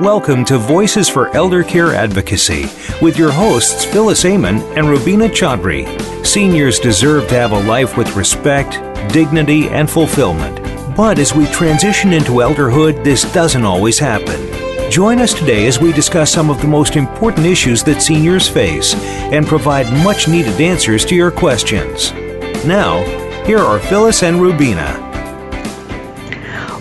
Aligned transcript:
Welcome 0.00 0.46
to 0.46 0.56
Voices 0.56 1.10
for 1.10 1.28
Elder 1.36 1.62
Care 1.62 1.94
Advocacy 1.94 2.62
with 3.02 3.18
your 3.18 3.30
hosts 3.30 3.84
Phyllis 3.84 4.24
Amon 4.24 4.56
and 4.74 4.88
Rubina 4.88 5.28
Chaudhry. 5.28 5.84
Seniors 6.24 6.78
deserve 6.78 7.28
to 7.28 7.34
have 7.34 7.52
a 7.52 7.62
life 7.64 7.98
with 7.98 8.16
respect, 8.16 8.78
dignity, 9.12 9.68
and 9.68 9.90
fulfillment. 9.90 10.56
But 10.96 11.18
as 11.18 11.34
we 11.34 11.44
transition 11.48 12.14
into 12.14 12.40
elderhood, 12.40 13.04
this 13.04 13.30
doesn't 13.34 13.66
always 13.66 13.98
happen. 13.98 14.90
Join 14.90 15.18
us 15.18 15.34
today 15.34 15.66
as 15.66 15.78
we 15.78 15.92
discuss 15.92 16.32
some 16.32 16.48
of 16.48 16.62
the 16.62 16.66
most 16.66 16.96
important 16.96 17.44
issues 17.44 17.84
that 17.84 18.00
seniors 18.00 18.48
face 18.48 18.94
and 18.94 19.46
provide 19.46 19.92
much 20.02 20.28
needed 20.28 20.58
answers 20.62 21.04
to 21.04 21.14
your 21.14 21.30
questions. 21.30 22.14
Now, 22.64 23.02
here 23.44 23.58
are 23.58 23.78
Phyllis 23.78 24.22
and 24.22 24.40
Rubina. 24.40 25.09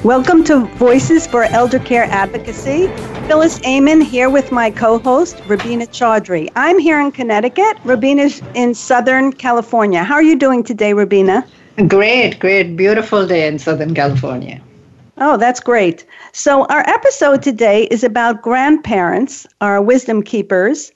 Welcome 0.05 0.46
to 0.46 0.60
Voices 0.78 1.28
for 1.28 1.43
Elder 1.43 1.78
Care 1.78 2.05
Advocacy. 2.05 2.87
Phyllis 3.28 3.61
Amon 3.65 4.00
here 4.00 4.29
with 4.29 4.50
my 4.50 4.71
co-host, 4.71 5.42
Rubina 5.46 5.87
Chaudhry. 5.87 6.50
I'm 6.56 6.79
here 6.79 7.01
in 7.01 7.11
Connecticut. 7.11 7.78
Rubina's 7.83 8.42
in 8.54 8.73
Southern 8.73 9.33
California. 9.33 10.01
How 10.06 10.14
are 10.14 10.23
you 10.23 10.37
doing 10.37 10.64
today, 10.64 10.93
Rubina? 10.93 11.46
Great, 11.89 12.39
great. 12.39 12.78
Beautiful 12.78 13.28
day 13.28 13.46
in 13.46 13.59
Southern 13.59 13.93
California. 13.93 14.61
Oh, 15.18 15.36
that's 15.36 15.59
great. 15.59 16.06
So, 16.31 16.64
our 16.68 16.87
episode 16.87 17.43
today 17.43 17.84
is 17.92 18.01
about 18.01 18.42
grandparents, 18.42 19.45
our 19.59 19.81
wisdom 19.81 20.23
keepers. 20.23 20.93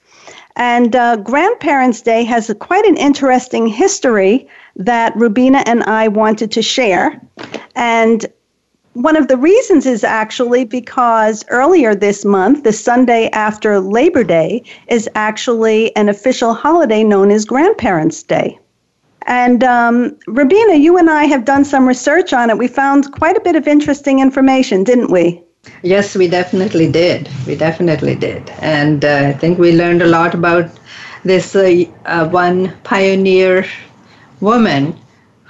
And 0.56 0.96
uh, 0.96 1.16
Grandparents' 1.16 2.00
Day 2.00 2.24
has 2.24 2.48
a, 2.48 2.54
quite 2.54 2.86
an 2.86 2.96
interesting 2.96 3.66
history 3.66 4.48
that 4.76 5.14
Rubina 5.14 5.62
and 5.66 5.82
I 5.82 6.08
wanted 6.08 6.50
to 6.52 6.62
share. 6.62 7.20
And 7.74 8.24
one 8.94 9.16
of 9.16 9.28
the 9.28 9.36
reasons 9.36 9.86
is 9.86 10.04
actually 10.04 10.64
because 10.64 11.44
earlier 11.48 11.94
this 11.94 12.24
month, 12.24 12.62
the 12.62 12.72
Sunday 12.72 13.28
after 13.30 13.80
Labor 13.80 14.24
Day, 14.24 14.62
is 14.88 15.08
actually 15.14 15.94
an 15.96 16.08
official 16.08 16.54
holiday 16.54 17.02
known 17.02 17.30
as 17.30 17.44
Grandparents' 17.44 18.22
Day. 18.22 18.58
And 19.26 19.64
um, 19.64 20.16
Rubina, 20.26 20.74
you 20.74 20.96
and 20.96 21.10
I 21.10 21.24
have 21.24 21.44
done 21.44 21.64
some 21.64 21.88
research 21.88 22.32
on 22.32 22.50
it. 22.50 22.58
We 22.58 22.68
found 22.68 23.10
quite 23.12 23.36
a 23.36 23.40
bit 23.40 23.56
of 23.56 23.66
interesting 23.66 24.20
information, 24.20 24.84
didn't 24.84 25.10
we? 25.10 25.42
Yes, 25.82 26.14
we 26.14 26.28
definitely 26.28 26.90
did. 26.90 27.28
We 27.46 27.56
definitely 27.56 28.14
did. 28.14 28.48
And 28.60 29.04
uh, 29.04 29.28
I 29.28 29.32
think 29.32 29.58
we 29.58 29.72
learned 29.72 30.02
a 30.02 30.06
lot 30.06 30.34
about 30.34 30.70
this 31.24 31.56
uh, 31.56 31.84
uh, 32.04 32.28
one 32.28 32.72
pioneer 32.84 33.66
woman 34.40 34.94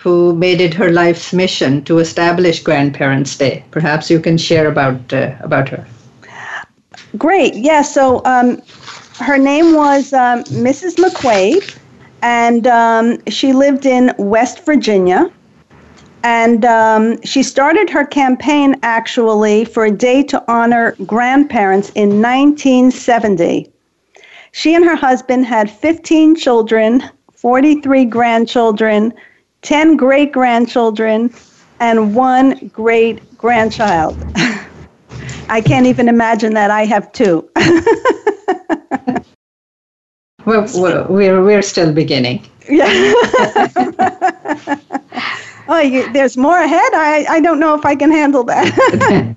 who 0.05 0.34
made 0.36 0.60
it 0.60 0.74
her 0.74 0.91
life's 0.92 1.33
mission 1.33 1.83
to 1.83 1.98
establish 1.98 2.62
Grandparents' 2.62 3.38
Day. 3.38 3.64
Perhaps 3.70 4.11
you 4.11 4.20
can 4.20 4.36
share 4.36 4.69
about 4.69 5.12
uh, 5.14 5.34
about 5.41 5.70
her. 5.70 5.86
Great. 7.16 7.55
Yeah. 7.55 7.80
So 7.80 8.20
um, 8.27 8.61
her 9.19 9.38
name 9.38 9.74
was 9.74 10.12
um, 10.12 10.44
Mrs. 10.66 10.96
McQuade, 11.02 11.78
and 12.20 12.66
um, 12.66 13.19
she 13.28 13.55
lived 13.55 13.86
in 13.86 14.12
West 14.19 14.66
Virginia. 14.66 15.33
And 16.22 16.64
um, 16.64 17.20
she 17.22 17.42
started 17.42 17.91
her 17.91 18.05
campaign 18.06 18.77
actually 18.83 19.64
for 19.64 19.84
a 19.84 19.91
day 19.91 20.22
to 20.24 20.42
honor 20.50 20.96
grandparents 21.06 21.91
in 21.91 22.22
1970. 22.22 23.70
She 24.52 24.74
and 24.74 24.84
her 24.84 24.96
husband 24.96 25.44
had 25.44 25.70
15 25.70 26.36
children, 26.36 27.02
43 27.34 28.06
grandchildren, 28.06 29.12
10 29.65 29.97
great 29.97 30.31
grandchildren, 30.31 31.34
and 31.81 32.15
one 32.15 32.69
great 32.69 33.37
grandchild. 33.37 34.17
I 35.48 35.61
can't 35.61 35.87
even 35.87 36.09
imagine 36.09 36.55
that 36.55 36.70
I 36.70 36.84
have 36.84 37.11
two. 37.12 37.48
well, 40.47 40.67
we're, 41.08 41.42
we're 41.42 41.63
still 41.63 41.92
beginning. 41.92 42.47
Yeah. 42.69 42.86
oh, 45.69 45.80
you, 45.80 46.13
there's 46.13 46.36
more 46.36 46.58
ahead. 46.58 46.95
I, 46.95 47.27
I 47.29 47.41
don't 47.41 47.58
know 47.58 47.74
if 47.74 47.85
I 47.85 47.97
can 47.97 48.11
handle 48.11 48.45
that. 48.45 49.35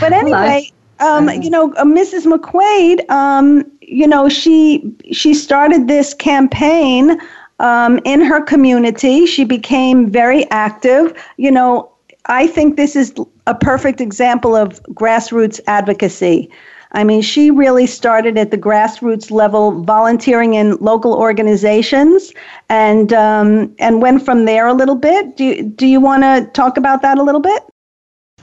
but 0.00 0.12
anyway, 0.12 0.70
um, 1.00 1.28
you 1.30 1.50
know, 1.50 1.72
uh, 1.74 1.84
Mrs. 1.84 2.26
McQuade, 2.26 3.08
um, 3.10 3.70
you 3.80 4.06
know, 4.06 4.28
she 4.28 4.94
she 5.12 5.32
started 5.32 5.88
this 5.88 6.12
campaign 6.12 7.18
um, 7.58 8.00
in 8.04 8.20
her 8.20 8.40
community. 8.40 9.26
She 9.26 9.44
became 9.44 10.10
very 10.10 10.48
active. 10.50 11.12
You 11.36 11.50
know, 11.50 11.92
I 12.26 12.46
think 12.46 12.76
this 12.76 12.96
is 12.96 13.14
a 13.46 13.54
perfect 13.54 14.00
example 14.00 14.54
of 14.54 14.82
grassroots 14.94 15.60
advocacy. 15.66 16.50
I 16.92 17.04
mean, 17.04 17.20
she 17.20 17.50
really 17.50 17.86
started 17.86 18.38
at 18.38 18.50
the 18.50 18.56
grassroots 18.56 19.30
level, 19.30 19.82
volunteering 19.82 20.54
in 20.54 20.76
local 20.76 21.12
organizations, 21.12 22.32
and 22.70 23.12
um, 23.12 23.74
and 23.78 24.00
went 24.00 24.24
from 24.24 24.46
there 24.46 24.66
a 24.66 24.72
little 24.72 24.94
bit. 24.94 25.36
Do 25.36 25.44
you, 25.44 25.62
do 25.62 25.86
you 25.86 26.00
want 26.00 26.22
to 26.22 26.50
talk 26.54 26.78
about 26.78 27.02
that 27.02 27.18
a 27.18 27.22
little 27.22 27.42
bit? 27.42 27.62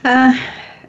Uh, 0.04 0.32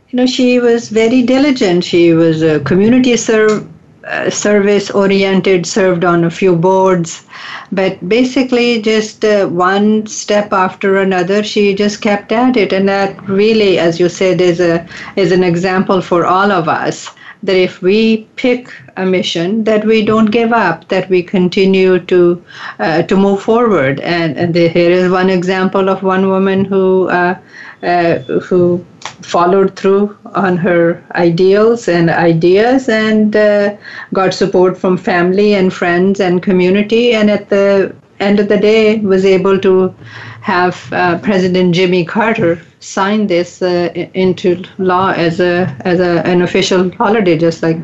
you 0.09 0.17
know, 0.17 0.27
she 0.27 0.59
was 0.59 0.89
very 0.89 1.23
diligent. 1.23 1.83
She 1.83 2.13
was 2.13 2.43
a 2.43 2.59
community 2.59 3.17
serve 3.17 3.67
uh, 4.07 4.29
service 4.29 4.89
oriented, 4.91 5.65
served 5.65 6.05
on 6.05 6.23
a 6.23 6.29
few 6.29 6.55
boards, 6.55 7.25
but 7.71 8.07
basically 8.07 8.81
just 8.81 9.25
uh, 9.25 9.47
one 9.47 10.05
step 10.07 10.53
after 10.53 10.97
another, 10.97 11.43
she 11.43 11.73
just 11.73 12.01
kept 12.01 12.31
at 12.31 12.57
it, 12.57 12.73
and 12.73 12.87
that 12.87 13.21
really, 13.29 13.77
as 13.77 13.99
you 13.99 14.09
said, 14.09 14.41
is 14.41 14.59
a 14.59 14.87
is 15.15 15.31
an 15.31 15.43
example 15.43 16.01
for 16.01 16.25
all 16.25 16.51
of 16.51 16.67
us 16.67 17.09
that 17.43 17.55
if 17.55 17.81
we 17.81 18.27
pick 18.35 18.73
a 18.97 19.05
mission, 19.05 19.63
that 19.63 19.85
we 19.85 20.03
don't 20.03 20.31
give 20.31 20.51
up, 20.51 20.87
that 20.87 21.09
we 21.09 21.21
continue 21.21 21.99
to 21.99 22.43
uh, 22.79 23.03
to 23.03 23.15
move 23.15 23.41
forward. 23.41 23.99
And, 23.99 24.37
and 24.37 24.53
the, 24.53 24.67
here 24.67 24.91
is 24.91 25.11
one 25.11 25.29
example 25.29 25.89
of 25.89 26.03
one 26.03 26.27
woman 26.29 26.65
who 26.65 27.09
uh, 27.09 27.37
uh, 27.83 28.19
who 28.49 28.83
followed 29.21 29.75
through 29.75 30.15
on 30.35 30.57
her 30.57 31.03
ideals 31.15 31.87
and 31.87 32.09
ideas 32.09 32.89
and 32.89 33.35
uh, 33.35 33.75
got 34.13 34.33
support 34.33 34.77
from 34.77 34.97
family 34.97 35.53
and 35.55 35.73
friends 35.73 36.19
and 36.19 36.43
community 36.43 37.13
and 37.13 37.29
at 37.29 37.49
the 37.49 37.95
end 38.19 38.39
of 38.39 38.47
the 38.47 38.57
day 38.57 38.99
was 38.99 39.25
able 39.25 39.59
to 39.59 39.93
have 40.41 40.91
uh, 40.93 41.17
President 41.19 41.75
Jimmy 41.75 42.05
Carter 42.05 42.61
sign 42.79 43.27
this 43.27 43.61
uh, 43.61 43.89
into 44.13 44.63
law 44.77 45.11
as 45.11 45.39
a 45.39 45.75
as 45.81 45.99
a, 45.99 46.25
an 46.25 46.41
official 46.41 46.89
holiday 46.91 47.37
just 47.37 47.61
like 47.63 47.77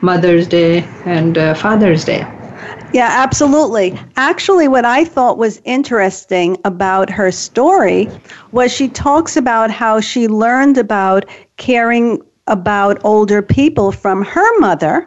Mother's 0.00 0.48
Day 0.48 0.88
and 1.04 1.36
uh, 1.38 1.54
Father's 1.54 2.04
Day. 2.04 2.35
Yeah, 2.96 3.10
absolutely. 3.10 3.94
Actually, 4.16 4.68
what 4.68 4.86
I 4.86 5.04
thought 5.04 5.36
was 5.36 5.60
interesting 5.66 6.56
about 6.64 7.10
her 7.10 7.30
story 7.30 8.08
was 8.52 8.72
she 8.72 8.88
talks 8.88 9.36
about 9.36 9.70
how 9.70 10.00
she 10.00 10.28
learned 10.28 10.78
about 10.78 11.26
caring 11.58 12.22
about 12.46 12.98
older 13.04 13.42
people 13.42 13.92
from 13.92 14.24
her 14.24 14.60
mother, 14.60 15.06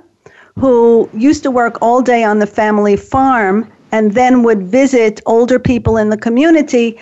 who 0.56 1.10
used 1.16 1.42
to 1.42 1.50
work 1.50 1.80
all 1.82 2.04
day 2.04 2.24
on 2.24 2.38
the 2.38 2.46
family 2.46 2.96
farm 2.96 3.68
and 3.92 4.14
then 4.14 4.44
would 4.44 4.62
visit 4.62 5.20
older 5.26 5.58
people 5.58 5.98
in 5.98 6.12
the 6.12 6.18
community. 6.18 7.00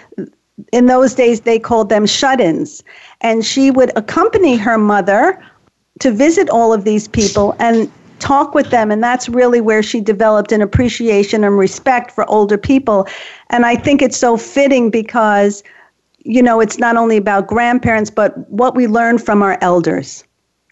In 0.71 0.85
those 0.85 1.13
days, 1.13 1.41
they 1.41 1.59
called 1.59 1.89
them 1.89 2.05
shut 2.05 2.39
ins. 2.39 2.81
And 3.19 3.43
she 3.43 3.71
would 3.71 3.91
accompany 3.97 4.55
her 4.55 4.77
mother 4.77 5.37
to 5.99 6.11
visit 6.11 6.49
all 6.49 6.71
of 6.71 6.85
these 6.85 7.09
people 7.09 7.57
and 7.59 7.91
talk 8.19 8.53
with 8.53 8.69
them 8.69 8.91
and 8.91 9.03
that's 9.03 9.29
really 9.29 9.61
where 9.61 9.83
she 9.83 10.01
developed 10.01 10.51
an 10.51 10.61
appreciation 10.61 11.43
and 11.43 11.57
respect 11.57 12.11
for 12.11 12.29
older 12.29 12.57
people. 12.57 13.07
And 13.49 13.65
i 13.65 13.75
think 13.75 14.01
it's 14.01 14.17
so 14.17 14.37
fitting 14.37 14.89
because 14.89 15.63
you 16.19 16.41
know 16.41 16.59
it's 16.59 16.77
not 16.77 16.97
only 16.97 17.17
about 17.17 17.47
grandparents 17.47 18.09
but 18.09 18.49
what 18.49 18.75
we 18.75 18.87
learn 18.87 19.17
from 19.17 19.41
our 19.41 19.57
elders 19.61 20.23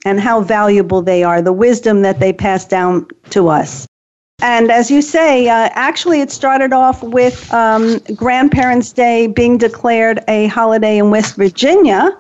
and 0.06 0.20
how 0.20 0.40
valuable 0.40 1.02
they 1.02 1.24
are 1.24 1.42
the 1.42 1.52
wisdom 1.52 2.04
that 2.04 2.20
they 2.20 2.32
pass 2.32 2.64
down 2.64 3.08
to 3.32 3.50
us. 3.50 3.88
And 4.42 4.72
as 4.72 4.92
you 4.92 5.02
say, 5.02 5.50
uh, 5.50 5.70
actually, 5.74 6.22
it 6.22 6.30
started 6.30 6.74
off 6.74 7.02
with 7.02 7.52
um, 7.54 8.00
Grandparents' 8.16 8.92
Day 8.92 9.28
being 9.28 9.58
declared 9.58 10.20
a 10.28 10.48
holiday 10.48 10.98
in 10.98 11.10
West 11.10 11.36
Virginia 11.36 12.16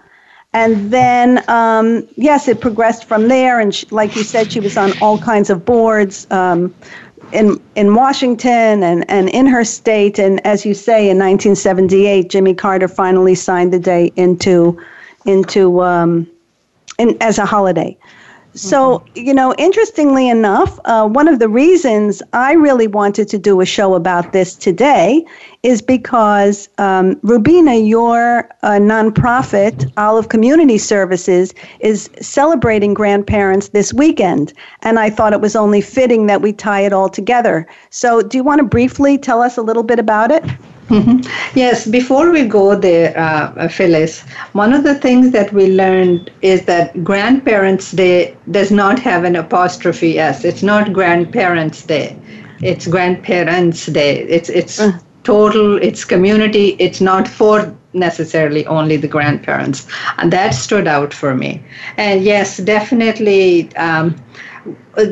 and 0.55 0.89
then, 0.89 1.43
um, 1.49 2.07
yes, 2.15 2.47
it 2.47 2.61
progressed 2.61 3.03
from 3.03 3.27
there. 3.27 3.59
And 3.59 3.75
she, 3.75 3.85
like 3.91 4.15
you 4.15 4.23
said, 4.23 4.53
she 4.53 4.61
was 4.61 4.77
on 4.77 4.93
all 5.01 5.17
kinds 5.19 5.49
of 5.49 5.65
boards 5.65 6.25
um, 6.31 6.73
in 7.33 7.61
in 7.75 7.93
Washington 7.93 8.81
and, 8.81 9.03
and 9.11 9.27
in 9.29 9.47
her 9.47 9.65
state. 9.65 10.17
And 10.17 10.45
as 10.47 10.65
you 10.65 10.73
say, 10.73 11.09
in 11.09 11.17
1978, 11.17 12.29
Jimmy 12.29 12.53
Carter 12.53 12.87
finally 12.87 13.35
signed 13.35 13.73
the 13.73 13.79
day 13.79 14.13
into 14.15 14.81
into 15.25 15.83
um, 15.83 16.25
in, 16.97 17.17
as 17.19 17.37
a 17.37 17.45
holiday. 17.45 17.97
So, 18.55 19.03
you 19.15 19.33
know, 19.33 19.53
interestingly 19.57 20.29
enough, 20.29 20.79
uh, 20.85 21.05
one 21.07 21.27
of 21.27 21.39
the 21.39 21.49
reasons 21.49 22.23
I 22.31 22.53
really 22.53 22.87
wanted 22.87 23.27
to 23.29 23.37
do 23.37 23.59
a 23.59 23.65
show 23.65 23.95
about 23.95 24.31
this 24.31 24.55
today 24.55 25.25
is 25.61 25.81
because, 25.81 26.69
um, 26.77 27.15
Rubina, 27.21 27.75
your 27.75 28.49
uh, 28.63 28.79
nonprofit, 28.79 29.91
Olive 29.97 30.29
Community 30.29 30.77
Services, 30.77 31.53
is 31.81 32.09
celebrating 32.21 32.93
grandparents 32.93 33.69
this 33.69 33.93
weekend. 33.93 34.53
And 34.83 34.99
I 34.99 35.09
thought 35.09 35.33
it 35.33 35.41
was 35.41 35.57
only 35.57 35.81
fitting 35.81 36.27
that 36.27 36.41
we 36.41 36.53
tie 36.53 36.81
it 36.81 36.93
all 36.93 37.09
together. 37.09 37.67
So, 37.89 38.21
do 38.21 38.37
you 38.37 38.43
want 38.43 38.59
to 38.59 38.65
briefly 38.65 39.17
tell 39.17 39.41
us 39.41 39.57
a 39.57 39.61
little 39.61 39.83
bit 39.83 39.99
about 39.99 40.31
it? 40.31 40.45
Mm-hmm. 40.89 41.57
Yes, 41.57 41.87
before 41.87 42.29
we 42.31 42.45
go 42.45 42.75
there, 42.75 43.17
uh, 43.17 43.67
Phyllis, 43.67 44.21
one 44.53 44.71
of 44.71 44.83
the 44.83 44.93
things 44.95 45.31
that 45.31 45.51
we 45.51 45.71
learned 45.71 46.29
is 46.41 46.65
that 46.65 47.03
Grandparents' 47.03 47.91
Day 47.91 48.37
does 48.51 48.69
not 48.71 48.99
have 48.99 49.23
an 49.23 49.35
apostrophe 49.35 50.19
S. 50.19 50.45
It's 50.45 50.61
not 50.61 50.93
Grandparents' 50.93 51.81
Day. 51.83 52.15
It's 52.61 52.85
Grandparents' 52.87 53.87
Day. 53.87 54.19
It's 54.21 54.49
it's 54.49 54.79
uh. 54.79 54.99
total. 55.23 55.77
It's 55.81 56.05
community. 56.05 56.75
It's 56.79 57.01
not 57.01 57.27
for 57.27 57.73
necessarily 57.93 58.65
only 58.67 58.97
the 58.97 59.07
grandparents, 59.07 59.87
and 60.17 60.31
that 60.33 60.53
stood 60.53 60.87
out 60.87 61.13
for 61.13 61.33
me. 61.33 61.63
And 61.97 62.23
yes, 62.23 62.57
definitely. 62.57 63.75
Um, 63.75 64.15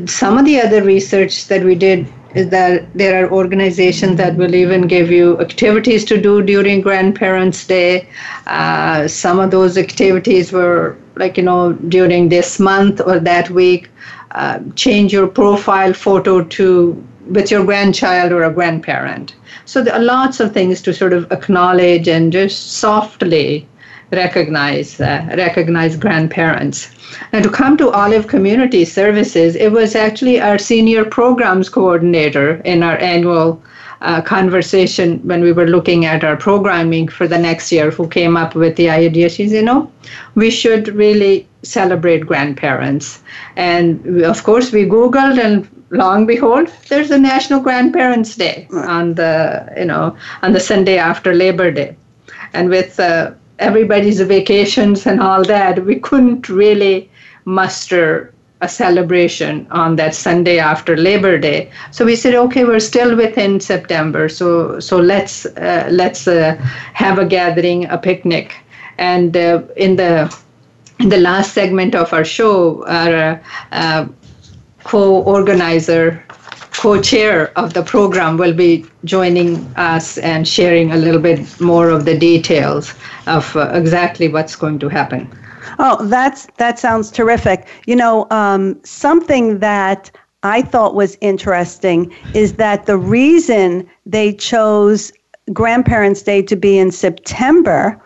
some 0.05 0.37
of 0.37 0.45
the 0.45 0.59
other 0.59 0.83
research 0.83 1.47
that 1.47 1.63
we 1.63 1.75
did 1.75 2.07
is 2.35 2.49
that 2.49 2.91
there 2.93 3.23
are 3.23 3.31
organizations 3.31 4.17
that 4.17 4.35
will 4.35 4.55
even 4.55 4.87
give 4.87 5.11
you 5.11 5.39
activities 5.39 6.03
to 6.05 6.19
do 6.19 6.41
during 6.41 6.81
Grandparents' 6.81 7.65
Day. 7.65 8.07
Uh, 8.47 9.07
some 9.07 9.39
of 9.39 9.51
those 9.51 9.77
activities 9.77 10.51
were 10.51 10.97
like, 11.15 11.37
you 11.37 11.43
know, 11.43 11.73
during 11.73 12.29
this 12.29 12.59
month 12.59 13.01
or 13.01 13.19
that 13.19 13.49
week, 13.49 13.89
uh, 14.31 14.59
change 14.75 15.13
your 15.13 15.27
profile 15.27 15.93
photo 15.93 16.43
to 16.43 17.03
with 17.27 17.51
your 17.51 17.63
grandchild 17.63 18.31
or 18.31 18.43
a 18.43 18.51
grandparent. 18.51 19.35
So 19.65 19.81
there 19.81 19.93
are 19.93 20.03
lots 20.03 20.39
of 20.39 20.53
things 20.53 20.81
to 20.81 20.93
sort 20.93 21.13
of 21.13 21.31
acknowledge 21.31 22.07
and 22.07 22.33
just 22.33 22.73
softly 22.73 23.65
recognize 24.13 24.99
uh, 24.99 25.25
recognize 25.37 25.95
grandparents. 25.97 26.89
And 27.31 27.43
to 27.43 27.49
come 27.49 27.77
to 27.77 27.91
Olive 27.91 28.27
Community 28.27 28.85
Services, 28.85 29.55
it 29.55 29.71
was 29.71 29.95
actually 29.95 30.39
our 30.41 30.57
senior 30.57 31.05
programs 31.05 31.69
coordinator 31.69 32.55
in 32.65 32.83
our 32.83 32.97
annual 32.97 33.61
uh, 34.01 34.21
conversation 34.21 35.19
when 35.23 35.41
we 35.41 35.51
were 35.51 35.67
looking 35.67 36.05
at 36.05 36.23
our 36.23 36.35
programming 36.35 37.07
for 37.07 37.27
the 37.27 37.37
next 37.37 37.71
year 37.71 37.89
who 37.89 38.07
came 38.07 38.35
up 38.35 38.53
with 38.53 38.75
the 38.75 38.89
idea. 38.89 39.29
She 39.29 39.47
said, 39.47 39.55
you 39.55 39.61
know, 39.63 39.91
we 40.35 40.49
should 40.51 40.89
really 40.89 41.47
celebrate 41.63 42.27
grandparents. 42.27 43.21
And 43.55 44.03
we, 44.03 44.25
of 44.25 44.43
course, 44.43 44.71
we 44.71 44.85
Googled 44.85 45.39
and 45.39 45.67
long 45.89 46.25
behold, 46.25 46.69
there's 46.89 47.11
a 47.11 47.17
National 47.17 47.61
Grandparents 47.61 48.35
Day 48.35 48.67
on 48.71 49.13
the, 49.13 49.71
you 49.77 49.85
know, 49.85 50.17
on 50.41 50.51
the 50.51 50.59
Sunday 50.59 50.97
after 50.97 51.33
Labor 51.33 51.71
Day. 51.71 51.95
And 52.51 52.69
with 52.69 52.99
uh, 52.99 53.31
everybody's 53.59 54.21
vacations 54.21 55.05
and 55.05 55.21
all 55.21 55.43
that, 55.45 55.85
we 55.85 55.99
couldn't 55.99 56.49
really 56.49 57.09
muster 57.45 58.33
a 58.61 58.69
celebration 58.69 59.67
on 59.71 59.97
that 59.97 60.15
Sunday 60.15 60.57
after 60.57 60.95
Labor 60.95 61.37
Day. 61.37 61.69
So 61.91 62.05
we 62.05 62.15
said, 62.15 62.33
okay, 62.33 62.63
we're 62.63 62.79
still 62.79 63.15
within 63.15 63.59
September, 63.59 64.29
so 64.29 64.79
so 64.79 64.97
let's 64.97 65.45
uh, 65.45 65.87
let's 65.91 66.27
uh, 66.27 66.55
have 66.93 67.19
a 67.19 67.25
gathering, 67.25 67.85
a 67.89 67.97
picnic, 67.97 68.55
and 68.97 69.35
uh, 69.35 69.63
in 69.75 69.97
the 69.97 70.33
in 70.99 71.09
the 71.09 71.17
last 71.17 71.53
segment 71.53 71.93
of 71.93 72.13
our 72.13 72.23
show, 72.23 72.85
our 72.87 73.41
uh, 73.73 74.07
co-organizer 76.73 77.03
co-chair 77.03 77.57
of 77.57 77.73
the 77.73 77.83
program 77.83 78.37
will 78.37 78.53
be 78.53 78.85
joining 79.05 79.57
us 79.75 80.17
and 80.19 80.47
sharing 80.47 80.91
a 80.91 80.97
little 80.97 81.21
bit 81.21 81.59
more 81.59 81.89
of 81.89 82.05
the 82.05 82.17
details 82.17 82.93
of 83.27 83.55
uh, 83.55 83.69
exactly 83.73 84.27
what's 84.27 84.55
going 84.55 84.79
to 84.79 84.89
happen. 84.89 85.27
Oh, 85.79 86.05
that's 86.05 86.47
that 86.57 86.77
sounds 86.77 87.09
terrific. 87.09 87.67
You 87.87 87.95
know, 87.95 88.27
um, 88.31 88.79
something 88.83 89.59
that 89.59 90.11
I 90.43 90.61
thought 90.61 90.93
was 90.93 91.17
interesting 91.21 92.13
is 92.33 92.53
that 92.55 92.85
the 92.85 92.97
reason 92.97 93.89
they 94.05 94.33
chose 94.33 95.11
Grandparents' 95.51 96.21
Day 96.21 96.41
to 96.41 96.55
be 96.55 96.77
in 96.77 96.91
September 96.91 97.99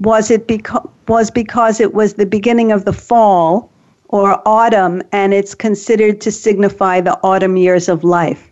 was 0.00 0.30
it 0.30 0.48
beca- 0.48 0.88
was 1.08 1.30
because 1.30 1.80
it 1.80 1.94
was 1.94 2.14
the 2.14 2.26
beginning 2.26 2.72
of 2.72 2.84
the 2.84 2.92
fall 2.92 3.70
or 4.12 4.40
autumn, 4.46 5.02
and 5.10 5.34
it's 5.34 5.54
considered 5.54 6.20
to 6.20 6.30
signify 6.30 7.00
the 7.00 7.18
autumn 7.24 7.56
years 7.56 7.88
of 7.88 8.04
life. 8.04 8.50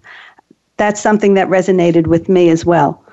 That's 0.79 1.01
something 1.01 1.35
that 1.35 1.49
resonated 1.49 2.07
with 2.07 2.29
me 2.29 2.49
as 2.49 2.65
well. 2.65 3.05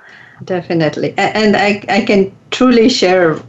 Definitely. 0.44 1.14
And 1.18 1.56
I, 1.56 1.84
I 1.90 2.06
can 2.06 2.32
truly 2.52 2.90
share 2.90 3.40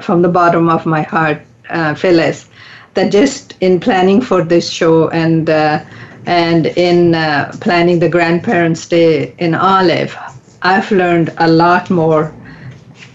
from 0.00 0.22
the 0.22 0.28
bottom 0.28 0.68
of 0.68 0.86
my 0.86 1.02
heart, 1.02 1.42
uh, 1.70 1.94
Phyllis, 1.94 2.48
that 2.94 3.10
just 3.10 3.56
in 3.60 3.80
planning 3.80 4.20
for 4.20 4.44
this 4.44 4.70
show 4.70 5.08
and 5.10 5.50
uh, 5.50 5.84
and 6.26 6.66
in 6.66 7.14
uh, 7.14 7.50
planning 7.60 7.98
the 7.98 8.08
Grandparents' 8.08 8.86
Day 8.86 9.34
in 9.38 9.54
Olive, 9.54 10.16
I've 10.62 10.90
learned 10.90 11.32
a 11.38 11.48
lot 11.48 11.88
more 11.88 12.32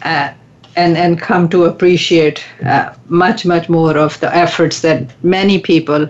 uh, 0.01 0.33
and, 0.75 0.97
and 0.97 1.19
come 1.19 1.49
to 1.49 1.65
appreciate 1.65 2.43
uh, 2.65 2.93
much, 3.07 3.45
much 3.45 3.69
more 3.69 3.97
of 3.97 4.19
the 4.19 4.35
efforts 4.35 4.81
that 4.81 5.11
many 5.23 5.59
people 5.59 6.03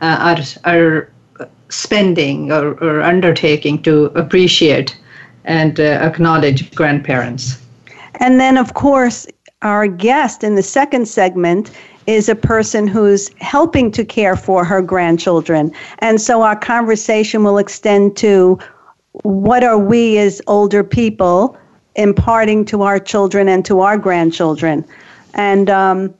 uh, 0.00 0.36
are, 0.36 0.72
are 0.72 1.10
spending 1.68 2.52
or, 2.52 2.74
or 2.82 3.02
undertaking 3.02 3.82
to 3.82 4.06
appreciate 4.14 4.96
and 5.44 5.78
uh, 5.78 6.00
acknowledge 6.02 6.74
grandparents. 6.74 7.62
And 8.20 8.40
then, 8.40 8.56
of 8.58 8.74
course, 8.74 9.26
our 9.62 9.86
guest 9.86 10.44
in 10.44 10.54
the 10.54 10.62
second 10.62 11.06
segment 11.06 11.70
is 12.06 12.28
a 12.28 12.34
person 12.34 12.86
who's 12.86 13.30
helping 13.40 13.90
to 13.90 14.04
care 14.04 14.36
for 14.36 14.64
her 14.64 14.80
grandchildren. 14.80 15.72
And 15.98 16.20
so 16.20 16.42
our 16.42 16.56
conversation 16.56 17.42
will 17.42 17.58
extend 17.58 18.16
to 18.18 18.58
what 19.22 19.64
are 19.64 19.78
we 19.78 20.18
as 20.18 20.40
older 20.46 20.84
people 20.84 21.56
imparting 21.96 22.64
to 22.66 22.82
our 22.82 22.98
children 22.98 23.48
and 23.48 23.64
to 23.64 23.80
our 23.80 23.98
grandchildren. 23.98 24.84
And, 25.34 25.68
um, 25.68 26.14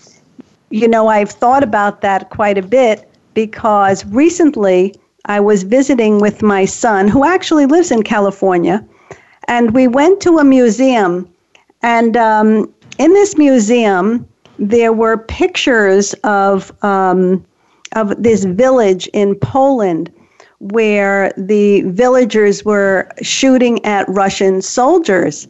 you 0.71 0.89
know, 0.89 1.09
I've 1.09 1.31
thought 1.31 1.63
about 1.63 2.01
that 2.01 2.31
quite 2.31 2.59
a 2.59 2.63
bit 2.63 3.09
because 3.35 4.05
recently 4.07 4.95
I 5.27 5.41
was 5.41 5.63
visiting 5.63 6.21
with 6.21 6.43
my 6.43 6.65
son, 6.65 7.09
who 7.09 7.25
actually 7.25 7.67
lives 7.67 7.91
in 7.91 8.03
California, 8.03 8.85
and 9.49 9.73
we 9.73 9.87
went 9.89 10.21
to 10.23 10.39
a 10.39 10.45
museum. 10.45 11.29
And 11.83 12.17
um, 12.17 12.73
in 12.99 13.13
this 13.13 13.37
museum, 13.37 14.27
there 14.59 14.93
were 14.93 15.19
pictures 15.19 16.15
of, 16.25 16.73
um, 16.85 17.45
of 17.95 18.23
this 18.23 18.45
village 18.45 19.07
in 19.09 19.35
Poland 19.37 20.13
where 20.59 21.33
the 21.37 21.83
villagers 21.83 22.65
were 22.65 23.09
shooting 23.21 23.85
at 23.85 24.09
Russian 24.09 24.63
soldiers. 24.63 25.47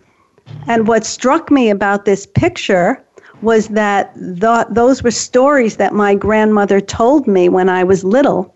And 0.67 0.89
what 0.89 1.05
struck 1.05 1.51
me 1.51 1.71
about 1.71 2.05
this 2.05 2.27
picture 2.27 3.03
was 3.43 3.69
that 3.69 4.13
those 4.17 5.03
were 5.03 5.11
stories 5.11 5.77
that 5.77 5.93
my 5.93 6.15
grandmother 6.15 6.81
told 6.81 7.27
me 7.27 7.49
when 7.49 7.69
I 7.69 7.85
was 7.85 8.03
little. 8.05 8.55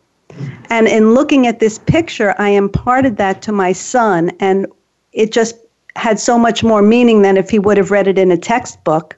And 0.70 0.88
in 0.88 1.12
looking 1.12 1.46
at 1.46 1.60
this 1.60 1.78
picture, 1.78 2.34
I 2.38 2.50
imparted 2.50 3.16
that 3.16 3.42
to 3.42 3.52
my 3.52 3.72
son, 3.72 4.30
and 4.40 4.66
it 5.12 5.32
just 5.32 5.56
had 5.96 6.18
so 6.20 6.38
much 6.38 6.62
more 6.62 6.82
meaning 6.82 7.22
than 7.22 7.36
if 7.36 7.50
he 7.50 7.58
would 7.58 7.76
have 7.76 7.90
read 7.90 8.06
it 8.06 8.16
in 8.18 8.30
a 8.30 8.36
textbook. 8.36 9.16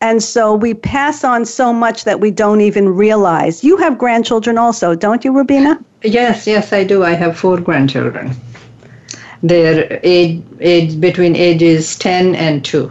And 0.00 0.22
so 0.22 0.54
we 0.54 0.74
pass 0.74 1.24
on 1.24 1.46
so 1.46 1.72
much 1.72 2.04
that 2.04 2.20
we 2.20 2.30
don't 2.30 2.60
even 2.60 2.90
realize. 2.90 3.64
You 3.64 3.78
have 3.78 3.96
grandchildren 3.96 4.58
also, 4.58 4.94
don't 4.94 5.24
you, 5.24 5.32
Rubina? 5.32 5.82
Yes, 6.02 6.46
yes, 6.46 6.72
I 6.72 6.84
do. 6.84 7.02
I 7.02 7.12
have 7.12 7.38
four 7.38 7.58
grandchildren. 7.58 8.36
They're 9.44 10.00
age, 10.02 10.42
age 10.60 10.98
between 10.98 11.36
ages 11.36 11.96
10 11.96 12.34
and 12.34 12.64
2. 12.64 12.90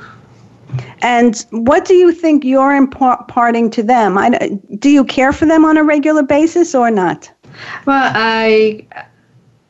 And 1.02 1.46
what 1.50 1.86
do 1.86 1.96
you 1.96 2.12
think 2.12 2.46
you're 2.46 2.76
imparting 2.76 3.72
to 3.72 3.82
them? 3.82 4.20
I, 4.20 4.60
do 4.78 4.90
you 4.90 5.04
care 5.04 5.34
for 5.34 5.48
them 5.48 5.66
on 5.66 5.78
a 5.78 5.84
regular 5.84 6.22
basis 6.22 6.76
or 6.76 6.92
not? 6.92 7.30
Well, 7.86 8.12
I 8.14 8.86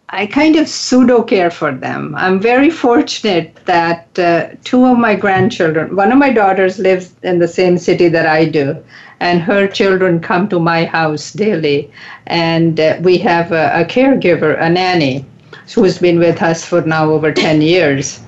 I 0.09 0.27
kind 0.27 0.57
of 0.57 0.67
pseudo 0.67 1.23
care 1.23 1.49
for 1.49 1.71
them. 1.71 2.13
I'm 2.15 2.39
very 2.39 2.69
fortunate 2.69 3.57
that 3.65 4.19
uh, 4.19 4.49
two 4.63 4.85
of 4.85 4.97
my 4.97 5.15
grandchildren, 5.15 5.95
one 5.95 6.11
of 6.11 6.17
my 6.17 6.31
daughters 6.31 6.77
lives 6.77 7.15
in 7.23 7.39
the 7.39 7.47
same 7.47 7.77
city 7.77 8.09
that 8.09 8.27
I 8.27 8.45
do, 8.45 8.77
and 9.21 9.41
her 9.41 9.67
children 9.67 10.19
come 10.19 10.47
to 10.49 10.59
my 10.59 10.85
house 10.85 11.31
daily. 11.31 11.91
And 12.27 12.79
uh, 12.79 12.97
we 13.01 13.17
have 13.19 13.51
a, 13.53 13.71
a 13.81 13.85
caregiver, 13.85 14.61
a 14.61 14.69
nanny 14.69 15.25
who's 15.73 15.97
been 15.97 16.19
with 16.19 16.41
us 16.41 16.63
for 16.63 16.81
now 16.81 17.09
over 17.09 17.31
10 17.31 17.61
years. 17.61 18.21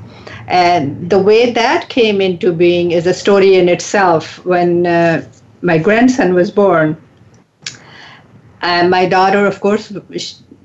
And 0.47 1.09
the 1.09 1.19
way 1.19 1.51
that 1.51 1.89
came 1.89 2.21
into 2.21 2.51
being 2.53 2.91
is 2.91 3.07
a 3.07 3.13
story 3.13 3.55
in 3.55 3.69
itself. 3.69 4.43
When 4.45 4.85
uh, 4.85 5.23
my 5.61 5.77
grandson 5.77 6.33
was 6.33 6.51
born, 6.51 6.97
and 8.61 8.89
my 8.89 9.05
daughter, 9.05 9.45
of 9.45 9.61
course, 9.61 9.93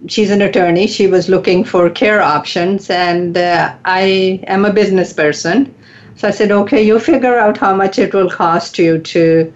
she's 0.06 0.30
an 0.30 0.42
attorney. 0.42 0.86
She 0.86 1.06
was 1.06 1.28
looking 1.28 1.64
for 1.64 1.90
care 1.90 2.22
options, 2.22 2.90
and 2.90 3.36
uh, 3.36 3.74
I 3.84 4.40
am 4.46 4.64
a 4.64 4.72
business 4.72 5.12
person. 5.12 5.74
So 6.16 6.28
I 6.28 6.30
said, 6.30 6.50
okay, 6.50 6.82
you 6.82 6.98
figure 6.98 7.38
out 7.38 7.56
how 7.56 7.74
much 7.74 7.98
it 7.98 8.12
will 8.12 8.30
cost 8.30 8.78
you 8.78 8.98
to 8.98 9.52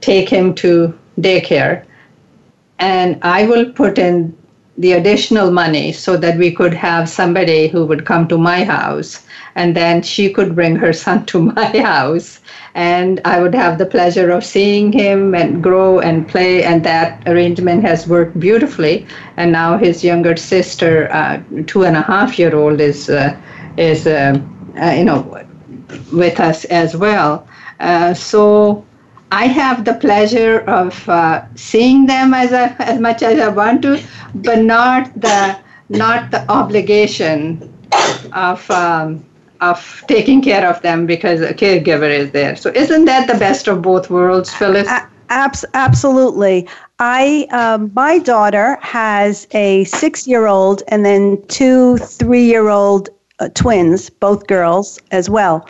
take 0.00 0.28
him 0.28 0.54
to 0.56 0.96
daycare, 1.20 1.84
and 2.78 3.18
I 3.22 3.46
will 3.46 3.72
put 3.72 3.98
in 3.98 4.36
the 4.78 4.92
additional 4.92 5.50
money 5.50 5.92
so 5.92 6.16
that 6.16 6.36
we 6.38 6.52
could 6.52 6.74
have 6.74 7.08
somebody 7.08 7.68
who 7.68 7.86
would 7.86 8.04
come 8.04 8.28
to 8.28 8.36
my 8.36 8.64
house. 8.64 9.24
And 9.54 9.74
then 9.74 10.02
she 10.02 10.30
could 10.30 10.54
bring 10.54 10.76
her 10.76 10.92
son 11.04 11.24
to 11.26 11.40
my 11.40 11.78
house. 11.80 12.40
And 12.74 13.20
i 13.24 13.40
would 13.40 13.54
have 13.54 13.78
the 13.78 13.86
pleasure 13.86 14.30
of 14.30 14.44
seeing 14.44 14.92
him 14.92 15.34
and 15.34 15.62
grow 15.62 16.00
and 16.00 16.28
play. 16.28 16.62
And 16.62 16.84
that 16.84 17.22
arrangement 17.26 17.82
has 17.84 18.06
worked 18.06 18.38
beautifully. 18.38 19.06
And 19.36 19.52
now 19.52 19.78
his 19.78 20.04
younger 20.04 20.36
sister 20.36 21.08
uh, 21.10 21.42
two 21.66 21.84
and 21.84 21.96
a 21.96 22.02
half 22.02 22.38
year 22.38 22.54
old 22.54 22.80
is 22.80 23.08
uh, 23.08 23.34
is 23.76 24.06
uh, 24.06 24.38
uh 24.80 24.90
you 24.90 25.04
know 25.04 25.22
with 26.12 26.40
us 26.40 26.64
as 26.66 26.96
well. 26.96 27.46
Uh, 27.80 28.14
so 28.14 28.84
I 29.32 29.46
have 29.46 29.84
the 29.84 29.94
pleasure 29.94 30.60
of 30.60 31.08
uh, 31.08 31.44
seeing 31.56 32.06
them 32.06 32.32
as 32.32 32.52
as 32.52 33.00
much 33.00 33.22
as 33.22 33.40
I 33.40 33.48
want 33.48 33.82
to, 33.82 34.02
but 34.34 34.60
not 34.60 35.12
the 35.20 35.58
not 35.88 36.30
the 36.30 36.48
obligation 36.50 37.72
of 38.32 38.70
um, 38.70 39.24
of 39.60 40.04
taking 40.06 40.42
care 40.42 40.68
of 40.68 40.80
them 40.82 41.06
because 41.06 41.40
a 41.40 41.54
caregiver 41.54 42.10
is 42.10 42.30
there. 42.30 42.56
So 42.56 42.70
isn't 42.70 43.04
that 43.06 43.26
the 43.26 43.38
best 43.38 43.68
of 43.68 43.82
both 43.82 44.10
worlds, 44.10 44.52
Phyllis? 44.52 44.88
Abs- 45.28 45.64
absolutely. 45.74 46.68
I 46.98 47.46
um, 47.50 47.90
my 47.94 48.18
daughter 48.18 48.78
has 48.80 49.46
a 49.52 49.84
six-year-old 49.84 50.82
and 50.88 51.04
then 51.04 51.42
two 51.48 51.98
three-year-old 51.98 53.10
uh, 53.38 53.48
twins, 53.54 54.08
both 54.08 54.46
girls 54.46 55.00
as 55.10 55.28
well. 55.28 55.68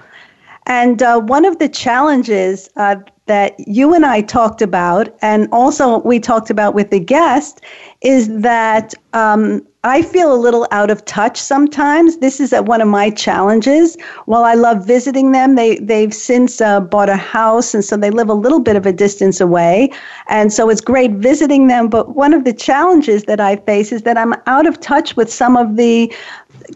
And 0.66 1.02
uh, 1.02 1.20
one 1.20 1.44
of 1.44 1.58
the 1.58 1.68
challenges 1.68 2.68
uh, 2.76 2.96
that 3.26 3.54
you 3.58 3.94
and 3.94 4.04
I 4.04 4.20
talked 4.20 4.62
about, 4.62 5.08
and 5.22 5.48
also 5.52 5.98
we 6.00 6.20
talked 6.20 6.50
about 6.50 6.74
with 6.74 6.90
the 6.90 7.00
guest, 7.00 7.60
is 8.00 8.28
that 8.40 8.94
um, 9.12 9.66
I 9.82 10.02
feel 10.02 10.32
a 10.32 10.36
little 10.36 10.66
out 10.72 10.90
of 10.90 11.04
touch 11.04 11.40
sometimes. 11.40 12.18
This 12.18 12.40
is 12.40 12.52
one 12.52 12.80
of 12.80 12.88
my 12.88 13.10
challenges. 13.10 13.96
While 14.26 14.44
I 14.44 14.54
love 14.54 14.84
visiting 14.84 15.30
them, 15.32 15.54
they 15.54 15.76
they've 15.76 16.14
since 16.14 16.60
uh, 16.60 16.80
bought 16.80 17.08
a 17.08 17.16
house, 17.16 17.74
and 17.74 17.84
so 17.84 17.96
they 17.96 18.10
live 18.10 18.28
a 18.28 18.34
little 18.34 18.60
bit 18.60 18.74
of 18.74 18.86
a 18.86 18.92
distance 18.92 19.40
away, 19.40 19.90
and 20.28 20.52
so 20.52 20.68
it's 20.68 20.80
great 20.80 21.12
visiting 21.12 21.68
them. 21.68 21.88
But 21.88 22.16
one 22.16 22.34
of 22.34 22.44
the 22.44 22.52
challenges 22.52 23.24
that 23.24 23.40
I 23.40 23.56
face 23.56 23.92
is 23.92 24.02
that 24.02 24.18
I'm 24.18 24.34
out 24.46 24.66
of 24.66 24.80
touch 24.80 25.16
with 25.16 25.32
some 25.32 25.56
of 25.56 25.76
the 25.76 26.12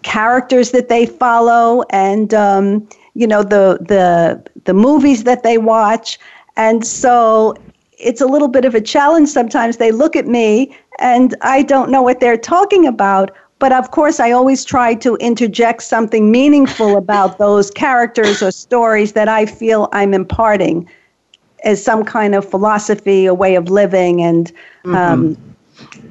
characters 0.03 0.71
that 0.71 0.89
they 0.89 1.07
follow, 1.07 1.83
and 1.91 2.33
um, 2.35 2.89
you 3.15 3.27
know 3.27 3.43
the 3.43 3.79
the 3.81 4.43
the 4.65 4.75
movies 4.75 5.25
that 5.25 5.43
they 5.43 5.59
watch 5.59 6.19
and 6.57 6.87
so 6.87 7.55
it's 8.01 8.21
a 8.21 8.27
little 8.27 8.49
bit 8.49 8.65
of 8.65 8.75
a 8.75 8.81
challenge 8.81 9.29
sometimes. 9.29 9.77
They 9.77 9.93
look 9.93 10.17
at 10.17 10.27
me 10.27 10.77
and 10.99 11.35
I 11.43 11.63
don't 11.63 11.91
know 11.91 12.03
what 12.03 12.21
they're 12.21 12.37
talking 12.37 12.87
about. 12.87 13.31
But 13.59 13.73
of 13.73 13.91
course, 13.91 14.21
I 14.21 14.31
always 14.31 14.65
try 14.65 14.95
to 14.97 15.17
interject 15.17 15.83
something 15.83 16.31
meaningful 16.31 16.97
about 16.97 17.39
those 17.47 17.71
characters 17.71 18.43
or 18.43 18.51
stories 18.51 19.13
that 19.13 19.29
I 19.29 19.47
feel 19.47 19.89
I'm 19.93 20.15
imparting 20.15 20.89
as 21.63 21.85
some 21.85 22.05
kind 22.05 22.35
of 22.35 22.49
philosophy, 22.49 23.27
a 23.27 23.35
way 23.35 23.55
of 23.55 23.69
living, 23.69 24.23
and 24.23 24.51
mm-hmm. 24.83 25.35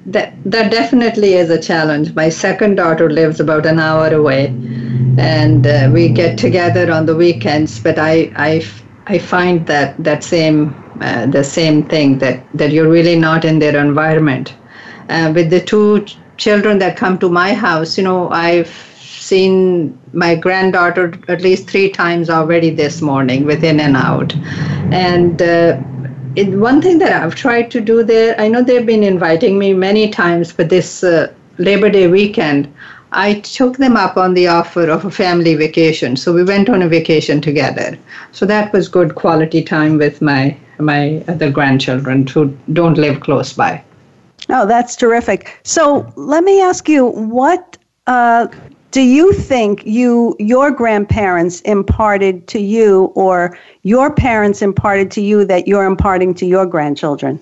That 0.07 0.33
that 0.45 0.71
definitely 0.71 1.33
is 1.33 1.49
a 1.49 1.59
challenge. 1.59 2.13
My 2.15 2.29
second 2.29 2.75
daughter 2.75 3.09
lives 3.09 3.39
about 3.39 3.65
an 3.65 3.79
hour 3.79 4.13
away, 4.13 4.47
and 5.17 5.65
uh, 5.65 5.89
we 5.93 6.09
get 6.09 6.37
together 6.37 6.91
on 6.91 7.05
the 7.05 7.15
weekends. 7.15 7.79
But 7.79 7.99
I 7.99 8.31
I 8.35 8.61
I 9.07 9.17
find 9.19 9.65
that 9.67 9.95
that 10.03 10.23
same 10.23 10.75
uh, 11.01 11.25
the 11.27 11.43
same 11.43 11.83
thing 11.83 12.17
that 12.19 12.45
that 12.53 12.71
you're 12.71 12.89
really 12.89 13.15
not 13.15 13.45
in 13.45 13.59
their 13.59 13.77
environment. 13.77 14.55
Uh, 15.09 15.31
with 15.33 15.49
the 15.49 15.59
two 15.59 16.01
ch- 16.05 16.17
children 16.37 16.77
that 16.79 16.95
come 16.95 17.17
to 17.19 17.29
my 17.29 17.53
house, 17.53 17.97
you 17.97 18.03
know, 18.03 18.29
I've 18.29 18.69
seen 18.69 19.97
my 20.13 20.35
granddaughter 20.35 21.13
at 21.27 21.41
least 21.41 21.69
three 21.69 21.89
times 21.89 22.29
already 22.29 22.69
this 22.69 23.01
morning, 23.01 23.45
with 23.45 23.63
in 23.63 23.79
and 23.79 23.95
out, 23.97 24.33
and. 24.91 25.41
It, 26.39 26.57
one 26.57 26.81
thing 26.81 26.99
that 26.99 27.11
I've 27.11 27.35
tried 27.35 27.69
to 27.71 27.81
do 27.81 28.01
there, 28.01 28.39
I 28.39 28.47
know 28.47 28.63
they've 28.63 28.85
been 28.85 29.03
inviting 29.03 29.59
me 29.59 29.73
many 29.73 30.09
times 30.09 30.53
for 30.53 30.63
this 30.63 31.03
uh, 31.03 31.33
Labor 31.57 31.89
Day 31.89 32.07
weekend. 32.07 32.73
I 33.11 33.41
took 33.41 33.75
them 33.75 33.97
up 33.97 34.15
on 34.15 34.35
the 34.35 34.47
offer 34.47 34.89
of 34.89 35.03
a 35.03 35.11
family 35.11 35.55
vacation. 35.55 36.15
So 36.15 36.31
we 36.31 36.45
went 36.45 36.69
on 36.69 36.81
a 36.81 36.87
vacation 36.87 37.41
together. 37.41 37.97
So 38.31 38.45
that 38.45 38.71
was 38.71 38.87
good 38.87 39.15
quality 39.15 39.61
time 39.63 39.97
with 39.97 40.21
my 40.21 40.55
my 40.77 41.21
other 41.27 41.51
grandchildren 41.51 42.25
who 42.25 42.57
don't 42.71 42.97
live 42.97 43.19
close 43.19 43.51
by. 43.51 43.83
Oh, 44.47 44.65
that's 44.65 44.95
terrific. 44.95 45.59
So 45.63 46.09
let 46.15 46.45
me 46.45 46.61
ask 46.61 46.87
you, 46.87 47.07
what 47.07 47.77
uh, 48.07 48.47
do 48.91 49.01
you 49.01 49.33
think 49.33 49.85
you 49.85 50.35
your 50.39 50.71
grandparents 50.71 51.61
imparted 51.61 52.47
to 52.47 52.59
you, 52.59 53.11
or 53.15 53.57
your 53.83 54.13
parents 54.13 54.61
imparted 54.61 55.11
to 55.11 55.21
you 55.21 55.45
that 55.45 55.67
you're 55.67 55.85
imparting 55.85 56.33
to 56.35 56.45
your 56.45 56.65
grandchildren? 56.65 57.41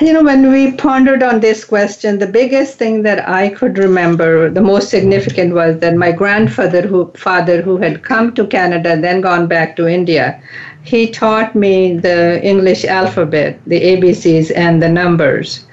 You 0.00 0.12
know, 0.12 0.24
when 0.24 0.50
we 0.50 0.72
pondered 0.72 1.22
on 1.22 1.38
this 1.38 1.64
question, 1.64 2.18
the 2.18 2.26
biggest 2.26 2.76
thing 2.76 3.02
that 3.04 3.28
I 3.28 3.50
could 3.50 3.78
remember, 3.78 4.50
the 4.50 4.60
most 4.60 4.90
significant 4.90 5.54
was 5.54 5.78
that 5.78 5.94
my 5.94 6.10
grandfather, 6.10 6.82
who 6.82 7.12
father, 7.12 7.62
who 7.62 7.76
had 7.76 8.02
come 8.02 8.34
to 8.34 8.44
Canada 8.44 9.00
then 9.00 9.20
gone 9.20 9.46
back 9.46 9.76
to 9.76 9.86
India, 9.86 10.42
he 10.82 11.08
taught 11.08 11.54
me 11.54 11.96
the 11.96 12.42
English 12.42 12.84
alphabet, 12.84 13.60
the 13.68 13.80
ABCs 13.80 14.50
and 14.56 14.82
the 14.82 14.88
numbers, 14.88 15.64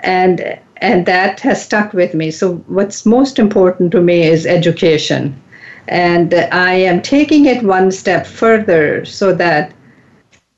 and 0.00 0.58
and 0.78 1.06
that 1.06 1.40
has 1.40 1.64
stuck 1.64 1.92
with 1.92 2.14
me. 2.14 2.30
So 2.30 2.56
what's 2.66 3.06
most 3.06 3.38
important 3.38 3.92
to 3.92 4.00
me 4.00 4.22
is 4.22 4.46
education, 4.46 5.40
and 5.88 6.34
I 6.34 6.74
am 6.74 7.02
taking 7.02 7.46
it 7.46 7.62
one 7.62 7.90
step 7.90 8.26
further 8.26 9.04
so 9.04 9.32
that 9.34 9.72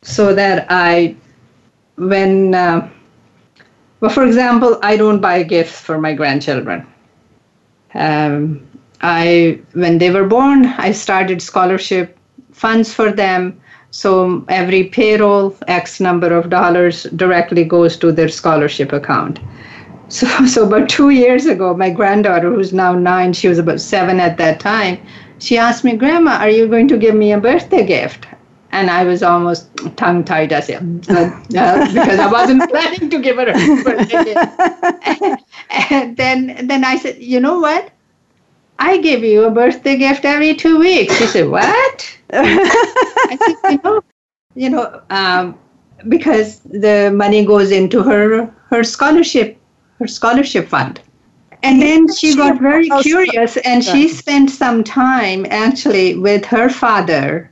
so 0.03 0.35
that 0.35 0.67
I 0.69 1.17
when 1.97 2.55
uh, 2.55 2.89
well, 4.01 4.11
for 4.11 4.25
example, 4.25 4.79
I 4.83 4.97
don't 4.97 5.21
buy 5.21 5.43
gifts 5.43 5.81
for 5.81 5.99
my 5.99 6.15
grandchildren. 6.15 6.87
Um, 7.95 8.67
I, 9.01 9.61
when 9.73 9.99
they 9.99 10.11
were 10.11 10.27
born, 10.27 10.67
I 10.67 10.93
started 10.93 11.43
scholarship 11.43 12.17
funds 12.53 12.93
for 12.93 13.11
them. 13.11 13.61
So 13.91 14.45
every 14.49 14.85
payroll, 14.85 15.57
X 15.67 15.99
number 15.99 16.37
of 16.37 16.51
dollars 16.51 17.05
directly 17.17 17.65
goes 17.65 17.97
to 17.99 18.13
their 18.13 18.29
scholarship 18.29 18.93
account. 18.93 19.41
So, 20.09 20.27
so 20.47 20.67
about 20.67 20.89
two 20.89 21.11
years 21.11 21.47
ago, 21.47 21.75
my 21.75 21.91
granddaughter, 21.91 22.51
who's 22.51 22.73
now 22.73 22.95
nine, 22.95 23.33
she 23.33 23.49
was 23.49 23.59
about 23.59 23.81
seven 23.81 24.21
at 24.21 24.37
that 24.39 24.61
time, 24.61 24.99
she 25.39 25.57
asked 25.57 25.85
me, 25.85 25.97
Grandma, 25.97 26.33
are 26.39 26.51
you 26.51 26.69
going 26.69 26.89
to 26.89 26.97
give 26.99 27.15
me 27.15 27.33
a 27.33 27.41
birthday 27.41 27.87
gift? 27.87 28.27
and 28.71 28.91
I 28.91 29.05
was 29.05 29.23
almost 29.23 29.71
tongue 29.97 30.25
tied. 30.25 30.51
Said, 30.63 31.07
uh, 31.09 31.31
uh, 31.57 31.93
because 31.93 32.19
I 32.19 32.31
wasn't 32.31 32.69
planning 32.71 33.11
to 33.11 33.19
give 33.21 33.37
her 33.37 33.49
a 33.49 33.83
birthday 33.83 34.25
gift. 34.25 35.43
and 35.71 36.17
then, 36.17 36.67
then 36.67 36.85
I 36.85 36.97
said, 36.97 37.19
you 37.19 37.41
know 37.41 37.61
what? 37.61 37.91
I 38.79 38.99
give 38.99 39.25
you 39.25 39.45
a 39.45 39.51
birthday 39.51 39.97
gift 39.97 40.25
every 40.25 40.55
two 40.55 40.79
weeks. 40.79 41.17
She 41.17 41.27
said, 41.27 41.49
what? 41.49 42.19
I 42.33 43.37
said, 43.41 43.73
you 43.73 43.81
know, 43.83 44.05
you 44.55 44.71
know 44.71 45.03
um, 45.11 45.59
because 46.09 46.61
the 46.61 47.11
money 47.15 47.45
goes 47.45 47.71
into 47.73 48.03
her 48.03 48.47
her 48.71 48.85
scholarship 48.85 49.58
her 49.99 50.07
scholarship 50.07 50.69
fund. 50.69 51.01
And 51.63 51.83
then 51.83 52.13
she 52.13 52.37
got 52.37 52.61
very 52.61 52.89
curious 53.03 53.57
and 53.59 53.85
she 53.85 54.09
spent 54.09 54.51
some 54.51 54.85
time 54.85 55.45
actually 55.51 56.15
with 56.17 56.45
her 56.45 56.69
father 56.69 57.51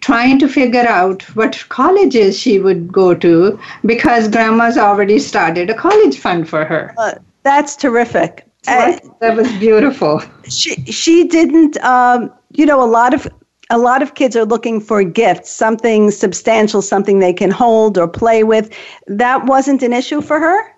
trying 0.00 0.38
to 0.38 0.48
figure 0.48 0.86
out 0.86 1.22
what 1.34 1.64
colleges 1.68 2.38
she 2.38 2.58
would 2.58 2.92
go 2.92 3.14
to 3.14 3.58
because 3.84 4.28
grandma's 4.28 4.76
already 4.76 5.18
started 5.18 5.70
a 5.70 5.74
college 5.74 6.18
fund 6.18 6.48
for 6.48 6.64
her. 6.64 6.94
Uh, 6.98 7.14
that's 7.42 7.76
terrific. 7.76 8.46
Uh, 8.66 8.98
that 9.20 9.36
was 9.36 9.50
beautiful. 9.52 10.22
She 10.48 10.74
she 10.84 11.24
didn't. 11.24 11.82
Um, 11.82 12.30
you 12.52 12.66
know, 12.66 12.82
a 12.82 12.90
lot 12.90 13.14
of 13.14 13.26
a 13.70 13.78
lot 13.78 14.02
of 14.02 14.14
kids 14.14 14.36
are 14.36 14.44
looking 14.44 14.80
for 14.80 15.02
gifts, 15.02 15.50
something 15.50 16.10
substantial, 16.10 16.82
something 16.82 17.18
they 17.18 17.32
can 17.32 17.50
hold 17.50 17.96
or 17.96 18.08
play 18.08 18.44
with. 18.44 18.70
That 19.06 19.46
wasn't 19.46 19.82
an 19.82 19.92
issue 19.92 20.20
for 20.20 20.38
her. 20.38 20.74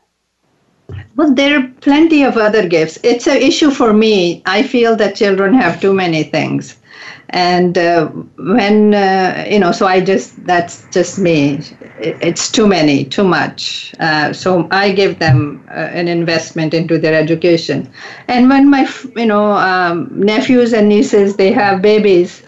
Well, 1.16 1.34
there 1.34 1.58
are 1.58 1.68
plenty 1.80 2.22
of 2.22 2.36
other 2.36 2.66
gifts. 2.68 2.98
It's 3.02 3.26
an 3.26 3.36
issue 3.36 3.70
for 3.70 3.92
me. 3.92 4.42
I 4.46 4.62
feel 4.62 4.96
that 4.96 5.16
children 5.16 5.54
have 5.54 5.80
too 5.80 5.92
many 5.94 6.24
things 6.24 6.76
and 7.30 7.78
uh, 7.78 8.06
when 8.38 8.94
uh, 8.94 9.46
you 9.48 9.58
know 9.58 9.70
so 9.72 9.86
i 9.86 10.00
just 10.00 10.44
that's 10.46 10.86
just 10.90 11.18
me 11.18 11.60
it's 11.98 12.50
too 12.50 12.66
many 12.66 13.04
too 13.04 13.24
much 13.24 13.94
uh, 14.00 14.32
so 14.32 14.66
i 14.70 14.90
give 14.92 15.18
them 15.18 15.64
uh, 15.68 15.72
an 16.00 16.08
investment 16.08 16.74
into 16.74 16.98
their 16.98 17.14
education 17.14 17.88
and 18.28 18.48
when 18.48 18.68
my 18.68 18.88
you 19.16 19.26
know 19.26 19.52
um, 19.52 20.08
nephews 20.12 20.72
and 20.72 20.88
nieces 20.88 21.36
they 21.36 21.52
have 21.52 21.80
babies 21.80 22.42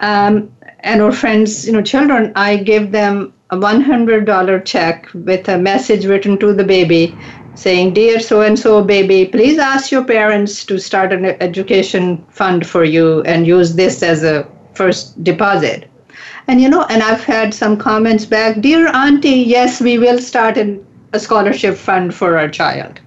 um, 0.00 0.50
and 0.80 1.00
or 1.00 1.12
friends 1.12 1.66
you 1.66 1.72
know 1.72 1.82
children 1.82 2.32
i 2.36 2.56
give 2.56 2.92
them 2.92 3.32
a 3.50 3.56
$100 3.56 4.64
check 4.64 5.08
with 5.14 5.48
a 5.48 5.56
message 5.58 6.04
written 6.06 6.36
to 6.38 6.52
the 6.52 6.64
baby 6.64 7.16
saying, 7.56 7.94
Dear 7.94 8.20
so 8.20 8.42
and 8.42 8.58
so 8.58 8.82
baby, 8.82 9.26
please 9.26 9.58
ask 9.58 9.90
your 9.90 10.04
parents 10.04 10.64
to 10.66 10.78
start 10.78 11.12
an 11.12 11.24
education 11.42 12.24
fund 12.30 12.66
for 12.66 12.84
you 12.84 13.22
and 13.22 13.46
use 13.46 13.74
this 13.74 14.02
as 14.02 14.22
a 14.22 14.46
first 14.74 15.22
deposit. 15.24 15.90
And 16.48 16.60
you 16.60 16.68
know, 16.68 16.84
and 16.84 17.02
I've 17.02 17.24
had 17.24 17.52
some 17.52 17.76
comments 17.76 18.24
back, 18.24 18.60
Dear 18.60 18.88
Auntie, 18.88 19.30
yes, 19.30 19.80
we 19.80 19.98
will 19.98 20.18
start 20.18 20.56
an, 20.56 20.86
a 21.12 21.18
scholarship 21.18 21.76
fund 21.76 22.14
for 22.14 22.38
our 22.38 22.48
child. 22.48 23.00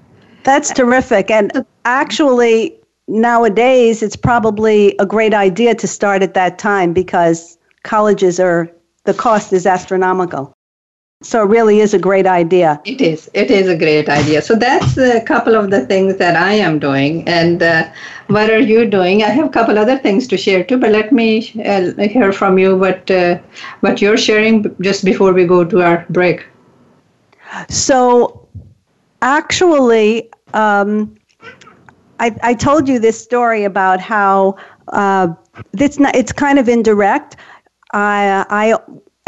That's 0.44 0.72
terrific. 0.72 1.32
And 1.32 1.66
actually, 1.86 2.78
nowadays, 3.08 4.04
it's 4.04 4.16
probably 4.16 4.96
a 4.98 5.06
great 5.06 5.34
idea 5.34 5.76
to 5.76 5.88
start 5.88 6.22
at 6.22 6.34
that 6.34 6.58
time 6.58 6.94
because 6.94 7.58
colleges 7.84 8.40
are, 8.40 8.70
the 9.06 9.14
cost 9.14 9.54
is 9.54 9.66
astronomical. 9.66 10.54
So 11.22 11.44
it 11.44 11.48
really 11.48 11.82
is 11.82 11.94
a 11.94 12.00
great 12.00 12.26
idea. 12.26 12.80
It 12.86 13.02
is. 13.02 13.30
It 13.34 13.52
is 13.52 13.68
a 13.68 13.76
great 13.76 14.08
idea. 14.08 14.42
So 14.42 14.56
that's 14.56 14.98
a 14.98 15.20
couple 15.20 15.54
of 15.54 15.70
the 15.70 15.86
things 15.86 16.16
that 16.16 16.38
I 16.38 16.54
am 16.54 16.80
doing. 16.80 17.28
And 17.28 17.62
uh, 17.62 17.90
what 18.28 18.50
are 18.50 18.60
you 18.60 18.86
doing? 18.86 19.22
I 19.24 19.28
have 19.28 19.46
a 19.46 19.50
couple 19.50 19.78
other 19.78 19.98
things 19.98 20.28
to 20.28 20.38
share 20.38 20.64
too, 20.64 20.78
but 20.78 20.92
let 20.92 21.12
me 21.12 21.52
uh, 21.66 21.92
hear 22.04 22.32
from 22.32 22.58
you 22.58 22.78
what 22.78 23.12
uh, 23.12 23.38
what 23.82 24.02
you're 24.02 24.18
sharing 24.18 24.74
just 24.80 25.04
before 25.04 25.34
we 25.34 25.46
go 25.46 25.66
to 25.66 25.82
our 25.82 26.06
break. 26.10 26.48
So, 27.68 28.48
actually, 29.22 30.30
um, 30.54 31.16
I, 32.20 32.34
I 32.44 32.54
told 32.54 32.88
you 32.88 32.98
this 32.98 33.22
story 33.22 33.66
about 33.66 34.00
how 34.00 34.56
uh, 34.88 35.28
it's 35.78 36.00
not. 36.00 36.16
It's 36.16 36.32
kind 36.32 36.60
of 36.60 36.70
indirect. 36.70 37.36
I 37.92 38.46
I 38.50 38.78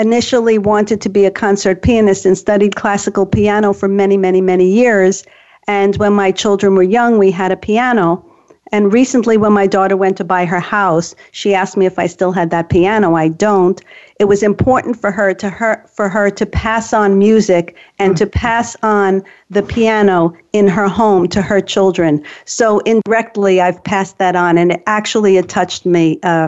initially 0.01 0.57
wanted 0.57 0.99
to 1.01 1.09
be 1.09 1.25
a 1.25 1.31
concert 1.31 1.83
pianist 1.83 2.25
and 2.25 2.37
studied 2.37 2.75
classical 2.75 3.25
piano 3.25 3.71
for 3.71 3.87
many, 3.87 4.17
many, 4.17 4.41
many 4.41 4.67
years. 4.67 5.23
And 5.67 5.95
when 5.97 6.13
my 6.13 6.31
children 6.31 6.75
were 6.75 6.83
young, 6.83 7.19
we 7.19 7.29
had 7.29 7.51
a 7.51 7.55
piano. 7.55 8.25
And 8.73 8.91
recently, 8.91 9.37
when 9.37 9.51
my 9.51 9.67
daughter 9.67 9.97
went 9.97 10.17
to 10.17 10.23
buy 10.23 10.45
her 10.45 10.59
house, 10.59 11.13
she 11.31 11.53
asked 11.53 11.75
me 11.75 11.85
if 11.85 11.99
I 11.99 12.07
still 12.07 12.31
had 12.31 12.49
that 12.51 12.69
piano. 12.69 13.15
I 13.15 13.27
don't. 13.27 13.79
It 14.17 14.25
was 14.25 14.41
important 14.41 14.99
for 14.99 15.11
her 15.11 15.33
to 15.33 15.49
her 15.49 15.85
for 15.93 16.07
her 16.07 16.29
to 16.31 16.45
pass 16.45 16.93
on 16.93 17.19
music 17.19 17.75
and 17.99 18.15
to 18.15 18.25
pass 18.25 18.77
on 18.81 19.23
the 19.49 19.61
piano 19.61 20.33
in 20.53 20.67
her 20.67 20.87
home 20.87 21.27
to 21.29 21.41
her 21.41 21.59
children. 21.59 22.23
So 22.45 22.79
indirectly, 22.79 23.59
I've 23.59 23.83
passed 23.83 24.17
that 24.19 24.37
on, 24.37 24.57
and 24.57 24.71
it 24.71 24.83
actually 24.87 25.35
it 25.35 25.49
touched 25.49 25.85
me 25.85 26.19
uh, 26.23 26.47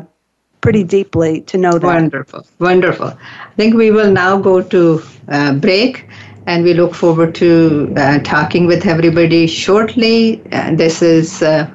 pretty 0.63 0.83
deeply 0.83 1.41
to 1.41 1.57
know 1.57 1.77
that. 1.77 1.85
Wonderful, 1.85 2.47
wonderful. 2.59 3.07
I 3.07 3.55
think 3.57 3.75
we 3.75 3.91
will 3.91 4.11
now 4.11 4.39
go 4.39 4.61
to 4.61 5.03
uh, 5.27 5.53
break 5.53 6.07
and 6.47 6.63
we 6.63 6.73
look 6.73 6.93
forward 6.95 7.35
to 7.35 7.93
uh, 7.97 8.19
talking 8.19 8.65
with 8.65 8.85
everybody 8.85 9.45
shortly. 9.45 10.41
Uh, 10.51 10.73
this 10.75 11.01
is 11.01 11.43
uh, 11.43 11.69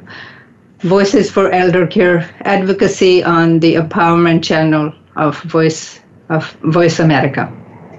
Voices 0.80 1.30
for 1.30 1.50
Elder 1.50 1.86
Care 1.86 2.28
Advocacy 2.42 3.22
on 3.22 3.60
the 3.60 3.74
Empowerment 3.74 4.42
Channel 4.42 4.92
of 5.16 5.40
Voice 5.42 6.00
of 6.28 6.50
Voice 6.62 6.98
America. 7.00 7.52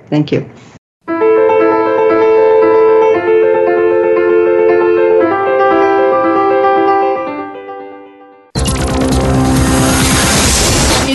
Thank 0.09 0.31
you. 0.31 0.49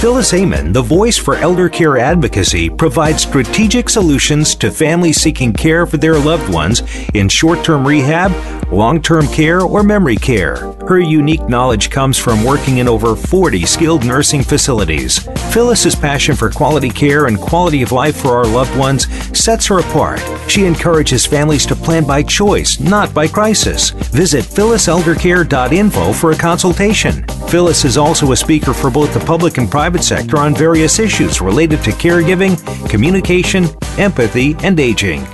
Phyllis 0.00 0.32
Amon, 0.32 0.72
the 0.72 0.80
voice 0.80 1.18
for 1.18 1.36
elder 1.36 1.68
care 1.68 1.98
advocacy, 1.98 2.70
provides 2.70 3.20
strategic 3.22 3.90
solutions 3.90 4.54
to 4.54 4.70
families 4.70 5.20
seeking 5.20 5.52
care 5.52 5.84
for 5.84 5.98
their 5.98 6.18
loved 6.18 6.50
ones 6.50 6.82
in 7.12 7.28
short 7.28 7.62
term 7.62 7.86
rehab, 7.86 8.32
long 8.72 9.02
term 9.02 9.26
care, 9.26 9.60
or 9.60 9.82
memory 9.82 10.16
care. 10.16 10.72
Her 10.88 10.98
unique 10.98 11.46
knowledge 11.50 11.90
comes 11.90 12.16
from 12.16 12.42
working 12.44 12.78
in 12.78 12.88
over 12.88 13.14
40 13.14 13.66
skilled 13.66 14.06
nursing 14.06 14.42
facilities. 14.42 15.18
Phyllis's 15.52 15.94
passion 15.94 16.34
for 16.34 16.48
quality 16.48 16.88
care 16.88 17.26
and 17.26 17.38
quality 17.38 17.82
of 17.82 17.92
life 17.92 18.16
for 18.16 18.38
our 18.38 18.46
loved 18.46 18.74
ones 18.78 19.06
sets 19.38 19.66
her 19.66 19.80
apart. 19.80 20.22
She 20.48 20.64
encourages 20.64 21.26
families 21.26 21.66
to 21.66 21.76
plan 21.76 22.06
by 22.06 22.22
choice, 22.22 22.80
not 22.80 23.12
by 23.12 23.28
crisis. 23.28 23.90
Visit 23.90 24.46
phylliseldercare.info 24.46 26.12
for 26.14 26.32
a 26.32 26.36
consultation. 26.36 27.24
Phyllis 27.50 27.84
is 27.84 27.98
also 27.98 28.30
a 28.30 28.36
speaker 28.36 28.72
for 28.72 28.90
both 28.90 29.12
the 29.12 29.20
public 29.20 29.58
and 29.58 29.68
private 29.68 29.89
private 29.90 30.04
sector 30.04 30.36
on 30.36 30.54
various 30.54 31.00
issues 31.00 31.40
related 31.40 31.82
to 31.82 31.90
caregiving, 31.90 32.56
communication, 32.88 33.64
empathy, 33.98 34.54
and 34.62 34.78
aging. 34.78 35.26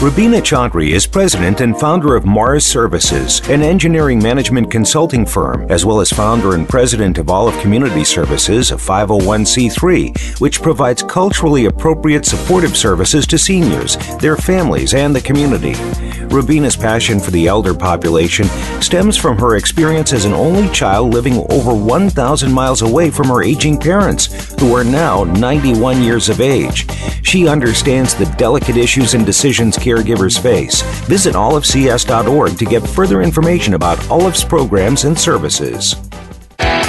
Rubina 0.00 0.38
Chaudhry 0.38 0.92
is 0.92 1.06
president 1.06 1.60
and 1.60 1.78
founder 1.78 2.16
of 2.16 2.24
Mars 2.24 2.64
Services, 2.64 3.46
an 3.50 3.60
engineering 3.60 4.18
management 4.18 4.70
consulting 4.70 5.26
firm, 5.26 5.70
as 5.70 5.84
well 5.84 6.00
as 6.00 6.08
founder 6.08 6.54
and 6.54 6.66
president 6.66 7.18
of 7.18 7.28
Olive 7.28 7.60
Community 7.60 8.02
Services, 8.02 8.70
a 8.70 8.76
501c3, 8.76 10.40
which 10.40 10.62
provides 10.62 11.02
culturally 11.02 11.66
appropriate 11.66 12.24
supportive 12.24 12.78
services 12.78 13.26
to 13.26 13.36
seniors, 13.36 13.98
their 14.20 14.38
families, 14.38 14.94
and 14.94 15.14
the 15.14 15.20
community. 15.20 15.74
Rubina's 16.34 16.76
passion 16.76 17.20
for 17.20 17.30
the 17.32 17.46
elder 17.46 17.74
population 17.74 18.46
stems 18.80 19.18
from 19.18 19.36
her 19.36 19.56
experience 19.56 20.14
as 20.14 20.24
an 20.24 20.32
only 20.32 20.72
child 20.72 21.12
living 21.12 21.44
over 21.50 21.74
1,000 21.74 22.50
miles 22.50 22.80
away 22.80 23.10
from 23.10 23.28
her 23.28 23.42
aging 23.42 23.78
parents, 23.78 24.54
who 24.60 24.74
are 24.74 24.84
now 24.84 25.24
91 25.24 26.02
years 26.02 26.30
of 26.30 26.40
age. 26.40 26.86
She 27.22 27.48
understands 27.48 28.14
the 28.14 28.32
delicate 28.38 28.76
issues 28.76 29.14
and 29.14 29.26
decisions 29.26 29.76
caregivers 29.90 30.40
face. 30.40 30.82
Visit 31.06 31.34
olivecs.org 31.34 32.56
to 32.58 32.64
get 32.64 32.86
further 32.86 33.22
information 33.22 33.74
about 33.74 33.98
Olive's 34.08 34.44
programs 34.44 35.04
and 35.04 35.18
services. 35.18 35.96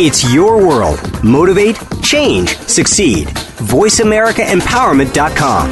It's 0.00 0.32
your 0.32 0.64
world. 0.64 1.00
Motivate, 1.24 1.76
change, 2.04 2.56
succeed. 2.58 3.26
VoiceAmericaEmpowerment.com. 3.26 5.70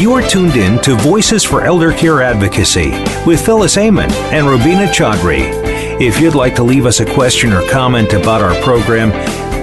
You 0.00 0.12
are 0.14 0.22
tuned 0.22 0.56
in 0.56 0.80
to 0.82 0.96
Voices 0.96 1.44
for 1.44 1.62
Elder 1.62 1.92
Care 1.92 2.22
Advocacy 2.22 2.90
with 3.24 3.40
Phyllis 3.46 3.78
Amon 3.78 4.10
and 4.32 4.48
Rubina 4.48 4.88
Chaudhry. 4.88 5.52
If 6.00 6.18
you'd 6.20 6.34
like 6.34 6.56
to 6.56 6.64
leave 6.64 6.86
us 6.86 6.98
a 6.98 7.06
question 7.14 7.52
or 7.52 7.62
comment 7.70 8.14
about 8.14 8.42
our 8.42 8.60
program, 8.64 9.12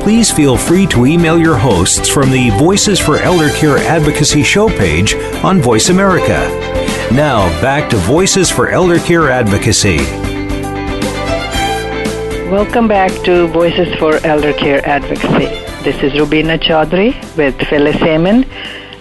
please 0.01 0.31
feel 0.31 0.55
free 0.55 0.87
to 0.87 1.05
email 1.05 1.37
your 1.37 1.57
hosts 1.57 2.07
from 2.07 2.31
the 2.31 2.51
Voices 2.51 3.01
for 3.01 3.17
Elder 3.17 3.49
Care 3.49 3.79
Advocacy 3.79 4.43
show 4.43 4.69
page 4.69 5.13
on 5.43 5.59
Voice 5.59 5.89
America. 5.89 6.64
Now, 7.11 7.49
back 7.61 7.89
to 7.91 7.97
Voices 7.97 8.49
for 8.49 8.67
Elder 8.67 8.97
Care 8.97 9.29
Advocacy. 9.29 9.97
Welcome 12.49 12.87
back 12.87 13.11
to 13.23 13.47
Voices 13.47 13.93
for 13.99 14.17
Elder 14.25 14.53
Care 14.53 14.85
Advocacy. 14.85 15.45
This 15.83 16.01
is 16.01 16.19
Rubina 16.19 16.57
Chaudhry 16.57 17.13
with 17.37 17.55
Phyllis 17.69 18.01
Amon, 18.01 18.43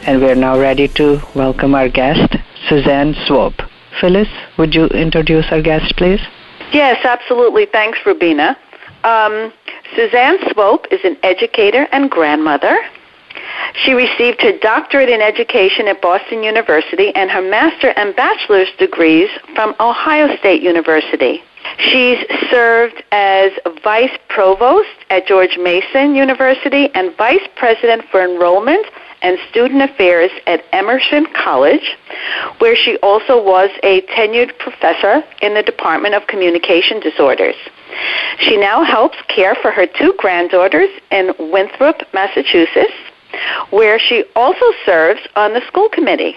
and 0.06 0.20
we're 0.20 0.34
now 0.34 0.60
ready 0.60 0.86
to 0.88 1.20
welcome 1.34 1.74
our 1.74 1.88
guest, 1.88 2.36
Suzanne 2.68 3.14
Swope. 3.26 3.62
Phyllis, 4.00 4.28
would 4.58 4.74
you 4.74 4.84
introduce 4.88 5.46
our 5.50 5.62
guest, 5.62 5.96
please? 5.96 6.20
Yes, 6.72 7.04
absolutely. 7.04 7.66
Thanks, 7.66 7.98
Rubina. 8.04 8.56
Um, 9.02 9.52
Suzanne 9.96 10.38
Swope 10.52 10.86
is 10.92 11.00
an 11.04 11.16
educator 11.22 11.88
and 11.90 12.10
grandmother. 12.10 12.76
She 13.74 13.92
received 13.92 14.40
her 14.42 14.56
doctorate 14.58 15.08
in 15.08 15.20
education 15.20 15.88
at 15.88 16.00
Boston 16.00 16.42
University 16.42 17.14
and 17.14 17.30
her 17.30 17.42
master 17.42 17.88
and 17.96 18.14
bachelor's 18.14 18.68
degrees 18.78 19.28
from 19.54 19.74
Ohio 19.80 20.36
State 20.36 20.62
University. 20.62 21.42
She's 21.78 22.18
served 22.50 23.02
as 23.10 23.50
vice 23.82 24.16
provost 24.28 24.88
at 25.10 25.26
George 25.26 25.56
Mason 25.58 26.14
University 26.14 26.88
and 26.94 27.16
vice 27.16 27.46
president 27.56 28.04
for 28.10 28.22
enrollment 28.22 28.86
and 29.22 29.38
Student 29.50 29.82
Affairs 29.82 30.30
at 30.46 30.62
Emerson 30.72 31.26
College, 31.34 31.96
where 32.58 32.76
she 32.76 32.96
also 32.98 33.42
was 33.42 33.70
a 33.82 34.02
tenured 34.02 34.56
professor 34.58 35.24
in 35.40 35.54
the 35.54 35.62
Department 35.62 36.14
of 36.14 36.26
Communication 36.26 37.00
Disorders. 37.00 37.56
She 38.38 38.56
now 38.56 38.84
helps 38.84 39.16
care 39.28 39.54
for 39.56 39.70
her 39.70 39.86
two 39.86 40.14
granddaughters 40.18 40.90
in 41.10 41.32
Winthrop, 41.38 42.02
Massachusetts, 42.12 42.92
where 43.70 43.98
she 43.98 44.24
also 44.34 44.66
serves 44.84 45.20
on 45.36 45.52
the 45.52 45.60
school 45.66 45.88
committee. 45.88 46.36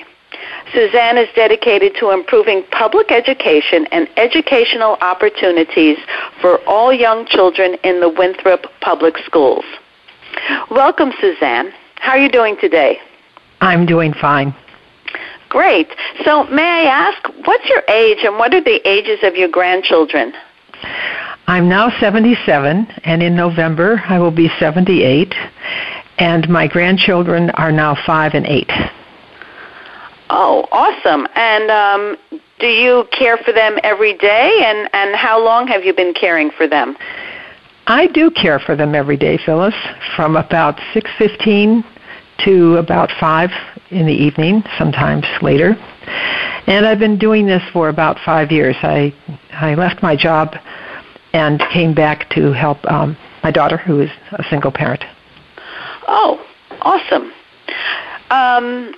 Suzanne 0.74 1.18
is 1.18 1.28
dedicated 1.36 1.96
to 2.00 2.12
improving 2.12 2.64
public 2.72 3.12
education 3.12 3.88
and 3.92 4.08
educational 4.18 4.98
opportunities 5.02 5.98
for 6.42 6.60
all 6.68 6.94
young 6.94 7.26
children 7.26 7.76
in 7.84 8.02
the 8.02 8.10
Winthrop 8.10 8.66
Public 8.82 9.18
Schools. 9.26 9.64
Welcome, 10.70 11.12
Suzanne. 11.20 11.72
How 11.96 12.12
are 12.12 12.20
you 12.20 12.30
doing 12.30 12.58
today? 12.60 13.00
I'm 13.62 13.86
doing 13.86 14.14
fine. 14.14 14.56
Great. 15.50 15.88
So, 16.26 16.44
may 16.46 16.62
I 16.62 16.84
ask, 16.84 17.30
what's 17.46 17.68
your 17.70 17.82
age 17.88 18.20
and 18.24 18.38
what 18.38 18.54
are 18.54 18.64
the 18.64 18.88
ages 18.88 19.20
of 19.24 19.36
your 19.36 19.48
grandchildren? 19.48 20.34
I'm 21.48 21.70
now 21.70 21.90
77, 22.00 22.88
and 23.06 23.24
in 23.24 23.36
November 23.36 24.04
I 24.06 24.20
will 24.20 24.32
be 24.32 24.50
78, 24.60 25.34
and 26.18 26.48
my 26.50 26.68
grandchildren 26.68 27.50
are 27.52 27.72
now 27.72 27.96
5 28.06 28.34
and 28.34 28.46
8. 28.46 28.72
Oh, 30.30 30.68
awesome. 30.72 31.28
And 31.36 31.72
um, 31.72 32.18
do 32.60 32.68
you 32.68 33.08
care 33.18 33.38
for 33.38 33.54
them 33.54 33.78
every 33.84 34.18
day, 34.18 34.64
and, 34.66 34.90
and 34.94 35.16
how 35.16 35.44
long 35.44 35.68
have 35.68 35.84
you 35.84 35.94
been 35.94 36.14
caring 36.14 36.52
for 36.52 36.68
them? 36.68 36.98
I 37.88 38.08
do 38.08 38.30
care 38.32 38.60
for 38.60 38.76
them 38.76 38.96
every 38.96 39.16
day, 39.16 39.38
Phyllis, 39.38 39.76
from 40.16 40.36
about 40.36 40.78
6:15 40.94 41.86
to 42.46 42.78
about 42.78 43.10
5 43.20 43.50
in 43.92 44.06
the 44.06 44.14
evening, 44.14 44.64
sometimes 44.78 45.26
later. 45.42 45.78
And 46.68 46.86
I've 46.86 47.00
been 47.00 47.18
doing 47.18 47.46
this 47.46 47.64
for 47.72 47.88
about 47.88 48.20
5 48.26 48.52
years. 48.52 48.76
I 48.82 49.14
I 49.54 49.76
left 49.76 50.04
my 50.04 50.18
job 50.18 50.56
and 51.32 51.62
came 51.72 51.94
back 51.94 52.30
to 52.32 52.52
help 52.52 52.80
um 52.92 53.16
my 53.42 53.52
daughter 53.52 53.78
who 53.78 54.02
is 54.02 54.12
a 54.34 54.44
single 54.50 54.72
parent. 54.72 55.04
Oh, 56.08 56.46
awesome. 56.82 57.32
Um, 58.30 58.96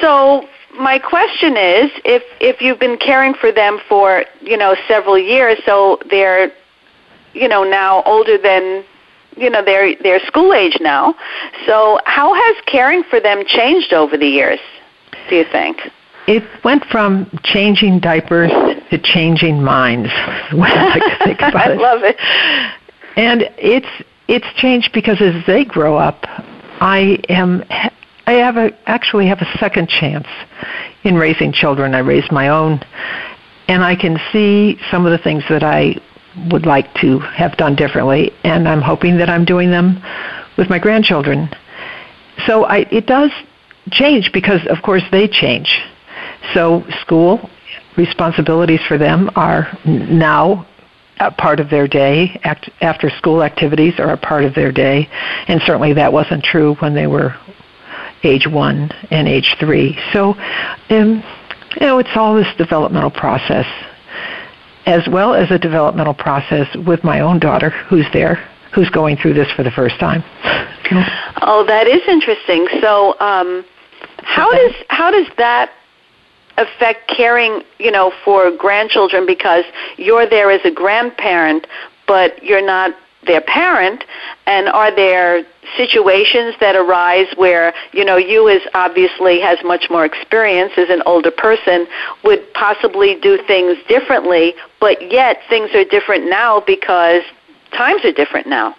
so 0.00 0.46
my 0.78 0.98
question 0.98 1.56
is 1.56 1.90
if 2.04 2.22
if 2.40 2.60
you've 2.60 2.80
been 2.80 2.98
caring 2.98 3.34
for 3.34 3.52
them 3.52 3.78
for, 3.88 4.24
you 4.40 4.56
know, 4.56 4.76
several 4.88 5.18
years, 5.18 5.58
so 5.64 5.98
they're 6.10 6.52
you 7.34 7.48
know, 7.48 7.64
now 7.64 8.02
older 8.04 8.38
than 8.38 8.84
you 9.36 9.50
know, 9.50 9.64
they're 9.64 9.96
they're 10.02 10.20
school 10.26 10.54
age 10.54 10.78
now. 10.80 11.14
So 11.66 11.98
how 12.06 12.32
has 12.32 12.56
caring 12.66 13.02
for 13.04 13.20
them 13.20 13.42
changed 13.46 13.92
over 13.92 14.16
the 14.16 14.26
years, 14.26 14.60
do 15.28 15.36
you 15.36 15.44
think? 15.50 15.78
It 16.26 16.44
went 16.64 16.84
from 16.86 17.28
changing 17.42 18.00
diapers 18.00 18.50
to 18.90 18.98
changing 19.02 19.62
minds. 19.62 20.08
I 20.12 21.20
think 21.24 21.38
about 21.42 21.56
I 21.56 21.74
love 21.74 22.02
it. 22.02 22.16
And 23.16 23.42
it's 23.58 23.86
it's 24.28 24.46
changed 24.56 24.90
because 24.92 25.20
as 25.20 25.44
they 25.46 25.64
grow 25.64 25.96
up, 25.96 26.24
I 26.80 27.18
am 27.28 27.64
I 28.26 28.32
have 28.32 28.56
a 28.56 28.70
actually 28.88 29.26
have 29.28 29.40
a 29.40 29.58
second 29.58 29.88
chance 29.88 30.26
in 31.04 31.16
raising 31.16 31.52
children. 31.52 31.94
I 31.94 31.98
raised 31.98 32.32
my 32.32 32.48
own, 32.48 32.80
and 33.68 33.84
I 33.84 33.94
can 33.96 34.18
see 34.32 34.78
some 34.90 35.06
of 35.06 35.12
the 35.12 35.18
things 35.18 35.44
that 35.48 35.62
I 35.62 35.96
would 36.50 36.66
like 36.66 36.92
to 36.94 37.18
have 37.18 37.56
done 37.56 37.76
differently, 37.76 38.32
and 38.42 38.68
I'm 38.68 38.80
hoping 38.80 39.18
that 39.18 39.28
I'm 39.28 39.44
doing 39.44 39.70
them 39.70 40.02
with 40.56 40.68
my 40.68 40.78
grandchildren. 40.78 41.48
So 42.46 42.64
I, 42.64 42.78
it 42.90 43.06
does 43.06 43.30
change 43.90 44.30
because, 44.32 44.60
of 44.68 44.82
course, 44.82 45.02
they 45.12 45.28
change. 45.28 45.68
So 46.52 46.84
school 47.00 47.48
responsibilities 47.96 48.80
for 48.88 48.98
them 48.98 49.30
are 49.36 49.78
now 49.84 50.66
a 51.20 51.30
part 51.30 51.60
of 51.60 51.70
their 51.70 51.86
day. 51.86 52.40
Act, 52.44 52.70
after 52.80 53.10
school 53.10 53.42
activities 53.42 53.94
are 53.98 54.10
a 54.10 54.16
part 54.16 54.44
of 54.44 54.54
their 54.54 54.72
day, 54.72 55.08
and 55.48 55.60
certainly 55.62 55.92
that 55.94 56.12
wasn't 56.12 56.42
true 56.44 56.74
when 56.76 56.94
they 56.94 57.06
were 57.06 57.34
age 58.22 58.46
one 58.46 58.90
and 59.10 59.28
age 59.28 59.56
three. 59.60 59.98
So, 60.12 60.34
um, 60.90 61.22
you 61.80 61.86
know, 61.86 61.98
it's 61.98 62.16
all 62.16 62.34
this 62.34 62.48
developmental 62.56 63.10
process, 63.10 63.66
as 64.86 65.06
well 65.10 65.34
as 65.34 65.50
a 65.50 65.58
developmental 65.58 66.14
process 66.14 66.66
with 66.86 67.04
my 67.04 67.20
own 67.20 67.38
daughter, 67.38 67.70
who's 67.70 68.06
there, 68.12 68.36
who's 68.74 68.90
going 68.90 69.16
through 69.16 69.34
this 69.34 69.50
for 69.52 69.62
the 69.62 69.70
first 69.70 69.98
time. 69.98 70.22
Oh, 71.42 71.64
that 71.66 71.86
is 71.86 72.02
interesting. 72.08 72.66
So, 72.80 73.18
um, 73.20 73.64
how 74.22 74.50
does 74.50 74.74
how 74.88 75.10
does 75.10 75.26
that 75.36 75.70
affect 76.56 77.08
caring, 77.08 77.62
you 77.78 77.90
know, 77.90 78.12
for 78.24 78.50
grandchildren 78.50 79.26
because 79.26 79.64
you're 79.96 80.28
there 80.28 80.50
as 80.50 80.60
a 80.64 80.70
grandparent, 80.70 81.66
but 82.06 82.42
you're 82.42 82.64
not 82.64 82.94
their 83.26 83.40
parent? 83.40 84.04
And 84.46 84.68
are 84.68 84.94
there 84.94 85.44
situations 85.76 86.54
that 86.60 86.76
arise 86.76 87.26
where 87.36 87.72
you 87.92 88.04
know 88.04 88.16
you 88.16 88.48
as 88.48 88.60
obviously 88.74 89.40
has 89.40 89.58
much 89.64 89.88
more 89.90 90.04
experience 90.04 90.72
as 90.76 90.90
an 90.90 91.02
older 91.06 91.30
person 91.30 91.86
would 92.22 92.52
possibly 92.54 93.18
do 93.20 93.38
things 93.46 93.78
differently 93.88 94.54
but 94.80 95.10
yet 95.10 95.38
things 95.48 95.70
are 95.74 95.84
different 95.84 96.28
now 96.28 96.60
because 96.66 97.22
times 97.72 98.04
are 98.04 98.12
different 98.12 98.46
now 98.46 98.74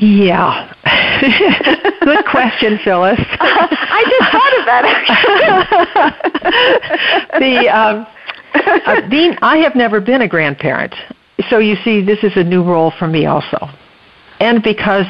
Yeah. 0.00 0.72
Good 2.00 2.24
question, 2.24 2.78
Phyllis. 2.82 3.20
I 3.40 4.04
just 4.08 4.30
thought 4.32 4.58
of 4.58 4.64
that 4.64 4.84
actually. 7.36 7.54
the 7.54 7.68
um, 7.68 8.06
uh, 8.54 9.08
being 9.10 9.36
I 9.42 9.58
have 9.58 9.76
never 9.76 10.00
been 10.00 10.22
a 10.22 10.28
grandparent, 10.28 10.94
so 11.50 11.58
you 11.58 11.76
see, 11.84 12.02
this 12.02 12.24
is 12.24 12.32
a 12.36 12.42
new 12.42 12.62
role 12.64 12.92
for 12.98 13.06
me 13.06 13.26
also, 13.26 13.68
and 14.40 14.62
because 14.62 15.04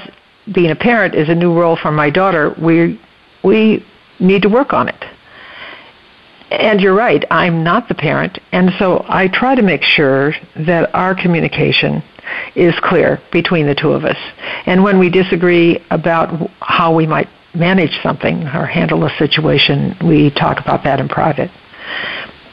being 0.53 0.73
a 0.73 0.77
parent 0.77 1.15
is 1.15 1.29
a 1.29 1.35
new 1.37 1.57
role 1.57 1.77
for 1.77 1.93
my 1.93 2.11
daughter, 2.11 2.53
we 2.61 3.01
we 3.45 3.87
need 4.19 4.43
to 4.43 4.49
work 4.49 4.73
on 4.73 4.89
it. 4.89 5.05
And 6.51 6.81
you're 6.81 6.97
right, 6.97 7.25
I'm 7.31 7.63
not 7.63 7.87
the 7.87 7.95
parent, 7.95 8.41
and 8.51 8.73
so 8.77 9.05
I 9.09 9.29
try 9.29 9.55
to 9.55 9.63
make 9.63 9.85
sure 9.85 10.35
that 10.57 10.93
our 10.97 11.15
communication 11.15 12.03
is 12.55 12.75
clear 12.83 13.21
between 13.33 13.67
the 13.67 13.75
two 13.75 13.93
of 13.93 14.05
us. 14.05 14.17
And 14.67 14.83
when 14.83 14.99
we 14.99 15.11
disagree 15.11 15.85
about 15.91 16.51
how 16.61 16.95
we 16.95 17.07
might 17.07 17.29
manage 17.55 17.99
something 18.03 18.45
or 18.49 18.67
handle 18.67 19.05
a 19.05 19.11
situation, 19.19 19.97
we 20.05 20.31
talk 20.31 20.61
about 20.61 20.85
that 20.85 21.01
in 21.01 21.09
private. 21.09 21.51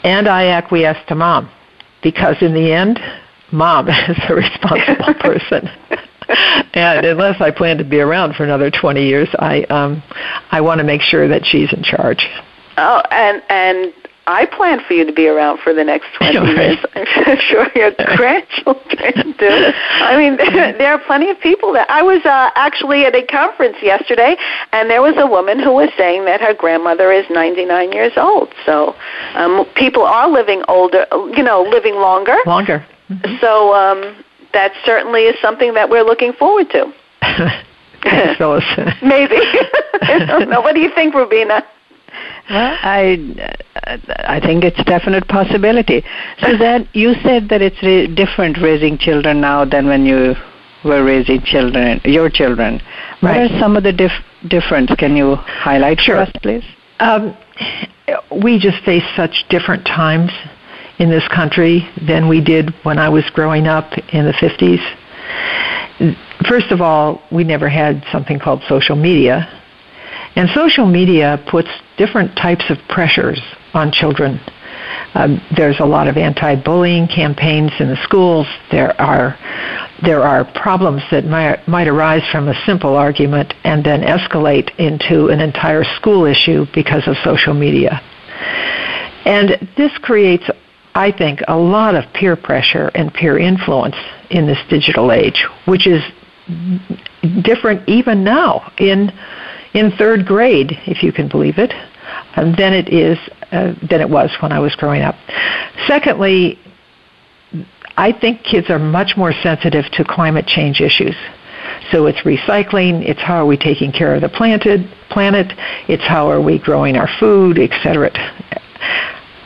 And 0.04 0.28
I 0.28 0.48
acquiesce 0.48 0.98
to 1.08 1.16
mom 1.16 1.50
because 2.02 2.38
in 2.42 2.54
the 2.54 2.72
end, 2.72 3.00
mom 3.52 3.88
is 3.90 4.18
a 4.30 4.34
responsible 4.34 5.14
person. 5.20 5.70
and 6.74 7.06
unless 7.06 7.42
I 7.42 7.52
plan 7.52 7.78
to 7.78 7.84
be 7.84 8.00
around 8.00 8.36
for 8.36 8.44
another 8.44 8.70
20 8.72 9.06
years, 9.06 9.30
I 9.40 9.64
um 9.64 10.04
I 10.52 10.62
want 10.62 10.80
to 10.80 10.84
make 10.84 11.02
sure 11.02 11.28
that 11.28 11.46
she's 11.46 11.72
in 11.74 11.84
charge. 11.84 12.26
Oh, 12.78 13.02
and 13.12 13.42
and 13.50 13.94
I 14.28 14.46
plan 14.46 14.82
for 14.86 14.94
you 14.94 15.06
to 15.06 15.14
be 15.14 15.28
around 15.28 15.60
for 15.60 15.74
the 15.74 15.84
next 15.84 16.08
20 16.18 16.38
Right. 16.40 16.56
years. 16.58 16.78
I'm 16.94 17.38
sure 17.50 17.68
your 17.76 17.92
grandchildren 18.18 19.34
do. 19.40 19.48
I 19.50 20.18
mean, 20.18 20.36
there 20.78 20.92
are 20.94 21.00
plenty 21.00 21.30
of 21.30 21.40
people 21.40 21.72
that 21.74 21.90
I 21.90 22.04
was 22.04 22.24
uh, 22.26 22.52
actually 22.56 23.06
at 23.06 23.16
a 23.16 23.26
conference 23.26 23.78
yesterday, 23.82 24.36
and 24.74 24.90
there 24.90 25.02
was 25.02 25.16
a 25.18 25.26
woman 25.26 25.60
who 25.60 25.72
was 25.72 25.90
saying 25.98 26.26
that 26.26 26.42
her 26.42 26.54
grandmother 26.54 27.12
is 27.12 27.26
99 27.30 27.92
years 27.94 28.14
old. 28.18 28.54
So, 28.66 28.96
um, 29.34 29.66
people 29.76 30.04
are 30.04 30.30
living 30.30 30.62
older, 30.68 31.06
you 31.36 31.44
know, 31.44 31.64
living 31.64 31.96
longer. 31.96 32.36
Longer. 32.46 32.86
So, 33.40 33.74
um, 33.74 34.24
that 34.54 34.74
certainly 34.86 35.22
is 35.24 35.40
something 35.42 35.74
that 35.74 35.90
we're 35.90 36.04
looking 36.04 36.34
forward 36.34 36.70
to. 36.72 36.94
Thanks, 38.04 38.38
Phyllis. 38.38 38.64
Maybe. 39.02 39.36
I 39.40 40.26
don't 40.28 40.50
know. 40.50 40.62
What 40.62 40.76
do 40.76 40.82
you 40.82 40.94
think, 40.94 41.14
Rubina? 41.14 41.64
Well, 42.50 42.78
I, 42.82 43.18
I 44.20 44.40
think 44.40 44.64
it's 44.64 44.80
a 44.80 44.84
definite 44.84 45.28
possibility. 45.28 46.04
So 46.40 46.48
Suzanne, 46.52 46.88
you 46.94 47.14
said 47.24 47.50
that 47.50 47.62
it's 47.62 47.82
re- 47.84 48.08
different 48.14 48.58
raising 48.62 48.98
children 48.98 49.42
now 49.42 49.66
than 49.66 49.88
when 49.88 50.06
you 50.06 50.36
were 50.86 51.04
raising 51.04 51.42
children, 51.42 52.00
your 52.06 52.30
children. 52.30 52.82
What 53.20 53.32
Right. 53.32 53.52
are 53.52 53.60
some 53.60 53.76
of 53.76 53.84
the 53.84 53.92
dif- 53.92 54.24
difference? 54.48 54.92
Can 54.98 55.16
you 55.18 55.36
highlight 55.36 56.00
Sure. 56.00 56.16
for 56.16 56.22
us, 56.22 56.32
please? 56.42 56.64
Um, 57.00 57.36
we 58.32 58.60
just 58.60 58.82
face 58.84 59.04
such 59.16 59.44
different 59.50 59.86
times 59.86 60.32
in 61.00 61.10
this 61.10 61.28
country 61.28 61.88
than 62.08 62.28
we 62.28 62.40
did 62.42 62.74
when 62.84 62.98
I 62.98 63.10
was 63.10 63.24
growing 63.32 63.68
up 63.68 63.92
in 64.14 64.26
the 64.26 64.34
50s. 64.34 64.82
First 66.48 66.72
of 66.72 66.82
all, 66.82 67.22
we 67.32 67.44
never 67.44 67.68
had 67.68 68.04
something 68.12 68.40
called 68.40 68.62
social 68.70 68.96
media. 68.96 69.48
And 70.38 70.48
social 70.54 70.86
media 70.86 71.44
puts 71.50 71.68
different 71.98 72.36
types 72.38 72.70
of 72.70 72.78
pressures 72.90 73.42
on 73.74 73.92
children. 73.92 74.40
Um, 75.16 75.42
there's 75.58 75.80
a 75.80 75.86
lot 75.86 76.08
of 76.08 76.16
anti-bullying 76.16 77.08
campaigns 77.08 77.72
in 77.80 77.88
the 77.88 77.98
schools. 78.04 78.46
There 78.70 78.94
are 79.02 79.36
there 80.04 80.22
are 80.22 80.46
problems 80.46 81.02
that 81.10 81.26
might, 81.26 81.68
might 81.68 81.88
arise 81.88 82.22
from 82.32 82.50
a 82.50 82.66
simple 82.68 82.96
argument 82.96 83.56
and 83.64 83.84
then 83.84 84.02
escalate 84.02 84.70
into 84.78 85.30
an 85.30 85.40
entire 85.40 85.84
school 85.84 86.26
issue 86.26 86.68
because 86.72 87.08
of 87.08 87.16
social 87.24 87.56
media. 87.56 88.00
And 89.26 89.68
this 89.76 89.92
creates, 90.04 90.48
I 90.94 91.12
think, 91.12 91.40
a 91.48 91.58
lot 91.58 91.96
of 91.96 92.04
peer 92.14 92.36
pressure 92.36 92.92
and 92.94 93.12
peer 93.12 93.40
influence 93.40 93.96
in 94.30 94.46
this 94.46 94.60
digital 94.70 95.12
age, 95.12 95.48
which 95.66 95.88
is 95.88 96.04
different 97.42 97.90
even 97.90 98.24
now 98.24 98.72
in 98.78 99.12
in 99.74 99.92
third 99.92 100.26
grade, 100.26 100.72
if 100.86 101.04
you 101.04 101.12
can 101.12 101.28
believe 101.28 101.58
it, 101.58 101.74
than 102.36 102.74
it 102.74 102.90
is 102.90 103.18
uh, 103.52 103.74
than 103.90 104.02
it 104.02 104.10
was 104.10 104.36
when 104.42 104.52
I 104.52 104.60
was 104.60 104.76
growing 104.76 105.02
up. 105.02 105.16
Secondly, 105.88 106.60
I 107.96 108.12
think 108.12 108.44
kids 108.44 108.70
are 108.70 108.80
much 108.80 109.18
more 109.18 109.34
sensitive 109.42 109.86
to 109.94 110.04
climate 110.04 110.46
change 110.46 110.82
issues. 110.82 111.16
So 111.92 112.06
it's 112.06 112.20
recycling, 112.20 113.08
it's 113.08 113.22
how 113.22 113.36
are 113.36 113.46
we 113.46 113.58
taking 113.58 113.92
care 113.92 114.14
of 114.14 114.22
the 114.22 114.30
planted, 114.30 114.90
planet, 115.10 115.52
it's 115.88 116.04
how 116.04 116.30
are 116.30 116.42
we 116.42 116.60
growing 116.60 116.96
our 116.96 117.10
food, 117.20 117.58
etc. 117.58 118.12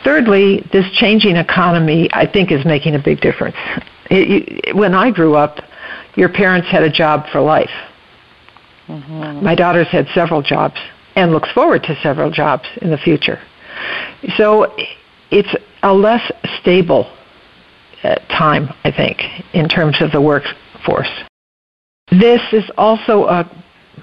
Thirdly, 0.04 0.66
this 0.72 0.90
changing 0.92 1.36
economy, 1.36 2.08
I 2.12 2.26
think, 2.26 2.50
is 2.50 2.64
making 2.64 2.94
a 2.94 2.98
big 3.02 3.20
difference. 3.20 3.56
It, 4.10 4.74
when 4.74 4.94
I 4.94 5.10
grew 5.10 5.34
up, 5.34 5.58
your 6.16 6.28
parents 6.28 6.68
had 6.68 6.82
a 6.82 6.90
job 6.90 7.26
for 7.30 7.40
life. 7.40 7.70
Mm-hmm. 8.88 9.44
My 9.44 9.54
daughter's 9.54 9.88
had 9.88 10.06
several 10.14 10.42
jobs 10.42 10.76
and 11.16 11.32
looks 11.32 11.50
forward 11.52 11.82
to 11.84 11.96
several 12.02 12.30
jobs 12.30 12.64
in 12.80 12.90
the 12.90 12.98
future. 12.98 13.40
So 14.36 14.74
it's 15.30 15.54
a 15.82 15.92
less 15.92 16.30
stable 16.60 17.12
uh, 18.02 18.16
time, 18.36 18.68
I 18.84 18.90
think, 18.90 19.20
in 19.52 19.68
terms 19.68 19.96
of 20.00 20.12
the 20.12 20.20
workforce. 20.20 21.10
This 22.10 22.40
is 22.52 22.64
also 22.76 23.24
a 23.24 23.50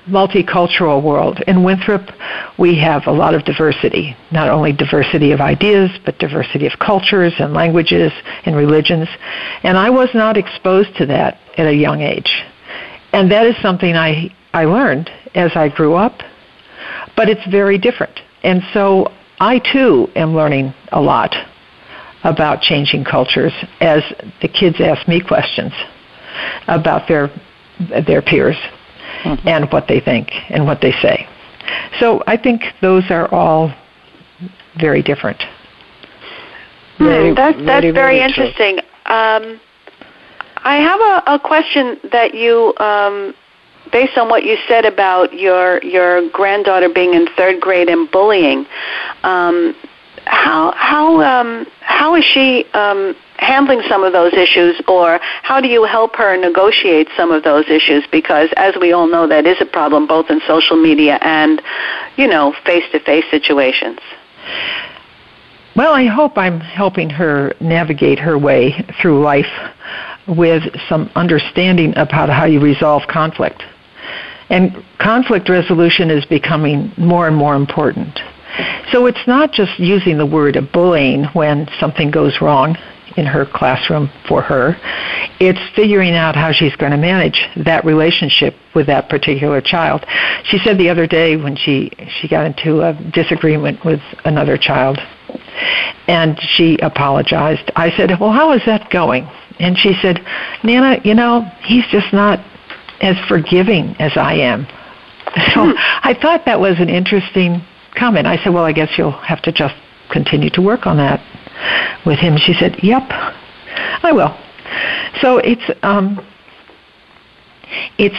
multicultural 0.08 1.04
world. 1.04 1.42
In 1.48 1.64
Winthrop, 1.64 2.10
we 2.58 2.78
have 2.80 3.04
a 3.06 3.12
lot 3.12 3.34
of 3.34 3.44
diversity, 3.44 4.16
not 4.32 4.50
only 4.50 4.74
diversity 4.74 5.32
of 5.32 5.42
ideas, 5.42 5.92
but 6.06 6.18
diversity 6.18 6.66
of 6.66 6.74
cultures 6.80 7.34
and 7.40 7.54
languages 7.54 8.12
and 8.46 8.56
religions. 8.56 9.08
And 9.64 9.78
I 9.78 9.90
was 9.90 10.10
not 10.14 10.38
exposed 10.38 10.96
to 10.98 11.06
that 11.08 11.40
at 11.58 11.68
a 11.68 11.74
young 11.74 12.02
age. 12.02 12.32
And 13.14 13.32
that 13.32 13.46
is 13.46 13.56
something 13.62 13.96
I, 13.96 14.34
I 14.54 14.66
learned 14.66 15.10
as 15.36 15.52
I 15.56 15.70
grew 15.70 15.96
up, 15.96 16.20
but 17.16 17.30
it's 17.30 17.46
very 17.50 17.78
different. 17.78 18.20
And 18.44 18.62
so 18.74 19.12
I 19.40 19.60
too 19.60 20.08
am 20.16 20.36
learning 20.36 20.74
a 20.92 21.02
lot 21.02 21.34
about 22.24 22.62
changing 22.62 23.06
cultures 23.06 23.54
as 23.80 24.02
the 24.42 24.48
kids 24.48 24.78
ask 24.80 25.08
me 25.08 25.22
questions 25.22 25.72
about 26.68 27.08
their 27.08 27.30
their 28.06 28.22
peers 28.22 28.58
mm-hmm. 29.24 29.48
and 29.48 29.72
what 29.72 29.88
they 29.88 30.00
think 30.02 30.30
and 30.50 30.66
what 30.66 30.82
they 30.82 30.92
say. 31.02 31.28
So 32.00 32.22
I 32.28 32.36
think 32.36 32.62
those 32.82 33.04
are 33.10 33.34
all 33.34 33.74
very 34.80 35.02
different. 35.02 35.42
Hmm, 36.98 37.06
very, 37.06 37.34
that's 37.34 37.58
that's 37.58 37.66
very, 37.66 37.92
very, 37.92 38.18
very 38.18 38.22
interesting. 38.22 38.80
Um, 39.06 39.60
I 40.62 40.76
have 40.76 41.00
a, 41.00 41.36
a 41.36 41.40
question 41.40 41.98
that 42.12 42.34
you, 42.34 42.74
um, 42.78 43.34
based 43.92 44.18
on 44.18 44.30
what 44.30 44.44
you 44.44 44.58
said 44.68 44.86
about 44.86 45.34
your 45.34 45.82
your 45.84 46.30
granddaughter 46.30 46.90
being 46.90 47.14
in 47.14 47.28
third 47.36 47.60
grade 47.60 47.90
and 47.90 48.10
bullying. 48.12 48.66
Um, 49.24 49.76
how 50.26 50.74
how 50.76 51.22
um, 51.22 51.66
how 51.82 52.16
is 52.16 52.24
she 52.24 52.66
um, 52.74 53.16
handling 53.38 53.82
some 53.88 54.04
of 54.04 54.14
those 54.14 54.34
issues, 54.34 54.82
or 54.88 55.20
how 55.44 55.60
do 55.62 55.68
you 55.68 55.84
help 55.86 56.16
her 56.16 56.38
negotiate 56.38 57.08
some 57.16 57.32
of 57.32 57.44
those 57.44 57.66
issues? 57.70 58.06
Because 58.12 58.50
as 58.58 58.76
we 58.80 58.92
all 58.92 59.08
know, 59.08 59.28
that 59.28 59.46
is 59.46 59.58
a 59.60 59.66
problem 59.66 60.08
both 60.08 60.30
in 60.30 60.42
social 60.48 60.78
media 60.78 61.18
and 61.22 61.62
you 62.18 62.28
know 62.28 62.54
face 62.66 62.84
to 62.92 63.00
face 63.00 63.26
situations. 63.32 64.00
Well, 65.76 65.94
I 65.94 66.06
hope 66.06 66.38
I'm 66.38 66.60
helping 66.60 67.10
her 67.12 67.54
navigate 67.62 68.20
her 68.20 68.38
way 68.38 68.86
through 69.02 69.24
life 69.24 69.48
with 70.28 70.64
some 70.88 71.10
understanding 71.16 71.94
about 71.98 72.30
how 72.30 72.46
you 72.46 72.60
resolve 72.60 73.04
conflict. 73.08 73.64
And 74.50 74.84
conflict 75.00 75.50
resolution 75.50 76.10
is 76.10 76.26
becoming 76.26 76.92
more 76.98 77.28
and 77.28 77.36
more 77.36 77.56
important. 77.56 78.20
So 78.92 79.06
it's 79.06 79.28
not 79.28 79.52
just 79.52 79.80
using 79.80 80.18
the 80.18 80.26
word 80.26 80.56
of 80.56 80.72
bullying 80.72 81.26
when 81.34 81.68
something 81.80 82.10
goes 82.10 82.42
wrong 82.42 82.76
in 83.18 83.26
her 83.26 83.46
classroom 83.46 84.10
for 84.28 84.42
her. 84.42 84.76
It's 85.40 85.60
figuring 85.76 86.16
out 86.16 86.36
how 86.36 86.52
she's 86.52 86.76
going 86.76 86.92
to 86.92 86.98
manage 86.98 87.42
that 87.66 87.86
relationship 87.86 88.56
with 88.74 88.88
that 88.88 89.10
particular 89.10 89.62
child. 89.62 90.06
She 90.46 90.58
said 90.60 90.78
the 90.78 90.90
other 90.90 91.08
day 91.08 91.36
when 91.36 91.56
she 91.56 91.92
she 92.20 92.28
got 92.28 92.46
into 92.46 92.82
a 92.82 92.94
disagreement 93.14 93.84
with 93.86 94.02
another 94.26 94.58
child 94.58 95.00
and 96.08 96.40
she 96.56 96.78
apologized. 96.82 97.72
I 97.76 97.92
said, 97.96 98.12
"Well, 98.20 98.32
how 98.32 98.54
is 98.54 98.62
that 98.66 98.90
going?" 98.90 99.28
And 99.60 99.78
she 99.78 99.94
said, 100.02 100.24
"Nana, 100.64 101.02
you 101.04 101.14
know, 101.14 101.42
he's 101.64 101.86
just 101.92 102.14
not 102.14 102.40
as 103.02 103.16
forgiving 103.28 103.96
as 104.00 104.14
I 104.16 104.34
am." 104.36 104.68
So 105.54 105.66
hmm. 105.66 105.72
I 105.76 106.18
thought 106.20 106.46
that 106.46 106.60
was 106.60 106.80
an 106.80 106.90
interesting 106.90 107.62
comment. 107.96 108.28
I 108.28 108.42
said, 108.44 108.54
well, 108.54 108.66
I 108.66 108.72
guess 108.72 108.90
you'll 108.98 109.12
have 109.12 109.42
to 109.44 109.52
just 109.52 109.76
continue 110.12 110.50
to 110.52 110.62
work 110.62 110.88
on 110.88 110.98
that 110.98 111.20
with 112.06 112.20
him. 112.20 112.38
She 112.38 112.54
said, 112.54 112.78
yep, 112.82 113.04
I 113.10 114.12
will. 114.12 114.36
So 115.22 115.38
it's 115.38 115.64
um, 115.84 116.26
it's 117.98 118.16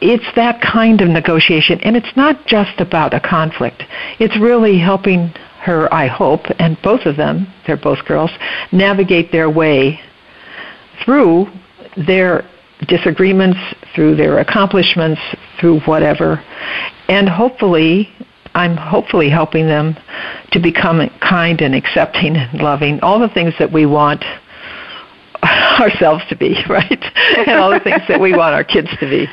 it's 0.00 0.24
that 0.34 0.60
kind 0.60 1.00
of 1.00 1.08
negotiation, 1.08 1.80
and 1.82 1.96
it's 1.96 2.16
not 2.16 2.46
just 2.46 2.80
about 2.80 3.14
a 3.14 3.20
conflict. 3.20 3.84
It's 4.18 4.36
really 4.38 4.78
helping 4.78 5.28
her, 5.60 5.92
I 5.94 6.08
hope, 6.08 6.40
and 6.58 6.76
both 6.82 7.06
of 7.06 7.16
them, 7.16 7.46
they're 7.66 7.76
both 7.76 8.04
girls, 8.04 8.30
navigate 8.72 9.30
their 9.30 9.48
way 9.48 10.00
through 11.04 11.46
their 11.96 12.44
disagreements, 12.88 13.58
through 13.94 14.16
their 14.16 14.38
accomplishments, 14.38 15.20
through 15.60 15.80
whatever, 15.80 16.42
and 17.08 17.28
hopefully 17.28 18.08
I'm 18.54 18.76
hopefully 18.76 19.30
helping 19.30 19.66
them 19.66 19.96
to 20.52 20.60
become 20.60 21.08
kind 21.20 21.60
and 21.60 21.74
accepting 21.74 22.36
and 22.36 22.60
loving, 22.60 23.00
all 23.00 23.18
the 23.18 23.28
things 23.28 23.54
that 23.58 23.72
we 23.72 23.86
want 23.86 24.24
ourselves 25.80 26.22
to 26.28 26.36
be, 26.36 26.56
right? 26.68 27.02
and 27.46 27.58
all 27.58 27.70
the 27.70 27.80
things 27.80 28.02
that 28.08 28.20
we 28.20 28.36
want 28.36 28.54
our 28.54 28.64
kids 28.64 28.88
to 29.00 29.08
be. 29.08 29.26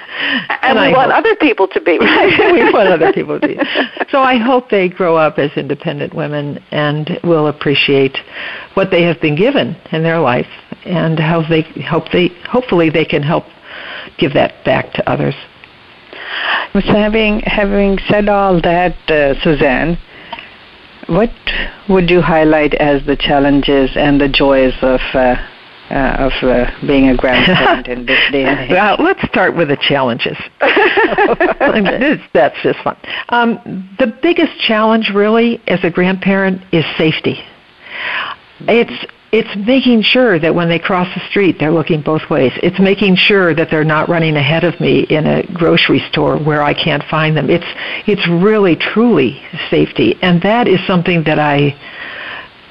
And, 0.50 0.60
and 0.62 0.80
we 0.80 0.86
I 0.86 0.92
want 0.92 1.12
hope, 1.12 1.20
other 1.20 1.36
people 1.36 1.68
to 1.68 1.82
be, 1.82 2.00
right? 2.00 2.54
we 2.54 2.72
want 2.72 2.90
other 2.90 3.12
people 3.12 3.40
to 3.40 3.48
be. 3.48 3.60
So 4.10 4.20
I 4.20 4.38
hope 4.38 4.70
they 4.70 4.88
grow 4.88 5.18
up 5.18 5.38
as 5.38 5.52
independent 5.58 6.14
women 6.14 6.64
and 6.72 7.20
will 7.24 7.48
appreciate 7.48 8.18
what 8.76 8.90
they 8.92 9.04
have 9.04 9.20
been 9.20 9.36
given 9.36 9.76
in 9.92 10.02
their 10.02 10.20
life 10.20 10.48
and 10.86 11.20
how 11.20 11.48
they 11.48 11.62
hope 11.84 12.12
they 12.12 12.30
hopefully 12.50 12.90
they 12.90 13.06
can 13.06 13.24
help 13.24 13.46
give 14.18 14.34
that 14.34 14.64
back 14.66 14.94
to 14.94 15.10
others. 15.10 15.36
So 16.74 16.82
having 16.82 17.40
having 17.42 17.98
said 18.10 18.30
all 18.30 18.62
that, 18.62 18.96
uh, 19.10 19.42
Suzanne, 19.42 19.98
what 21.08 21.32
would 21.88 22.10
you 22.10 22.22
highlight 22.22 22.76
as 22.76 23.06
the 23.06 23.16
challenges 23.16 23.92
and 23.96 24.22
the 24.22 24.30
joys 24.30 24.74
of 24.82 25.02
uh, 25.14 25.36
uh, 25.90 26.30
of 26.30 26.32
uh, 26.44 26.70
being 26.86 27.10
a 27.10 27.18
grandparent 27.18 27.88
in 27.88 28.06
this 28.06 28.32
day 28.32 28.46
and 28.46 28.60
age? 28.66 28.70
Well, 28.70 28.98
let's 29.00 29.22
start 29.28 29.56
with 29.56 29.70
the 29.70 29.78
challenges. 29.78 30.38
That's 32.34 32.56
just 32.62 32.80
fun. 32.84 32.98
Um, 33.30 33.90
the 33.98 34.16
biggest 34.22 34.60
challenge, 34.60 35.10
really, 35.14 35.62
as 35.68 35.84
a 35.84 35.90
grandparent, 35.90 36.62
is 36.72 36.86
safety. 36.98 37.44
It's 38.62 39.06
it's 39.32 39.68
making 39.68 40.02
sure 40.02 40.40
that 40.40 40.54
when 40.54 40.70
they 40.70 40.80
cross 40.80 41.08
the 41.14 41.22
street, 41.30 41.58
they're 41.60 41.72
looking 41.72 42.02
both 42.02 42.28
ways. 42.30 42.52
It's 42.64 42.80
making 42.80 43.16
sure 43.16 43.54
that 43.54 43.70
they're 43.70 43.84
not 43.84 44.10
running 44.10 44.36
ahead 44.36 44.64
of 44.64 44.80
me 44.80 45.02
in 45.10 45.28
a 45.28 45.44
grocery 45.54 46.00
store 46.12 46.38
where 46.38 46.64
I 46.64 46.74
can't 46.74 47.04
find 47.10 47.38
them. 47.38 47.50
It's 47.50 47.66
it's 48.08 48.28
really 48.28 48.76
truly 48.76 49.40
safety, 49.70 50.16
and 50.22 50.42
that 50.42 50.68
is 50.68 50.80
something 50.88 51.24
that 51.26 51.38
I 51.38 51.76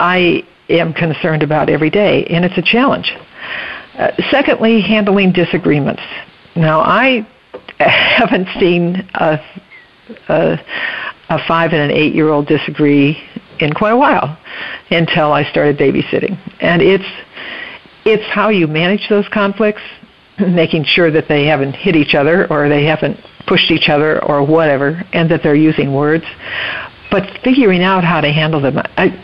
I 0.00 0.42
am 0.68 0.92
concerned 0.92 1.42
about 1.42 1.70
every 1.70 1.90
day, 1.90 2.24
and 2.24 2.44
it's 2.44 2.58
a 2.58 2.62
challenge. 2.62 3.12
Uh, 3.96 4.10
secondly, 4.30 4.80
handling 4.80 5.32
disagreements. 5.32 6.02
Now, 6.56 6.80
I 6.80 7.26
haven't 7.78 8.48
seen 8.58 9.08
a, 9.14 9.40
a, 10.28 10.58
a 11.28 11.38
five 11.46 11.72
and 11.72 11.90
an 11.90 11.96
eight 11.96 12.14
year 12.14 12.28
old 12.28 12.46
disagree 12.46 13.16
in 13.62 13.72
quite 13.72 13.92
a 13.92 13.96
while 13.96 14.38
until 14.90 15.32
I 15.32 15.44
started 15.50 15.78
babysitting. 15.78 16.38
And 16.60 16.82
it's 16.82 17.08
it's 18.04 18.24
how 18.32 18.48
you 18.48 18.66
manage 18.66 19.08
those 19.08 19.28
conflicts, 19.28 19.82
making 20.38 20.84
sure 20.84 21.10
that 21.10 21.28
they 21.28 21.46
haven't 21.46 21.74
hit 21.74 21.96
each 21.96 22.14
other 22.14 22.50
or 22.50 22.68
they 22.68 22.84
haven't 22.84 23.18
pushed 23.46 23.70
each 23.70 23.88
other 23.88 24.22
or 24.24 24.44
whatever, 24.44 25.02
and 25.12 25.30
that 25.30 25.42
they're 25.42 25.54
using 25.54 25.94
words. 25.94 26.24
But 27.10 27.24
figuring 27.42 27.82
out 27.82 28.04
how 28.04 28.20
to 28.20 28.30
handle 28.30 28.60
them. 28.60 28.78
I, 28.96 29.18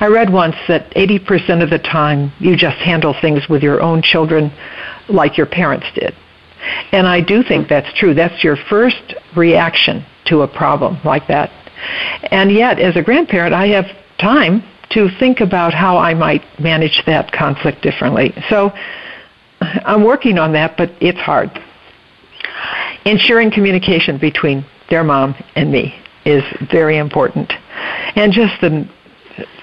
I 0.00 0.06
read 0.06 0.32
once 0.32 0.56
that 0.68 0.90
80% 0.90 1.62
of 1.62 1.70
the 1.70 1.78
time 1.78 2.32
you 2.40 2.56
just 2.56 2.78
handle 2.78 3.14
things 3.20 3.48
with 3.48 3.62
your 3.62 3.80
own 3.80 4.02
children 4.02 4.52
like 5.08 5.36
your 5.36 5.46
parents 5.46 5.86
did. 5.94 6.14
And 6.92 7.06
I 7.06 7.20
do 7.20 7.42
think 7.42 7.68
that's 7.68 7.92
true. 7.98 8.14
That's 8.14 8.44
your 8.44 8.56
first 8.56 9.14
reaction 9.36 10.04
to 10.26 10.42
a 10.42 10.48
problem 10.48 10.98
like 11.04 11.26
that. 11.28 11.50
And 12.24 12.52
yet, 12.52 12.78
as 12.78 12.96
a 12.96 13.02
grandparent, 13.02 13.54
I 13.54 13.68
have 13.68 13.86
time 14.18 14.62
to 14.90 15.08
think 15.18 15.40
about 15.40 15.72
how 15.72 15.96
I 15.96 16.14
might 16.14 16.42
manage 16.58 17.02
that 17.06 17.32
conflict 17.32 17.82
differently. 17.82 18.34
So 18.48 18.72
I'm 19.60 20.04
working 20.04 20.38
on 20.38 20.52
that, 20.52 20.76
but 20.76 20.90
it's 21.00 21.18
hard. 21.18 21.50
Ensuring 23.04 23.50
communication 23.50 24.18
between 24.18 24.64
their 24.90 25.04
mom 25.04 25.34
and 25.54 25.70
me 25.70 25.94
is 26.24 26.42
very 26.70 26.98
important. 26.98 27.52
And 28.16 28.32
just 28.32 28.60
the 28.60 28.88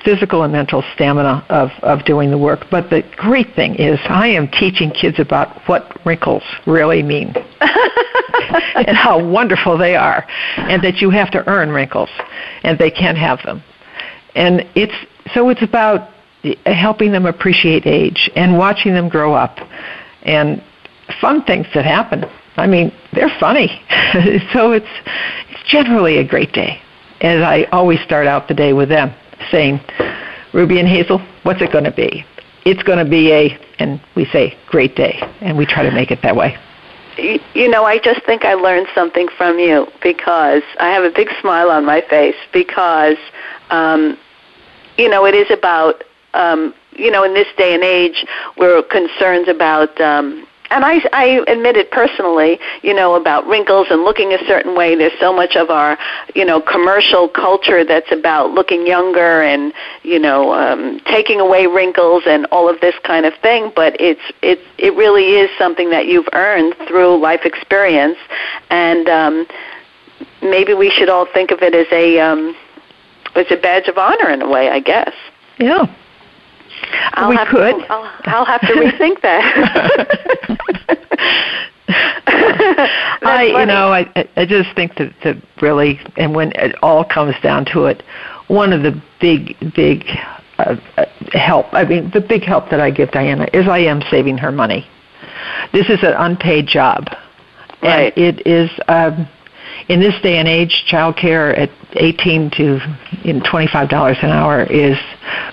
physical 0.04 0.44
and 0.44 0.54
mental 0.54 0.84
stamina 0.94 1.46
of, 1.50 1.70
of 1.84 2.06
doing 2.06 2.32
the 2.32 2.38
work. 2.38 2.66
But 2.72 2.90
the 2.90 3.04
great 3.18 3.56
thing 3.56 3.76
is 3.76 4.00
I 4.06 4.28
am 4.28 4.48
teaching 4.48 4.92
kids 4.92 5.20
about 5.20 5.68
what 5.68 6.00
wrinkles 6.06 6.44
really 6.66 7.04
mean 7.04 7.34
and 8.76 8.96
how 8.96 9.24
wonderful 9.24 9.78
they 9.78 9.96
are 9.96 10.26
and 10.58 10.82
that 10.84 11.02
you 11.02 11.10
have 11.10 11.32
to 11.32 11.48
earn 11.50 11.70
wrinkles 11.70 12.10
and 12.63 12.78
they 12.80 12.92
can't 12.92 13.18
have 13.18 13.40
them. 13.44 13.63
And 14.36 14.62
it's 14.76 14.94
so 15.34 15.50
it's 15.50 15.63
about 15.63 16.10
helping 16.66 17.12
them 17.12 17.26
appreciate 17.26 17.86
age 17.86 18.30
and 18.36 18.58
watching 18.58 18.94
them 18.94 19.10
grow 19.10 19.34
up 19.34 19.58
and 20.24 20.63
fun 21.20 21.44
things 21.44 21.68
that 21.74 21.86
happen. 21.86 22.24
I 22.56 22.68
mean, 22.68 22.92
they're 23.13 23.36
funny. 23.40 23.68
so 24.54 24.72
it's 24.72 24.86
it's 25.50 25.70
generally 25.70 26.18
a 26.18 26.28
great 26.28 26.54
day. 26.54 26.82
As 27.20 27.42
I 27.42 27.63
always 27.72 28.00
start 28.02 28.28
out 28.28 28.48
the 28.48 28.54
day 28.54 28.74
with 28.74 28.90
them 28.90 29.13
saying, 29.52 29.80
Ruby 30.54 30.80
and 30.80 30.88
Hazel, 30.88 31.19
what's 31.43 31.62
it 31.62 31.71
going 31.71 31.84
to 31.84 31.91
be? 31.91 32.26
It's 32.65 32.84
going 32.84 33.04
to 33.04 33.10
be 33.10 33.32
a, 33.32 33.58
and 33.80 34.02
we 34.15 34.26
say, 34.26 34.58
great 34.67 34.95
day, 34.95 35.19
and 35.41 35.58
we 35.58 35.65
try 35.65 35.84
to 35.84 35.91
make 35.91 36.12
it 36.12 36.21
that 36.23 36.36
way. 36.36 36.58
You 37.17 37.67
know, 37.69 37.84
I 37.84 37.97
just 37.97 38.23
think 38.26 38.45
I 38.45 38.54
learned 38.54 38.88
something 38.93 39.28
from 39.38 39.58
you 39.58 39.88
because 40.04 40.62
I 40.80 40.89
have 40.89 41.04
a 41.04 41.10
big 41.10 41.30
smile 41.41 41.71
on 41.71 41.86
my 41.86 42.02
face 42.02 42.36
because, 42.54 43.17
um, 43.71 44.17
you 44.97 45.10
know, 45.10 45.26
it 45.26 45.34
is 45.34 45.50
about, 45.50 46.04
um, 46.36 46.76
you 46.91 47.10
know, 47.10 47.23
in 47.23 47.34
this 47.34 47.47
day 47.58 47.73
and 47.73 47.84
age, 47.84 48.26
we're 48.58 48.84
concerned 48.84 49.47
about 49.47 50.00
um, 50.00 50.47
and 50.69 50.84
I, 50.84 51.01
I 51.13 51.43
admit 51.47 51.77
it 51.77 51.91
personally, 51.91 52.60
you 52.82 52.93
know, 52.93 53.15
about 53.15 53.45
wrinkles 53.47 53.88
and 53.89 54.03
looking 54.03 54.34
a 54.34 54.39
certain 54.45 54.75
way. 54.75 54.95
There's 54.95 55.17
so 55.19 55.34
much 55.34 55.56
of 55.56 55.69
our, 55.69 55.97
you 56.36 56.45
know, 56.45 56.62
commercial 56.62 57.27
culture 57.30 57.84
that's 57.84 58.12
about 58.12 58.51
looking 58.51 58.86
younger 58.86 59.41
and, 59.41 59.73
you 60.03 60.19
know, 60.19 60.53
um, 60.53 60.99
taking 61.06 61.39
away 61.39 61.67
wrinkles 61.67 62.23
and 62.27 62.45
all 62.51 62.69
of 62.69 62.80
this 62.82 62.95
kind 63.03 63.25
of 63.25 63.34
thing. 63.41 63.71
But 63.75 63.99
it's 63.99 64.21
it's 64.41 64.62
it 64.77 64.93
really 64.95 65.36
is 65.36 65.49
something 65.58 65.89
that 65.91 66.08
you've 66.08 66.27
earned 66.34 66.75
through 66.88 67.19
life 67.21 67.41
experience, 67.45 68.17
and 68.69 69.08
um, 69.08 69.47
maybe 70.41 70.73
we 70.73 70.89
should 70.89 71.10
all 71.10 71.25
think 71.25 71.51
of 71.51 71.62
it 71.62 71.73
as 71.73 71.88
a 71.91 72.19
um, 72.19 72.56
as 73.36 73.45
a 73.51 73.58
badge 73.58 73.88
of 73.88 73.97
honor 73.97 74.30
in 74.30 74.41
a 74.41 74.49
way, 74.49 74.69
I 74.69 74.80
guess. 74.80 75.13
Yeah. 75.60 75.86
I'll 77.13 77.30
we 77.30 77.36
have 77.36 77.47
could. 77.47 77.75
To, 77.80 77.91
I'll, 77.91 78.12
I'll 78.25 78.45
have 78.45 78.62
to 78.62 78.67
rethink 78.73 79.21
that. 79.21 80.57
I, 83.38 83.43
you 83.60 83.65
know, 83.65 83.93
I, 83.93 84.28
I 84.36 84.45
just 84.45 84.76
think 84.76 84.95
that, 84.95 85.13
that 85.23 85.38
really, 85.62 86.00
and 86.17 86.36
when 86.36 86.52
it 86.56 86.76
all 86.82 87.06
comes 87.06 87.36
down 87.43 87.65
to 87.73 87.86
it, 87.86 88.02
one 88.47 88.73
of 88.73 88.82
the 88.82 89.00
big, 89.21 89.56
big 89.76 90.06
uh, 90.58 90.76
help, 91.34 91.67
I 91.71 91.84
mean, 91.84 92.10
the 92.13 92.21
big 92.21 92.43
help 92.43 92.69
that 92.71 92.80
I 92.80 92.89
give 92.89 93.12
Diana 93.12 93.47
is 93.54 93.67
I 93.67 93.80
am 93.80 94.02
saving 94.10 94.39
her 94.39 94.52
money. 94.52 94.88
This 95.71 95.88
is 95.89 96.00
an 96.02 96.13
unpaid 96.17 96.67
job. 96.67 97.10
Right. 97.84 98.12
And 98.17 98.26
it 98.26 98.47
is, 98.47 98.71
um, 98.88 99.28
in 99.88 100.00
this 100.00 100.19
day 100.21 100.38
and 100.38 100.47
age, 100.47 100.86
childcare 100.91 101.58
at 101.58 101.69
18 101.91 102.50
to 102.52 102.80
you 103.23 103.34
know, 103.34 103.41
$25 103.41 104.23
an 104.23 104.30
hour 104.32 104.63
is 104.63 104.97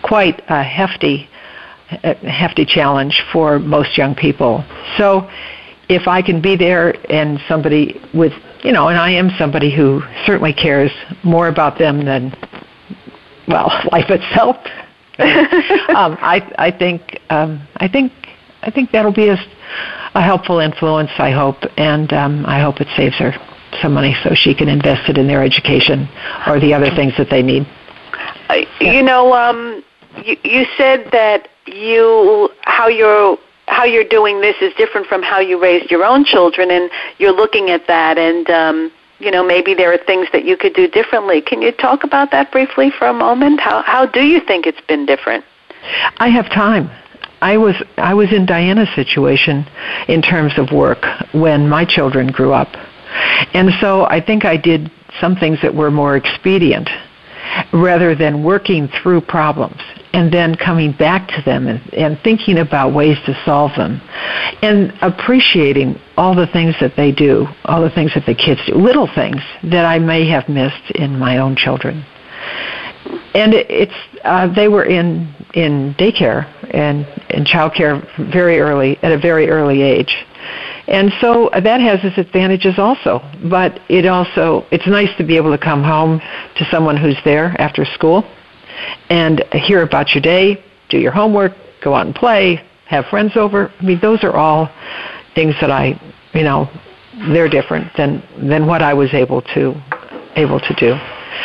quite 0.03 0.43
a 0.49 0.63
hefty, 0.63 1.29
a 2.03 2.15
hefty 2.15 2.65
challenge 2.65 3.23
for 3.31 3.59
most 3.59 3.99
young 3.99 4.15
people. 4.15 4.65
So 4.97 5.29
if 5.89 6.09
I 6.09 6.23
can 6.23 6.41
be 6.41 6.57
there 6.57 6.95
and 7.11 7.39
somebody 7.49 8.01
with, 8.13 8.33
you 8.63 8.73
know, 8.73 8.89
and 8.89 8.99
I 8.99 9.11
am 9.11 9.31
somebody 9.39 9.75
who 9.75 10.03
certainly 10.27 10.53
cares 10.53 10.91
more 11.23 11.49
about 11.49 11.79
them 11.79 12.05
than, 12.05 12.35
well, 13.49 13.69
life 13.93 14.11
itself. 14.11 14.57
um, 15.17 16.17
I 16.21 16.53
I 16.59 16.73
think 16.77 17.21
um, 17.31 17.67
I 17.77 17.87
think 17.87 18.13
I 18.63 18.71
think 18.71 18.91
that'll 18.91 19.13
be 19.13 19.29
a, 19.29 19.37
a 20.15 20.21
helpful 20.21 20.59
influence. 20.59 21.11
I 21.19 21.31
hope, 21.31 21.59
and 21.77 22.13
um, 22.13 22.45
I 22.47 22.61
hope 22.61 22.81
it 22.81 22.89
saves 22.97 23.15
her 23.19 23.33
some 23.81 23.95
money 23.95 24.17
so 24.25 24.35
she 24.35 24.55
can 24.55 24.69
invest 24.69 25.09
it 25.09 25.19
in 25.19 25.29
their 25.29 25.45
education 25.45 26.09
or 26.47 26.59
the 26.59 26.75
other 26.75 26.91
things 26.97 27.13
that 27.17 27.29
they 27.31 27.43
need. 27.43 27.67
Uh, 28.49 28.57
you 28.81 29.03
know, 29.03 29.33
um, 29.35 29.85
you, 30.25 30.37
you 30.43 30.67
said 30.77 31.09
that 31.13 31.49
you 31.67 32.51
how 32.63 32.89
you're 32.89 33.39
how 33.67 33.85
you're 33.85 34.09
doing 34.09 34.41
this 34.41 34.57
is 34.61 34.73
different 34.75 35.07
from 35.07 35.23
how 35.23 35.41
you 35.41 35.61
raised 35.61 35.91
your 35.91 36.05
own 36.05 36.25
children, 36.25 36.71
and 36.71 36.91
you're 37.19 37.33
looking 37.33 37.71
at 37.71 37.87
that, 37.87 38.19
and 38.19 38.49
um, 38.51 38.93
you 39.19 39.31
know 39.31 39.45
maybe 39.45 39.75
there 39.75 39.93
are 39.93 39.99
things 39.99 40.29
that 40.33 40.45
you 40.45 40.57
could 40.57 40.75
do 40.75 40.89
differently. 40.89 41.41
Can 41.41 41.63
you 41.63 41.73
talk 41.73 42.05
about 42.05 42.31
that 42.31 42.53
briefly 42.53 42.91
for 42.91 43.07
a 43.07 43.15
moment? 43.15 43.61
How 43.61 43.83
how 43.83 44.07
do 44.07 44.23
you 44.23 44.41
think 44.41 44.67
it's 44.67 44.81
been 44.83 45.07
different? 45.07 45.45
I 46.19 46.29
have 46.29 46.47
time. 46.47 46.91
I 47.41 47.57
was 47.57 47.75
I 47.97 48.15
was 48.15 48.33
in 48.33 48.47
Diana's 48.47 48.89
situation 48.95 49.67
in 50.09 50.23
terms 50.23 50.53
of 50.59 50.73
work 50.73 51.05
when 51.33 51.69
my 51.69 51.85
children 51.85 52.29
grew 52.29 52.53
up. 52.53 52.69
And 53.55 53.71
so 53.81 54.07
I 54.07 54.21
think 54.21 54.45
I 54.45 54.57
did 54.57 54.91
some 55.21 55.37
things 55.37 55.59
that 55.63 55.75
were 55.75 55.91
more 55.91 56.17
expedient 56.17 56.89
rather 57.73 58.15
than 58.15 58.43
working 58.43 58.89
through 59.03 59.21
problems 59.21 59.81
and 60.13 60.33
then 60.33 60.55
coming 60.55 60.93
back 60.93 61.29
to 61.29 61.43
them 61.43 61.67
and, 61.67 61.93
and 61.95 62.19
thinking 62.23 62.59
about 62.59 62.95
ways 62.95 63.19
to 63.27 63.35
solve 63.45 63.73
them 63.77 64.01
and 64.63 64.93
appreciating 65.03 66.01
all 66.17 66.35
the 66.35 66.47
things 66.49 66.75
that 66.81 66.95
they 66.97 67.11
do, 67.11 67.47
all 67.65 67.83
the 67.83 67.91
things 67.91 68.13
that 68.15 68.25
the 68.27 68.35
kids 68.35 68.61
do, 68.67 68.75
little 68.75 69.09
things 69.15 69.43
that 69.65 69.85
I 69.85 69.99
may 69.99 70.27
have 70.29 70.49
missed 70.49 70.91
in 70.95 71.19
my 71.19 71.39
own 71.39 71.57
children. 71.57 72.05
And 73.35 73.53
it, 73.53 73.67
it's 73.69 74.21
uh, 74.23 74.53
they 74.55 74.69
were 74.69 74.85
in 74.85 75.35
in 75.55 75.95
daycare 75.99 76.47
and 76.73 77.07
in 77.31 77.45
childcare 77.45 78.03
very 78.33 78.61
early 78.61 78.97
at 79.03 79.13
a 79.13 79.19
very 79.19 79.49
early 79.49 79.83
age 79.83 80.25
and 80.87 81.13
so 81.21 81.51
that 81.53 81.81
has 81.81 82.01
its 82.05 82.19
advantages 82.19 82.79
also. 82.79 83.21
But 83.49 83.81
it 83.89 84.07
also 84.07 84.67
it's 84.71 84.87
nice 84.87 85.15
to 85.19 85.25
be 85.25 85.37
able 85.37 85.51
to 85.51 85.63
come 85.63 85.83
home 85.83 86.21
to 86.57 86.65
someone 86.71 86.97
who's 86.97 87.19
there 87.25 87.55
after 87.61 87.85
school 87.85 88.25
and 89.09 89.45
hear 89.53 89.83
about 89.83 90.15
your 90.15 90.23
day, 90.23 90.63
do 90.89 90.99
your 90.99 91.13
homework, 91.13 91.53
go 91.83 91.95
out 91.95 92.07
and 92.07 92.15
play, 92.15 92.61
have 92.87 93.07
friends 93.07 93.33
over. 93.37 93.73
I 93.81 93.85
mean, 93.85 94.01
those 94.01 94.23
are 94.25 94.35
all 94.35 94.69
things 95.35 95.55
that 95.61 95.71
I, 95.71 96.01
you 96.35 96.43
know, 96.43 96.69
they're 97.33 97.49
different 97.49 97.93
than 97.97 98.23
than 98.37 98.67
what 98.67 98.83
I 98.83 98.93
was 98.95 99.15
able 99.15 99.43
to 99.55 99.75
able 100.37 100.61
to 100.61 100.75
do. 100.75 100.95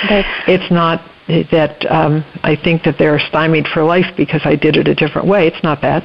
That's 0.10 0.28
it's 0.48 0.72
not 0.72 1.02
that 1.52 1.86
um, 1.92 2.26
I 2.44 2.56
think 2.56 2.84
that 2.84 2.98
they're 2.98 3.20
stymied 3.20 3.68
for 3.68 3.84
life 3.84 4.08
because 4.18 4.42
I 4.46 4.56
did 4.56 4.76
it 4.78 4.88
a 4.88 4.96
different 4.96 5.28
way. 5.28 5.48
It's 5.48 5.64
not 5.64 5.82
that. 5.82 6.04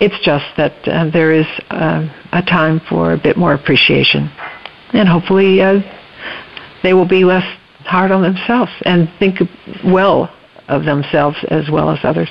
It's 0.00 0.18
just 0.24 0.46
that 0.56 0.86
uh, 0.86 1.10
there 1.10 1.32
is 1.32 1.46
uh, 1.70 2.08
a 2.32 2.42
time 2.42 2.80
for 2.88 3.12
a 3.12 3.18
bit 3.18 3.36
more 3.36 3.54
appreciation, 3.54 4.30
and 4.92 5.08
hopefully 5.08 5.60
uh, 5.60 5.80
they 6.82 6.94
will 6.94 7.08
be 7.08 7.24
less 7.24 7.44
hard 7.80 8.10
on 8.10 8.22
themselves 8.22 8.70
and 8.84 9.10
think 9.18 9.40
well 9.84 10.32
of 10.68 10.84
themselves 10.84 11.36
as 11.50 11.68
well 11.70 11.90
as 11.90 11.98
others. 12.04 12.28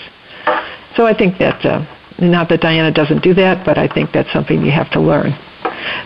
So 0.96 1.06
I 1.06 1.14
think 1.14 1.38
that 1.40 1.66
uh, 1.66 1.86
not 2.20 2.50
that 2.50 2.62
Diana 2.62 2.92
doesn't 2.92 3.22
do 3.22 3.34
that, 3.34 3.66
but 3.66 3.78
I 3.78 3.88
think 3.88 4.12
that's 4.12 4.32
something 4.32 4.64
you 4.64 4.72
have 4.72 4.90
to 4.92 5.02
learn 5.02 5.34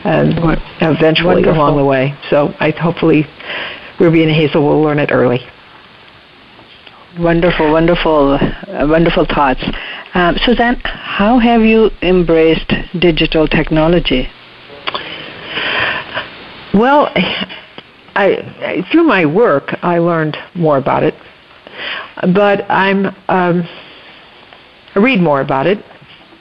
um, 0.03 0.57
eventually 0.82 1.36
Wonderful. 1.36 1.53
along 1.53 1.78
the 1.78 1.86
way. 1.86 2.18
So 2.30 2.53
I 2.59 2.72
hopefully 2.72 3.26
Ruby 3.99 4.24
and 4.24 4.32
Hazel 4.32 4.64
will 4.64 4.82
learn 4.82 4.99
it 4.99 5.12
early. 5.12 5.39
Wonderful, 7.20 7.74
wonderful, 7.74 8.36
uh, 8.36 8.88
wonderful 8.88 9.26
thoughts. 9.26 9.62
Um, 10.14 10.38
Suzanne, 10.45 10.80
how 10.86 11.39
have 11.39 11.62
you 11.62 11.89
embraced 12.01 12.74
digital 12.99 13.49
technology? 13.49 14.30
Well, 16.74 17.12
I, 18.16 18.88
through 18.91 19.03
my 19.03 19.26
work, 19.26 19.76
I 19.82 19.97
learned 19.97 20.38
more 20.55 20.78
about 20.78 21.03
it. 21.03 21.14
But 22.34 22.64
I'm 22.70 23.07
um, 23.28 23.68
I 24.95 24.99
read 24.99 25.20
more 25.20 25.41
about 25.41 25.68
it, 25.68 25.84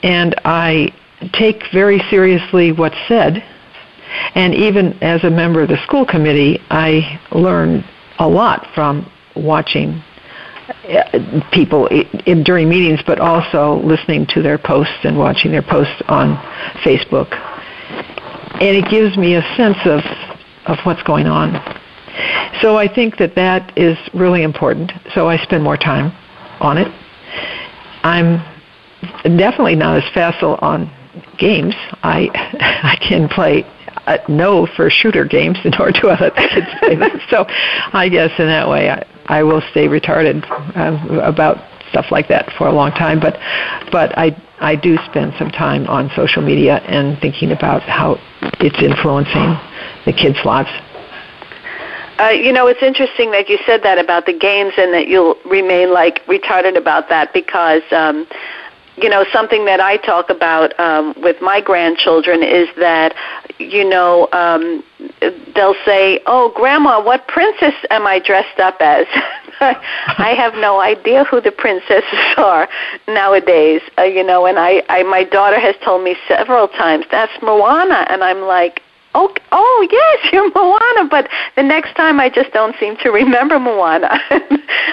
and 0.04 0.36
I 0.44 0.92
take 1.32 1.64
very 1.72 1.98
seriously 2.10 2.70
what's 2.70 2.96
said. 3.08 3.42
And 4.36 4.54
even 4.54 5.02
as 5.02 5.24
a 5.24 5.30
member 5.30 5.62
of 5.62 5.68
the 5.68 5.82
school 5.82 6.06
committee, 6.06 6.60
I 6.70 7.20
learn 7.32 7.84
a 8.20 8.28
lot 8.28 8.68
from 8.72 9.10
watching 9.34 10.02
people 11.52 11.86
in, 12.26 12.42
during 12.42 12.68
meetings, 12.68 13.00
but 13.06 13.20
also 13.20 13.80
listening 13.84 14.26
to 14.30 14.42
their 14.42 14.58
posts 14.58 14.98
and 15.04 15.16
watching 15.16 15.50
their 15.50 15.62
posts 15.62 16.02
on 16.08 16.36
Facebook. 16.84 17.32
And 18.60 18.76
it 18.76 18.90
gives 18.90 19.16
me 19.16 19.36
a 19.36 19.42
sense 19.56 19.78
of, 19.84 20.00
of 20.66 20.78
what's 20.84 21.02
going 21.02 21.26
on. 21.26 21.54
So 22.60 22.76
I 22.76 22.92
think 22.92 23.16
that 23.18 23.34
that 23.36 23.76
is 23.78 23.96
really 24.12 24.42
important. 24.42 24.92
So 25.14 25.28
I 25.28 25.38
spend 25.38 25.62
more 25.64 25.76
time 25.76 26.12
on 26.60 26.76
it. 26.76 26.88
I'm 28.02 28.38
definitely 29.22 29.76
not 29.76 30.02
as 30.02 30.12
facile 30.12 30.56
on 30.56 30.90
games. 31.38 31.74
I 32.02 32.28
I 32.82 32.96
can 32.96 33.28
play 33.28 33.64
uh, 34.06 34.18
no 34.28 34.66
for 34.76 34.90
shooter 34.90 35.24
games, 35.24 35.58
nor 35.78 35.90
do 35.92 36.08
I 36.08 36.20
let 36.20 36.34
kids 36.36 36.66
play 36.78 36.96
them. 36.96 37.20
So 37.30 37.44
I 37.48 38.08
guess 38.10 38.30
in 38.38 38.46
that 38.46 38.68
way 38.68 38.90
I, 38.90 39.06
I 39.30 39.44
will 39.44 39.62
stay 39.70 39.86
retarded 39.86 40.42
uh, 40.76 41.20
about 41.22 41.56
stuff 41.90 42.06
like 42.10 42.26
that 42.28 42.50
for 42.58 42.66
a 42.66 42.72
long 42.72 42.90
time. 42.90 43.20
But 43.20 43.38
but 43.92 44.16
I 44.18 44.36
I 44.58 44.74
do 44.74 44.98
spend 45.06 45.34
some 45.38 45.50
time 45.50 45.86
on 45.86 46.10
social 46.16 46.42
media 46.42 46.78
and 46.86 47.18
thinking 47.20 47.52
about 47.52 47.82
how 47.82 48.18
it's 48.58 48.82
influencing 48.82 49.56
the 50.04 50.12
kids' 50.12 50.44
lives. 50.44 50.70
Uh, 52.18 52.28
you 52.28 52.52
know, 52.52 52.66
it's 52.66 52.82
interesting 52.82 53.30
that 53.30 53.48
you 53.48 53.56
said 53.64 53.82
that 53.82 53.98
about 53.98 54.26
the 54.26 54.36
games 54.36 54.74
and 54.76 54.92
that 54.92 55.08
you'll 55.08 55.38
remain 55.46 55.90
like 55.90 56.20
retarded 56.26 56.76
about 56.76 57.08
that 57.08 57.32
because 57.32 57.80
um, 57.92 58.26
you 58.96 59.08
know, 59.08 59.24
something 59.32 59.64
that 59.64 59.80
I 59.80 59.96
talk 59.98 60.30
about 60.30 60.78
um, 60.78 61.14
with 61.22 61.40
my 61.40 61.60
grandchildren 61.60 62.42
is 62.42 62.68
that, 62.76 63.14
you 63.58 63.88
know, 63.88 64.28
um, 64.32 64.82
they'll 65.54 65.76
say, 65.84 66.20
"Oh, 66.26 66.52
Grandma, 66.54 67.02
what 67.02 67.26
princess 67.28 67.74
am 67.90 68.06
I 68.06 68.18
dressed 68.18 68.58
up 68.58 68.76
as?" 68.80 69.06
I 69.60 70.34
have 70.36 70.54
no 70.54 70.80
idea 70.80 71.24
who 71.24 71.40
the 71.40 71.52
princesses 71.52 72.34
are 72.36 72.68
nowadays, 73.06 73.82
uh, 73.98 74.02
you 74.02 74.24
know. 74.24 74.46
And 74.46 74.58
I, 74.58 74.82
I, 74.88 75.02
my 75.02 75.24
daughter 75.24 75.60
has 75.60 75.74
told 75.84 76.02
me 76.02 76.16
several 76.26 76.68
times 76.68 77.04
that's 77.10 77.32
Moana, 77.42 78.06
and 78.08 78.24
I'm 78.24 78.42
like, 78.42 78.82
Oh, 79.14 79.34
oh 79.50 79.88
yes, 79.90 80.28
you're 80.32 80.50
Moana, 80.54 81.08
but 81.08 81.28
the 81.56 81.62
next 81.62 81.94
time 81.96 82.20
I 82.20 82.28
just 82.28 82.52
don't 82.52 82.76
seem 82.78 82.96
to 82.98 83.10
remember 83.10 83.58
Moana. 83.58 84.08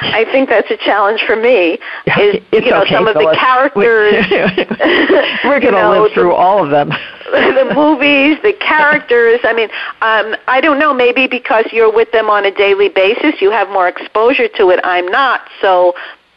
I 0.01 0.26
think 0.32 0.49
that's 0.49 0.70
a 0.72 0.78
challenge 0.78 1.22
for 1.26 1.36
me. 1.36 1.74
Is 1.74 2.41
it's 2.51 2.65
you 2.65 2.72
know 2.72 2.82
okay, 2.82 2.95
some 2.95 3.07
of 3.07 3.13
the 3.13 3.36
characters? 3.38 4.26
We're 5.43 5.59
going 5.59 5.74
to 5.74 5.89
live 5.89 6.11
through 6.13 6.34
all 6.34 6.63
of 6.63 6.72
them. 6.72 6.89
the 7.32 7.72
movies, 7.76 8.38
the 8.41 8.53
characters. 8.53 9.39
I 9.43 9.53
mean, 9.53 9.70
um, 10.01 10.36
I 10.47 10.61
don't 10.61 10.80
know. 10.80 10.93
Maybe 10.93 11.28
because 11.28 11.65
you're 11.72 11.93
with 11.93 12.11
them 12.11 12.30
on 12.30 12.45
a 12.45 12.51
daily 12.51 12.89
basis, 12.89 13.39
you 13.41 13.51
have 13.51 13.70
more 13.70 13.88
exposure 13.88 14.47
to 14.57 14.70
it. 14.70 14.80
I'm 14.84 15.07
not, 15.07 15.47
so 15.61 15.93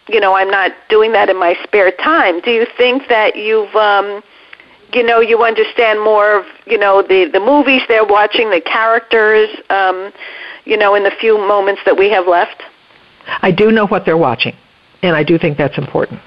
you 0.08 0.20
know, 0.20 0.34
I'm 0.34 0.50
not 0.50 0.72
doing 0.88 1.12
that 1.12 1.30
in 1.30 1.38
my 1.38 1.56
spare 1.62 1.92
time. 1.92 2.40
Do 2.40 2.50
you 2.50 2.66
think 2.76 3.08
that 3.08 3.36
you've 3.36 3.74
um, 3.74 4.22
you 4.92 5.02
know 5.02 5.20
you 5.20 5.42
understand 5.42 6.00
more 6.00 6.38
of 6.38 6.46
you 6.66 6.78
know 6.78 7.02
the 7.02 7.28
the 7.32 7.40
movies 7.40 7.82
they're 7.88 8.04
watching 8.04 8.50
the 8.50 8.60
characters 8.60 9.48
um 9.70 10.12
you 10.64 10.76
know 10.76 10.94
in 10.94 11.02
the 11.02 11.12
few 11.20 11.38
moments 11.38 11.80
that 11.84 11.96
we 11.96 12.10
have 12.10 12.26
left? 12.26 12.62
I 13.42 13.50
do 13.50 13.70
know 13.70 13.86
what 13.86 14.04
they're 14.04 14.16
watching 14.16 14.54
and 15.02 15.16
i 15.16 15.24
do 15.24 15.38
think 15.38 15.56
that's 15.56 15.78
important. 15.78 16.20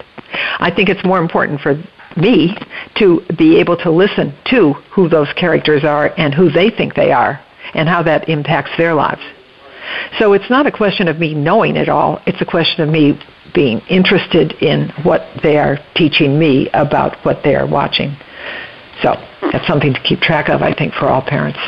I 0.59 0.72
think 0.72 0.89
it's 0.89 1.05
more 1.05 1.20
important 1.20 1.61
for 1.61 1.76
me 2.18 2.55
to 2.95 3.22
be 3.38 3.57
able 3.59 3.78
to 3.78 3.91
listen 3.91 4.34
to 4.45 4.74
who 4.91 5.07
those 5.09 5.32
characters 5.34 5.84
are 5.84 6.14
and 6.18 6.34
who 6.34 6.49
they 6.49 6.70
think 6.70 6.95
they 6.95 7.11
are 7.11 7.39
and 7.74 7.88
how 7.88 8.03
that 8.03 8.30
impacts 8.30 8.72
their 8.78 8.93
lives 8.93 9.22
so 10.20 10.34
it's 10.34 10.50
not 10.50 10.68
a 10.68 10.72
question 10.72 11.08
of 11.08 11.20
me 11.20 11.34
knowing 11.34 11.76
it 11.76 11.89
all 11.89 12.22
it's 12.26 12.41
a 12.41 12.46
question 12.46 12.82
of 12.82 12.89
me 12.89 13.20
being 13.54 13.80
interested 13.89 14.54
in 14.62 14.89
what 15.04 15.22
they 15.44 15.58
are 15.58 15.78
teaching 15.96 16.39
me 16.39 16.70
about 16.74 17.16
what 17.26 17.44
they 17.44 17.56
are 17.56 17.68
watching 17.68 18.16
so 19.02 19.16
that's 19.52 19.68
something 19.68 19.94
to 19.94 20.02
keep 20.02 20.20
track 20.20 20.50
of, 20.50 20.62
I 20.62 20.74
think, 20.74 20.94
for 20.94 21.08
all 21.10 21.22
parents. 21.22 21.60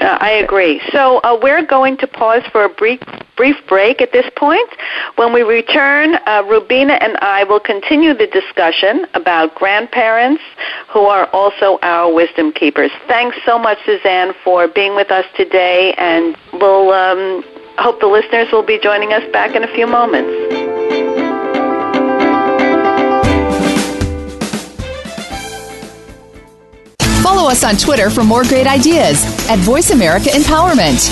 Uh, 0.00 0.16
I 0.20 0.30
agree. 0.30 0.80
So 0.92 1.18
uh, 1.18 1.38
we're 1.42 1.64
going 1.66 1.96
to 1.98 2.06
pause 2.06 2.42
for 2.52 2.64
a 2.64 2.68
brief, 2.68 3.00
brief 3.36 3.56
break 3.66 4.00
at 4.00 4.12
this 4.12 4.26
point. 4.36 4.68
When 5.16 5.32
we 5.32 5.42
return, 5.42 6.14
uh, 6.26 6.44
Rubina 6.48 6.94
and 6.94 7.16
I 7.18 7.42
will 7.44 7.58
continue 7.60 8.14
the 8.14 8.28
discussion 8.28 9.06
about 9.14 9.56
grandparents 9.56 10.42
who 10.92 11.00
are 11.00 11.26
also 11.32 11.78
our 11.82 12.12
wisdom 12.12 12.52
keepers. 12.52 12.92
Thanks 13.08 13.36
so 13.44 13.58
much, 13.58 13.78
Suzanne, 13.84 14.34
for 14.44 14.68
being 14.68 14.94
with 14.94 15.10
us 15.10 15.24
today, 15.36 15.94
and 15.98 16.36
we'll 16.52 16.92
um, 16.92 17.42
hope 17.78 18.00
the 18.00 18.06
listeners 18.06 18.48
will 18.52 18.66
be 18.66 18.78
joining 18.78 19.12
us 19.12 19.24
back 19.32 19.56
in 19.56 19.64
a 19.64 19.74
few 19.74 19.86
moments. 19.86 20.97
Follow 27.22 27.50
us 27.50 27.64
on 27.64 27.76
Twitter 27.76 28.10
for 28.10 28.22
more 28.24 28.44
great 28.44 28.66
ideas 28.66 29.22
at 29.48 29.58
Voice 29.58 29.90
America 29.90 30.28
Empowerment. 30.28 31.08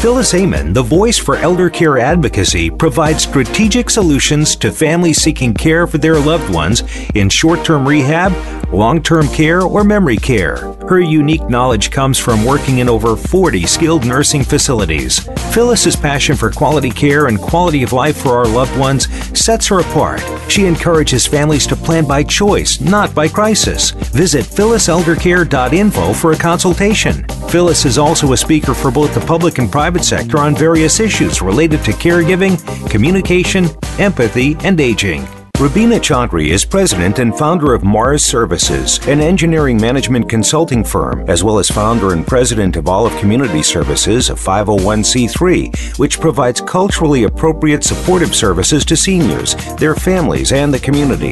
Phyllis 0.00 0.34
Amon, 0.34 0.74
the 0.74 0.82
voice 0.82 1.16
for 1.16 1.36
elder 1.36 1.70
care 1.70 1.98
advocacy, 1.98 2.70
provides 2.70 3.22
strategic 3.22 3.88
solutions 3.88 4.54
to 4.56 4.70
families 4.70 5.22
seeking 5.22 5.54
care 5.54 5.86
for 5.86 5.96
their 5.96 6.20
loved 6.20 6.52
ones 6.52 6.82
in 7.14 7.30
short 7.30 7.64
term 7.64 7.88
rehab, 7.88 8.32
long 8.74 9.02
term 9.02 9.28
care, 9.28 9.62
or 9.62 9.84
memory 9.84 10.16
care. 10.16 10.56
Her 10.88 11.00
unique 11.00 11.48
knowledge 11.48 11.90
comes 11.90 12.18
from 12.18 12.44
working 12.44 12.78
in 12.78 12.88
over 12.88 13.16
40 13.16 13.66
skilled 13.66 14.04
nursing 14.04 14.42
facilities. 14.42 15.20
Phyllis's 15.54 15.96
passion 15.96 16.36
for 16.36 16.50
quality 16.50 16.90
care 16.90 17.28
and 17.28 17.40
quality 17.40 17.82
of 17.82 17.92
life 17.92 18.16
for 18.16 18.36
our 18.36 18.46
loved 18.46 18.76
ones 18.78 19.08
sets 19.38 19.68
her 19.68 19.80
apart. 19.80 20.22
She 20.50 20.66
encourages 20.66 21.26
families 21.26 21.66
to 21.68 21.76
plan 21.76 22.06
by 22.06 22.24
choice, 22.24 22.80
not 22.80 23.14
by 23.14 23.28
crisis. 23.28 23.92
Visit 23.92 24.44
phylliseldercare.info 24.44 26.12
for 26.12 26.32
a 26.32 26.36
consultation. 26.36 27.24
Phyllis 27.48 27.84
is 27.84 27.98
also 27.98 28.32
a 28.32 28.36
speaker 28.36 28.74
for 28.74 28.90
both 28.90 29.14
the 29.14 29.20
public 29.20 29.58
and 29.58 29.70
private 29.70 30.04
sector 30.04 30.38
on 30.38 30.56
various 30.56 30.98
issues 30.98 31.40
related 31.40 31.84
to 31.84 31.92
caregiving, 31.92 32.58
communication, 32.90 33.66
empathy, 33.98 34.56
and 34.64 34.80
aging. 34.80 35.24
Rubina 35.60 36.00
Chaudhry 36.00 36.48
is 36.48 36.64
president 36.64 37.20
and 37.20 37.32
founder 37.38 37.74
of 37.74 37.84
Mars 37.84 38.24
Services, 38.24 38.98
an 39.06 39.20
engineering 39.20 39.80
management 39.80 40.28
consulting 40.28 40.82
firm, 40.82 41.24
as 41.30 41.44
well 41.44 41.60
as 41.60 41.70
founder 41.70 42.12
and 42.12 42.26
president 42.26 42.74
of 42.74 42.88
Olive 42.88 43.16
Community 43.20 43.62
Services, 43.62 44.30
a 44.30 44.34
501c3, 44.34 45.96
which 45.96 46.20
provides 46.20 46.60
culturally 46.60 47.22
appropriate 47.22 47.84
supportive 47.84 48.34
services 48.34 48.84
to 48.84 48.96
seniors, 48.96 49.54
their 49.76 49.94
families, 49.94 50.50
and 50.50 50.74
the 50.74 50.80
community. 50.80 51.30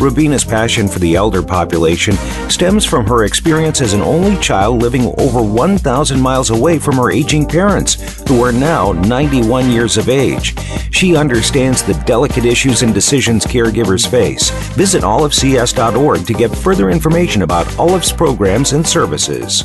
Rubina's 0.00 0.44
passion 0.44 0.88
for 0.88 0.98
the 0.98 1.14
elder 1.16 1.42
population 1.42 2.14
stems 2.48 2.84
from 2.84 3.06
her 3.06 3.24
experience 3.24 3.80
as 3.80 3.92
an 3.92 4.00
only 4.02 4.36
child 4.40 4.80
living 4.80 5.14
over 5.18 5.42
1,000 5.42 6.20
miles 6.20 6.50
away 6.50 6.78
from 6.78 6.96
her 6.96 7.10
aging 7.10 7.46
parents, 7.46 8.22
who 8.28 8.42
are 8.42 8.52
now 8.52 8.92
91 8.92 9.70
years 9.70 9.96
of 9.96 10.08
age. 10.08 10.54
She 10.90 11.16
understands 11.16 11.82
the 11.82 11.94
delicate 12.06 12.44
issues 12.44 12.82
and 12.82 12.94
decisions 12.94 13.44
caregivers 13.44 14.08
face. 14.08 14.50
Visit 14.74 15.02
olivecs.org 15.02 16.26
to 16.26 16.32
get 16.32 16.54
further 16.54 16.90
information 16.90 17.42
about 17.42 17.78
Olive's 17.78 18.12
programs 18.12 18.72
and 18.72 18.86
services. 18.86 19.64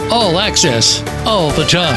All 0.13 0.39
access, 0.39 1.01
all 1.25 1.51
the 1.51 1.63
time. 1.63 1.95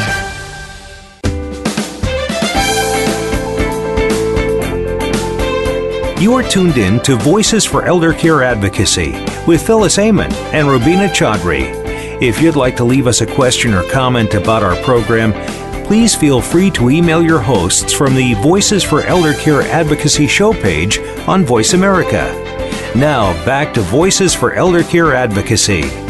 You 6.23 6.33
are 6.35 6.45
tuned 6.45 6.77
in 6.79 7.01
to 7.01 7.17
Voices 7.17 7.65
for 7.65 7.85
Elder 7.85 8.13
Care 8.13 8.45
Advocacy 8.45 9.11
with 9.49 9.67
Phyllis 9.67 9.99
Amon 9.99 10.33
and 10.55 10.69
Rubina 10.69 11.09
Chaudhry. 11.09 11.73
If 12.23 12.41
you'd 12.41 12.55
like 12.55 12.77
to 12.77 12.85
leave 12.85 13.09
us 13.09 13.21
a 13.21 13.27
question 13.27 13.75
or 13.75 13.83
comment 13.91 14.35
about 14.35 14.63
our 14.63 14.81
program, 14.85 15.33
please 15.85 16.15
feel 16.15 16.41
free 16.41 16.71
to 16.71 16.91
email 16.91 17.21
your 17.21 17.41
hosts 17.41 17.93
from 17.93 18.15
the 18.15 18.35
Voices 18.35 18.85
for 18.85 19.03
Elder 19.03 19.35
Care 19.35 19.63
Advocacy 19.63 20.29
show 20.29 20.53
page 20.53 21.01
on 21.27 21.45
Voice 21.45 21.75
America. 21.75 22.33
Now, 22.95 23.33
back 23.45 23.75
to 23.75 23.81
Voices 23.81 24.37
for 24.37 24.53
Elder 24.53 24.85
Care 24.85 25.15
Advocacy. 25.17 26.04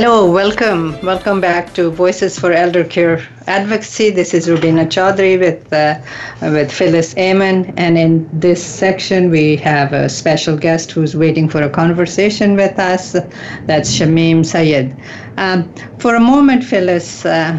Hello, 0.00 0.30
welcome. 0.30 0.96
Welcome 1.02 1.40
back 1.40 1.74
to 1.74 1.90
Voices 1.90 2.38
for 2.38 2.52
Elder 2.52 2.84
Care 2.84 3.20
Advocacy. 3.48 4.10
This 4.10 4.32
is 4.32 4.48
Rubina 4.48 4.86
Chaudhry 4.86 5.40
with, 5.40 5.72
uh, 5.72 5.98
with 6.40 6.70
Phyllis 6.70 7.16
Amon. 7.16 7.74
And 7.76 7.98
in 7.98 8.30
this 8.32 8.64
section, 8.64 9.28
we 9.28 9.56
have 9.56 9.92
a 9.92 10.08
special 10.08 10.56
guest 10.56 10.92
who's 10.92 11.16
waiting 11.16 11.48
for 11.48 11.62
a 11.62 11.68
conversation 11.68 12.54
with 12.54 12.78
us. 12.78 13.16
That's 13.66 13.90
Shamim 13.92 14.46
Sayed. 14.46 14.96
Um, 15.36 15.74
for 15.98 16.14
a 16.14 16.20
moment, 16.20 16.62
Phyllis, 16.62 17.26
uh, 17.26 17.58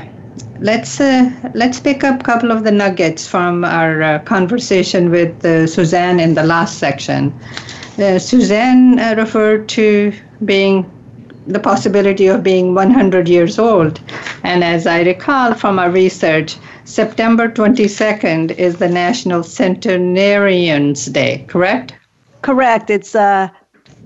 let's 0.61 1.01
uh, 1.01 1.29
let's 1.53 1.81
pick 1.81 2.05
up 2.05 2.21
a 2.21 2.23
couple 2.23 2.53
of 2.53 2.63
the 2.63 2.71
nuggets 2.71 3.27
from 3.27 3.65
our 3.65 4.01
uh, 4.01 4.19
conversation 4.19 5.11
with 5.11 5.43
uh, 5.43 5.67
Suzanne 5.67 6.21
in 6.21 6.35
the 6.35 6.43
last 6.43 6.77
section. 6.77 7.37
Uh, 7.97 8.17
Suzanne 8.17 8.97
uh, 8.97 9.15
referred 9.17 9.67
to 9.67 10.13
being 10.45 10.89
the 11.49 11.59
possibility 11.59 12.27
of 12.27 12.43
being 12.43 12.75
100 12.75 13.27
years 13.27 13.57
old. 13.57 13.99
And 14.43 14.63
as 14.63 14.85
I 14.85 15.01
recall 15.01 15.53
from 15.55 15.79
our 15.79 15.89
research, 15.89 16.57
September 16.85 17.49
22nd 17.49 18.51
is 18.57 18.77
the 18.77 18.87
National 18.87 19.43
Centenarians 19.43 21.05
Day, 21.07 21.45
correct? 21.47 21.93
Correct. 22.41 22.89
It's 22.89 23.15
a 23.15 23.21
uh, 23.21 23.49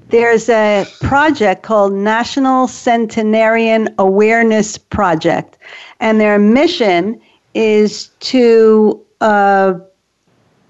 there's 0.09 0.47
a 0.47 0.85
project 1.01 1.63
called 1.63 1.91
National 1.91 2.67
Centenarian 2.67 3.91
Awareness 3.97 4.77
Project, 4.77 5.57
and 5.99 6.21
their 6.21 6.37
mission 6.37 7.19
is 7.55 8.09
to 8.19 9.03
uh, 9.21 9.73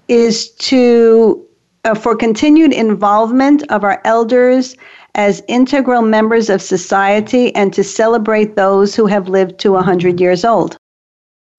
is 0.08 0.48
to 0.52 1.44
uh, 1.84 1.94
for 1.94 2.16
continued 2.16 2.72
involvement 2.72 3.62
of 3.70 3.84
our 3.84 4.00
elders 4.06 4.76
as 5.14 5.42
integral 5.48 6.02
members 6.02 6.50
of 6.50 6.60
society 6.60 7.54
and 7.54 7.72
to 7.72 7.84
celebrate 7.84 8.56
those 8.56 8.94
who 8.94 9.06
have 9.06 9.28
lived 9.28 9.58
to 9.60 9.72
100 9.72 10.20
years 10.20 10.44
old. 10.44 10.76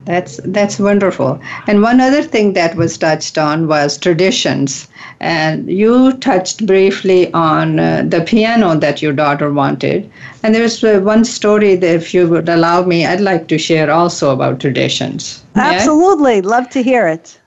That's 0.03 0.41
that's 0.43 0.77
wonderful. 0.77 1.39
And 1.67 1.81
one 1.81 2.01
other 2.01 2.21
thing 2.21 2.51
that 2.53 2.75
was 2.75 2.97
touched 2.97 3.37
on 3.37 3.67
was 3.67 3.97
traditions. 3.97 4.89
And 5.21 5.69
you 5.69 6.11
touched 6.17 6.65
briefly 6.65 7.31
on 7.33 7.79
uh, 7.79 8.03
the 8.05 8.21
piano 8.21 8.75
that 8.75 9.01
your 9.01 9.13
daughter 9.13 9.51
wanted. 9.51 10.11
And 10.43 10.53
there's 10.53 10.83
uh, 10.83 10.99
one 10.99 11.23
story 11.23 11.75
that, 11.77 11.95
if 11.95 12.13
you 12.13 12.27
would 12.27 12.49
allow 12.49 12.83
me, 12.83 13.05
I'd 13.05 13.21
like 13.21 13.47
to 13.47 13.57
share 13.57 13.89
also 13.89 14.31
about 14.31 14.59
traditions. 14.59 15.41
Absolutely, 15.55 16.41
love 16.41 16.69
to 16.71 16.83
hear 16.83 17.07
it. 17.07 17.39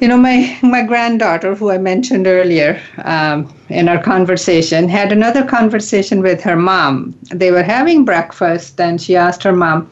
You 0.00 0.08
know, 0.08 0.16
my, 0.16 0.58
my 0.62 0.82
granddaughter, 0.82 1.54
who 1.54 1.70
I 1.70 1.78
mentioned 1.78 2.26
earlier 2.26 2.80
um, 3.04 3.52
in 3.68 3.88
our 3.88 4.02
conversation, 4.02 4.88
had 4.88 5.12
another 5.12 5.44
conversation 5.44 6.20
with 6.20 6.42
her 6.42 6.56
mom. 6.56 7.14
They 7.30 7.52
were 7.52 7.62
having 7.62 8.04
breakfast, 8.04 8.80
and 8.80 9.00
she 9.00 9.14
asked 9.14 9.42
her 9.44 9.52
mom, 9.52 9.88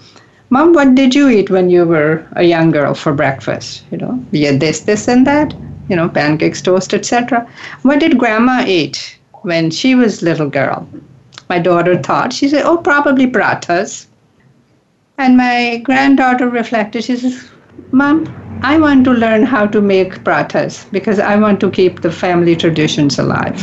Mom, 0.50 0.74
what 0.74 0.94
did 0.94 1.14
you 1.14 1.30
eat 1.30 1.48
when 1.48 1.70
you 1.70 1.86
were 1.86 2.26
a 2.32 2.42
young 2.42 2.70
girl 2.72 2.92
for 2.92 3.14
breakfast? 3.14 3.84
You 3.90 3.96
know, 3.98 4.26
we 4.32 4.42
had 4.42 4.60
this, 4.60 4.80
this, 4.80 5.08
and 5.08 5.26
that, 5.26 5.54
you 5.88 5.96
know, 5.96 6.10
pancakes, 6.10 6.60
toast, 6.60 6.92
etc. 6.92 7.48
What 7.80 8.00
did 8.00 8.18
grandma 8.18 8.62
eat 8.66 9.18
when 9.42 9.70
she 9.70 9.94
was 9.94 10.20
little 10.20 10.50
girl? 10.50 10.86
My 11.48 11.58
daughter 11.58 11.96
thought, 11.96 12.34
she 12.34 12.48
said, 12.48 12.66
oh, 12.66 12.76
probably 12.76 13.26
pratas. 13.26 14.08
And 15.16 15.38
my 15.38 15.80
granddaughter 15.84 16.50
reflected, 16.50 17.04
she 17.04 17.16
says, 17.16 17.48
Mom, 17.90 18.26
I 18.62 18.78
want 18.78 19.04
to 19.04 19.12
learn 19.12 19.42
how 19.42 19.66
to 19.66 19.80
make 19.80 20.22
pratas 20.24 20.90
because 20.92 21.18
I 21.18 21.36
want 21.36 21.60
to 21.60 21.70
keep 21.70 22.00
the 22.00 22.12
family 22.12 22.54
traditions 22.54 23.18
alive. 23.18 23.58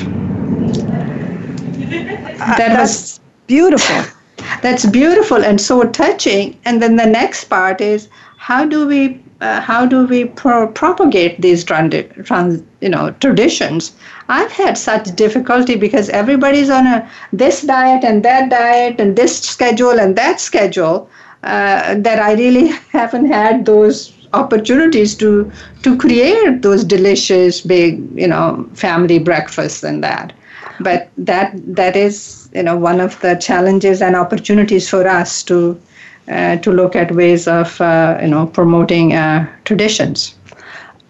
Uh, 2.42 2.58
that 2.58 2.78
was 2.80 3.20
beautiful. 3.48 4.04
That's 4.62 4.86
beautiful 4.86 5.44
and 5.44 5.60
so 5.60 5.84
touching. 5.84 6.60
And 6.66 6.82
then 6.82 6.96
the 6.96 7.06
next 7.06 7.46
part 7.46 7.82
is 7.82 8.10
how 8.38 8.66
do 8.66 8.88
we 8.88 9.22
uh, 9.42 9.62
how 9.62 9.86
do 9.86 10.06
we 10.06 10.26
pro- 10.26 10.68
propagate 10.68 11.40
these 11.42 11.64
trans- 11.64 11.94
trans- 12.26 12.64
you 12.82 12.90
know 12.90 13.12
traditions? 13.20 13.94
I've 14.28 14.52
had 14.52 14.78
such 14.78 15.16
difficulty 15.16 15.76
because 15.76 16.10
everybody's 16.10 16.70
on 16.70 16.88
a 16.88 17.10
this 17.32 17.62
diet 17.62 18.04
and 18.04 18.24
that 18.24 18.50
diet 18.50 19.00
and 19.00 19.16
this 19.16 19.40
schedule 19.40 20.00
and 20.00 20.16
that 20.16 20.40
schedule 20.40 21.10
uh, 21.44 21.96
that 22.00 22.20
I 22.20 22.34
really 22.34 22.68
haven't 22.92 23.26
had 23.28 23.66
those 23.66 24.14
opportunities 24.34 25.16
to 25.16 25.52
to 25.84 25.98
create 25.98 26.62
those 26.62 26.84
delicious 26.84 27.62
big 27.62 28.08
you 28.16 28.28
know 28.28 28.68
family 28.74 29.20
breakfasts 29.20 29.84
and 29.84 30.04
that. 30.04 30.34
But 30.80 31.10
that 31.18 31.54
that 31.76 31.96
is 31.96 32.50
you 32.54 32.64
know 32.64 32.78
one 32.78 33.00
of 33.00 33.20
the 33.22 33.36
challenges 33.36 34.02
and 34.02 34.16
opportunities 34.16 34.90
for 34.90 35.08
us 35.08 35.44
to 35.44 35.80
uh, 36.28 36.58
to 36.58 36.72
look 36.72 36.96
at 36.96 37.12
ways 37.12 37.48
of 37.48 37.80
uh, 37.82 38.18
you 38.22 38.28
know 38.28 38.48
promoting 38.48 39.14
uh, 39.14 39.48
traditions. 39.66 40.36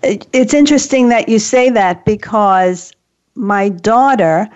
It's 0.02 0.54
interesting 0.54 1.10
that 1.10 1.28
you 1.28 1.40
say 1.40 1.70
that 1.72 2.06
because 2.06 2.94
my 3.36 3.70
daughter 3.70 4.48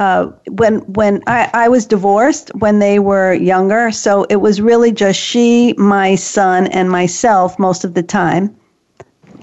uh, 0.00 0.32
when 0.48 0.78
when 0.94 1.22
I, 1.26 1.50
I 1.52 1.68
was 1.68 1.84
divorced 1.84 2.50
when 2.58 2.78
they 2.78 2.98
were 2.98 3.34
younger, 3.34 3.90
so 3.90 4.24
it 4.30 4.36
was 4.36 4.58
really 4.60 4.92
just 4.92 5.20
she, 5.20 5.74
my 5.76 6.14
son, 6.14 6.68
and 6.68 6.90
myself 6.90 7.58
most 7.58 7.84
of 7.84 7.92
the 7.92 8.02
time. 8.02 8.56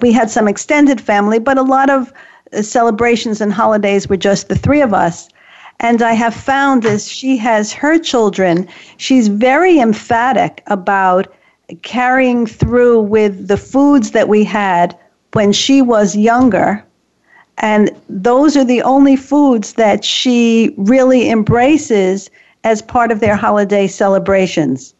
We 0.02 0.12
had 0.12 0.32
some 0.32 0.48
extended 0.48 1.00
family, 1.00 1.38
but 1.38 1.60
a 1.60 1.62
lot 1.62 1.92
of 1.92 2.12
uh, 2.54 2.64
celebrations 2.64 3.40
and 3.40 3.54
holidays 3.54 4.10
were 4.10 4.18
just 4.18 4.50
the 4.50 4.56
three 4.56 4.82
of 4.82 4.96
us. 4.96 5.30
And 5.80 6.02
I 6.02 6.14
have 6.14 6.34
found 6.34 6.88
as 6.88 7.08
she 7.08 7.38
has 7.38 7.72
her 7.74 8.00
children, 8.00 8.68
she's 8.98 9.28
very 9.28 9.80
emphatic 9.80 10.64
about 10.66 11.32
carrying 11.84 12.48
through 12.48 13.02
with 13.02 13.48
the 13.48 13.58
foods 13.58 14.10
that 14.10 14.28
we 14.28 14.44
had 14.44 14.98
when 15.34 15.54
she 15.54 15.84
was 15.84 16.16
younger 16.16 16.84
and 17.60 17.90
those 18.08 18.56
are 18.56 18.66
the 18.66 18.82
only 18.84 19.16
foods 19.16 19.74
that 19.74 20.04
she 20.04 20.74
really 20.78 21.30
embraces 21.30 22.30
as 22.64 22.82
part 22.82 23.12
of 23.12 23.20
their 23.20 23.36
holiday 23.36 23.88
celebrations. 23.88 24.94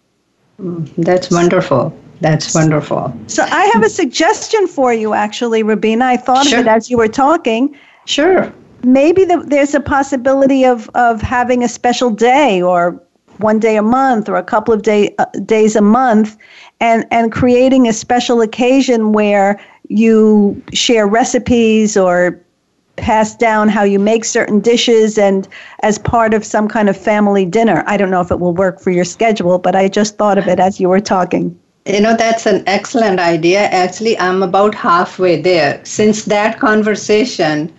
Mm, 0.60 0.90
that's 0.98 1.30
wonderful. 1.30 1.98
That's 2.22 2.56
wonderful. 2.56 3.16
So 3.28 3.44
I 3.44 3.66
have 3.74 3.84
a 3.84 3.90
suggestion 3.90 4.68
for 4.68 4.92
you, 4.92 5.14
actually, 5.14 5.62
Rubina. 5.62 6.06
I 6.06 6.18
thought 6.18 6.48
sure. 6.48 6.60
of 6.60 6.66
it 6.66 6.70
as 6.70 6.90
you 6.90 6.98
were 6.98 7.08
talking. 7.08 7.78
Sure. 8.06 8.52
Maybe 8.84 9.24
the, 9.24 9.44
there's 9.46 9.76
a 9.76 9.80
possibility 9.80 10.66
of, 10.66 10.90
of 10.96 11.22
having 11.22 11.64
a 11.64 11.68
special 11.68 12.10
day 12.10 12.62
or 12.62 13.02
one 13.38 13.60
day 13.60 13.78
a 13.78 13.84
month 13.84 14.28
or 14.30 14.36
a 14.36 14.44
couple 14.44 14.74
of 14.74 14.82
day, 14.82 15.14
uh, 15.20 15.26
days 15.46 15.76
a 15.76 15.82
month 15.82 16.38
and, 16.80 17.06
and 17.12 17.32
creating 17.32 17.88
a 17.88 17.94
special 17.94 18.42
occasion 18.42 19.12
where 19.12 19.60
you 19.90 20.62
share 20.74 21.08
recipes 21.08 21.96
or 21.96 22.42
pass 22.98 23.36
down 23.36 23.70
how 23.70 23.84
you 23.84 24.00
make 24.00 24.26
certain 24.26 24.60
dishes 24.60 25.18
and 25.18 25.48
as 25.84 25.98
part 25.98 26.34
of 26.34 26.44
some 26.44 26.68
kind 26.68 26.90
of 26.90 26.98
family 26.98 27.46
dinner. 27.46 27.84
I 27.88 27.96
don't 27.96 28.12
know 28.12 28.22
if 28.22 28.32
it 28.32 28.40
will 28.40 28.54
work 28.54 28.82
for 28.82 28.92
your 28.92 29.06
schedule, 29.06 29.60
but 29.60 29.76
I 29.76 29.88
just 29.88 30.18
thought 30.18 30.38
of 30.38 30.48
it 30.48 30.60
as 30.60 30.80
you 30.80 30.90
were 30.90 31.00
talking. 31.00 31.58
You 31.86 32.02
know, 32.02 32.18
that's 32.18 32.46
an 32.46 32.64
excellent 32.68 33.20
idea. 33.20 33.62
Actually, 33.62 34.20
I'm 34.20 34.44
about 34.44 34.76
halfway 34.76 35.42
there. 35.42 35.80
Since 35.86 36.26
that 36.26 36.60
conversation, 36.60 37.74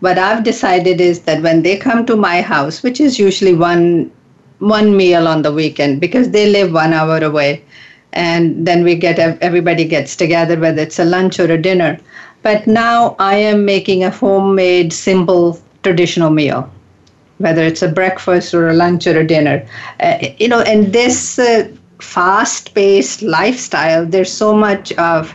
what 0.00 0.18
I've 0.18 0.42
decided 0.42 1.00
is 1.00 1.20
that 1.20 1.42
when 1.42 1.62
they 1.62 1.76
come 1.76 2.04
to 2.06 2.16
my 2.16 2.40
house, 2.42 2.82
which 2.82 3.00
is 3.00 3.20
usually 3.20 3.54
one 3.54 4.10
one 4.58 4.96
meal 4.96 5.26
on 5.26 5.42
the 5.42 5.52
weekend 5.52 6.00
because 6.00 6.30
they 6.30 6.48
live 6.48 6.72
one 6.72 6.92
hour 6.92 7.18
away, 7.18 7.64
and 8.12 8.66
then 8.66 8.84
we 8.84 8.96
get 8.96 9.18
everybody 9.18 9.84
gets 9.84 10.16
together, 10.16 10.58
whether 10.58 10.82
it's 10.82 10.98
a 10.98 11.04
lunch 11.04 11.38
or 11.38 11.50
a 11.50 11.60
dinner. 11.60 11.98
But 12.42 12.66
now 12.66 13.14
I 13.18 13.36
am 13.36 13.64
making 13.64 14.04
a 14.04 14.10
homemade, 14.10 14.92
simple, 14.92 15.60
traditional 15.82 16.30
meal, 16.30 16.70
whether 17.38 17.62
it's 17.62 17.82
a 17.82 17.88
breakfast 17.88 18.54
or 18.54 18.68
a 18.68 18.74
lunch 18.74 19.06
or 19.06 19.18
a 19.18 19.26
dinner. 19.26 19.66
Uh, 20.00 20.18
you 20.38 20.48
know, 20.48 20.60
in 20.60 20.90
this 20.90 21.38
uh, 21.38 21.68
fast 22.00 22.74
paced 22.74 23.22
lifestyle, 23.22 24.04
there's 24.04 24.32
so 24.32 24.54
much 24.54 24.92
of 24.94 25.34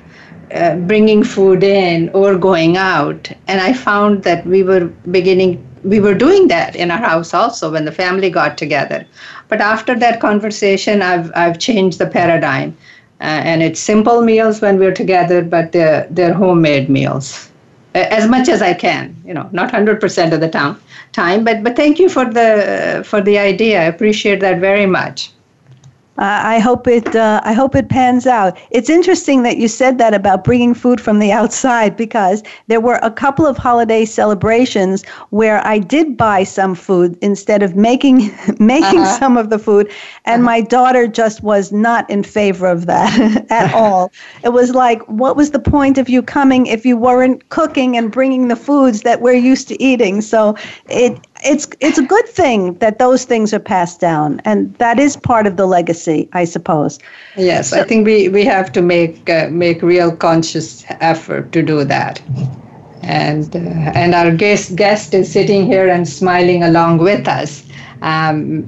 uh, 0.53 0.75
bringing 0.75 1.23
food 1.23 1.63
in 1.63 2.09
or 2.09 2.37
going 2.37 2.77
out. 2.77 3.31
And 3.47 3.61
I 3.61 3.73
found 3.73 4.23
that 4.23 4.45
we 4.45 4.63
were 4.63 4.85
beginning, 5.11 5.65
we 5.83 5.99
were 5.99 6.13
doing 6.13 6.47
that 6.49 6.75
in 6.75 6.91
our 6.91 6.97
house 6.97 7.33
also 7.33 7.71
when 7.71 7.85
the 7.85 7.91
family 7.91 8.29
got 8.29 8.57
together. 8.57 9.05
But 9.47 9.61
after 9.61 9.97
that 9.99 10.19
conversation, 10.19 11.01
I've, 11.01 11.31
I've 11.35 11.59
changed 11.59 11.99
the 11.99 12.07
paradigm. 12.07 12.77
Uh, 13.19 13.41
and 13.43 13.63
it's 13.63 13.79
simple 13.79 14.21
meals 14.21 14.61
when 14.61 14.77
we're 14.77 14.93
together, 14.93 15.41
but 15.41 15.71
they're, 15.71 16.07
they're 16.11 16.33
homemade 16.33 16.89
meals 16.89 17.51
as 17.97 18.27
much 18.27 18.47
as 18.49 18.61
I 18.61 18.73
can. 18.73 19.15
You 19.25 19.33
know, 19.33 19.49
not 19.51 19.71
hundred 19.71 19.99
percent 19.99 20.33
of 20.33 20.39
the 20.39 20.49
time, 20.49 20.79
time. 21.11 21.43
But 21.43 21.63
but 21.63 21.75
thank 21.75 21.99
you 21.99 22.09
for 22.09 22.25
the 22.25 23.03
for 23.05 23.21
the 23.21 23.37
idea. 23.37 23.81
I 23.81 23.85
appreciate 23.85 24.39
that 24.41 24.59
very 24.59 24.85
much. 24.85 25.31
I 26.17 26.59
hope 26.59 26.87
it. 26.87 27.15
Uh, 27.15 27.41
I 27.43 27.53
hope 27.53 27.75
it 27.75 27.89
pans 27.89 28.25
out. 28.25 28.57
It's 28.71 28.89
interesting 28.89 29.43
that 29.43 29.57
you 29.57 29.67
said 29.67 29.97
that 29.99 30.13
about 30.13 30.43
bringing 30.43 30.73
food 30.73 30.99
from 30.99 31.19
the 31.19 31.31
outside 31.31 31.95
because 31.95 32.43
there 32.67 32.81
were 32.81 32.99
a 33.03 33.11
couple 33.11 33.45
of 33.45 33.57
holiday 33.57 34.05
celebrations 34.05 35.05
where 35.29 35.65
I 35.65 35.79
did 35.79 36.17
buy 36.17 36.43
some 36.43 36.75
food 36.75 37.17
instead 37.21 37.61
of 37.61 37.75
making 37.75 38.17
making 38.59 39.01
uh-huh. 39.01 39.19
some 39.19 39.37
of 39.37 39.49
the 39.49 39.59
food, 39.59 39.91
and 40.25 40.41
uh-huh. 40.41 40.51
my 40.51 40.61
daughter 40.61 41.07
just 41.07 41.43
was 41.43 41.71
not 41.71 42.09
in 42.09 42.23
favor 42.23 42.67
of 42.67 42.85
that 42.87 43.45
at 43.51 43.73
all. 43.75 44.11
It 44.43 44.49
was 44.49 44.73
like, 44.73 45.01
what 45.07 45.35
was 45.35 45.51
the 45.51 45.59
point 45.59 45.97
of 45.97 46.09
you 46.09 46.21
coming 46.21 46.67
if 46.67 46.85
you 46.85 46.97
weren't 46.97 47.47
cooking 47.49 47.95
and 47.95 48.11
bringing 48.11 48.47
the 48.47 48.55
foods 48.55 49.01
that 49.01 49.21
we're 49.21 49.33
used 49.33 49.67
to 49.69 49.81
eating? 49.81 50.21
So 50.21 50.55
it 50.89 51.19
it's 51.47 51.67
it's 51.79 51.97
a 51.97 52.03
good 52.03 52.27
thing 52.27 52.73
that 52.75 52.99
those 52.99 53.25
things 53.25 53.53
are 53.53 53.59
passed 53.59 53.99
down, 53.99 54.41
and 54.45 54.73
that 54.75 54.99
is 54.99 55.15
part 55.15 55.47
of 55.47 55.55
the 55.55 55.65
legacy, 55.65 56.29
I 56.33 56.43
suppose. 56.43 56.99
Yes, 57.35 57.69
so, 57.69 57.79
I 57.79 57.83
think 57.83 58.05
we, 58.05 58.29
we 58.29 58.43
have 58.45 58.71
to 58.73 58.81
make 58.81 59.29
uh, 59.29 59.49
make 59.49 59.81
real 59.81 60.15
conscious 60.15 60.85
effort 60.89 61.51
to 61.53 61.63
do 61.63 61.83
that, 61.85 62.21
and 63.01 63.55
uh, 63.55 63.59
and 64.01 64.13
our 64.13 64.31
guest 64.31 64.75
guest 64.75 65.13
is 65.13 65.31
sitting 65.31 65.65
here 65.65 65.87
and 65.87 66.07
smiling 66.07 66.63
along 66.63 66.97
with 66.97 67.27
us. 67.27 67.63
Um, 68.01 68.67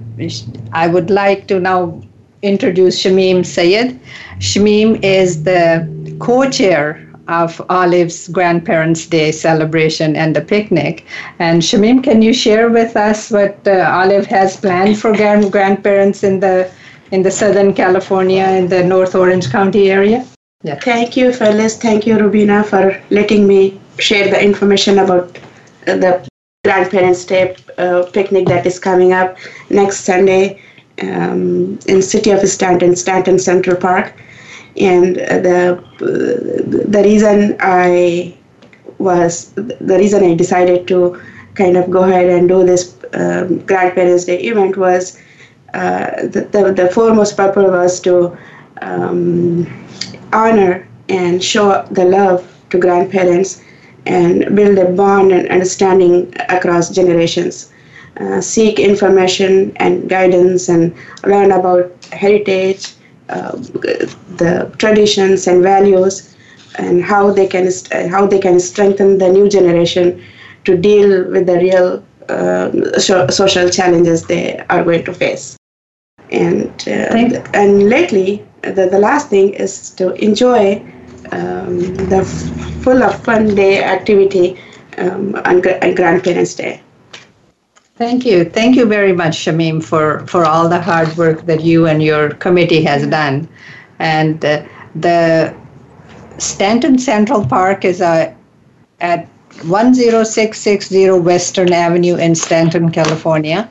I 0.71 0.88
would 0.88 1.09
like 1.09 1.47
to 1.47 1.59
now 1.59 2.01
introduce 2.41 3.03
Shamim 3.03 3.45
Sayed. 3.45 3.99
Shamim 4.39 5.03
is 5.03 5.43
the 5.43 5.88
co-chair 6.19 7.09
of 7.30 7.61
Olive's 7.69 8.27
Grandparents' 8.27 9.05
Day 9.05 9.32
celebration 9.32 10.15
and 10.15 10.36
the 10.36 10.41
picnic. 10.41 11.05
And 11.38 11.61
Shamim, 11.61 12.03
can 12.03 12.21
you 12.21 12.34
share 12.34 12.69
with 12.69 12.97
us 12.97 13.32
what 13.32 13.67
uh, 13.67 13.89
Olive 13.91 14.25
has 14.25 14.57
planned 14.57 14.99
for 14.99 15.15
grand- 15.15 15.51
grandparents 15.51 16.23
in 16.23 16.39
the 16.39 16.69
in 17.11 17.23
the 17.23 17.32
Southern 17.32 17.73
California 17.73 18.45
in 18.59 18.67
the 18.67 18.84
North 18.84 19.15
Orange 19.15 19.49
County 19.49 19.89
area? 19.91 20.25
Yeah. 20.63 20.80
Thank 20.80 21.15
you, 21.17 21.32
Phyllis. 21.34 21.77
Thank 21.77 22.05
you, 22.05 22.17
Rubina, 22.17 22.63
for 22.63 23.01
letting 23.09 23.47
me 23.47 23.80
share 23.97 24.30
the 24.30 24.43
information 24.43 24.99
about 24.99 25.38
the 25.86 26.27
Grandparents' 26.65 27.25
Day 27.25 27.55
uh, 27.77 28.03
picnic 28.13 28.45
that 28.47 28.65
is 28.65 28.77
coming 28.80 29.13
up 29.13 29.38
next 29.69 30.01
Sunday 30.01 30.61
um, 31.01 31.80
in 31.88 32.01
City 32.01 32.32
of 32.32 32.47
Stanton, 32.47 32.95
Stanton 32.95 33.39
Central 33.39 33.77
Park 33.77 34.13
and 34.80 35.15
the 35.17 35.84
the 36.88 37.01
reason 37.03 37.55
I 37.59 38.36
was 38.97 39.51
the 39.53 39.97
reason 39.97 40.23
I 40.23 40.36
decided 40.36 40.88
to 40.89 41.21
kind 41.55 41.77
of 41.77 41.89
go 41.89 42.03
ahead 42.03 42.30
and 42.30 42.47
do 42.47 42.65
this 42.65 42.95
um, 43.13 43.59
Grandparents 43.65 44.25
Day 44.25 44.39
event 44.41 44.77
was 44.77 45.19
uh, 45.73 46.27
the, 46.27 46.47
the, 46.51 46.73
the 46.73 46.89
foremost 46.89 47.36
purpose 47.38 47.69
was 47.69 47.99
to 48.01 48.38
um, 48.82 49.65
honor 50.34 50.88
and 51.09 51.43
show 51.43 51.86
the 51.91 52.05
love 52.05 52.45
to 52.69 52.80
grandparents 52.80 53.61
and 54.05 54.55
build 54.55 54.77
a 54.77 54.86
bond 54.91 55.32
and 55.32 55.47
understanding 55.49 56.34
across 56.49 56.89
generations. 56.89 57.71
Uh, 58.19 58.41
seek 58.41 58.80
information 58.80 59.71
and 59.77 60.09
guidance 60.09 60.67
and 60.69 60.93
learn 61.25 61.51
about 61.51 61.91
heritage 62.11 62.93
uh, 63.30 63.51
the 64.41 64.71
traditions 64.77 65.47
and 65.47 65.61
values 65.63 66.36
and 66.77 67.03
how 67.03 67.32
they 67.32 67.47
can 67.47 67.69
how 68.09 68.25
they 68.25 68.39
can 68.39 68.59
strengthen 68.59 69.17
the 69.17 69.30
new 69.30 69.47
generation 69.49 70.23
to 70.65 70.77
deal 70.77 71.30
with 71.32 71.45
the 71.45 71.57
real 71.57 72.03
uh, 72.30 72.99
social 72.99 73.69
challenges 73.69 74.25
they 74.25 74.57
are 74.69 74.84
going 74.84 75.03
to 75.05 75.13
face. 75.13 75.57
And 76.32 76.69
uh, 76.88 77.41
and 77.53 77.89
lately, 77.89 78.45
the, 78.61 78.88
the 78.91 78.99
last 78.99 79.30
thing 79.30 79.53
is 79.53 79.91
to 79.91 80.13
enjoy 80.13 80.82
um, 81.32 81.80
the 82.13 82.23
full 82.84 83.01
of 83.03 83.23
fun 83.23 83.55
day 83.55 83.84
activity 83.84 84.59
um, 84.97 85.36
on, 85.45 85.67
on 85.84 85.95
Grandparents' 85.95 86.55
Day. 86.55 86.82
Thank 88.00 88.26
you. 88.26 88.45
Thank 88.45 88.78
you 88.78 88.86
very 88.86 89.12
much, 89.12 89.39
Shamim, 89.39 89.84
for, 89.84 90.26
for 90.26 90.45
all 90.45 90.70
the 90.70 90.80
hard 90.80 91.18
work 91.18 91.45
that 91.47 91.60
you 91.60 91.86
and 91.86 92.02
your 92.02 92.30
committee 92.30 92.82
has 92.84 93.06
done. 93.06 93.50
And 94.00 94.45
uh, 94.45 94.64
the 94.95 95.54
Stanton 96.38 96.97
Central 96.97 97.45
Park 97.45 97.84
is 97.84 98.00
uh, 98.00 98.34
at 99.02 99.28
10660 99.64 101.10
Western 101.20 101.74
Avenue 101.74 102.16
in 102.16 102.36
Stanton, 102.36 102.89
California. 102.89 103.70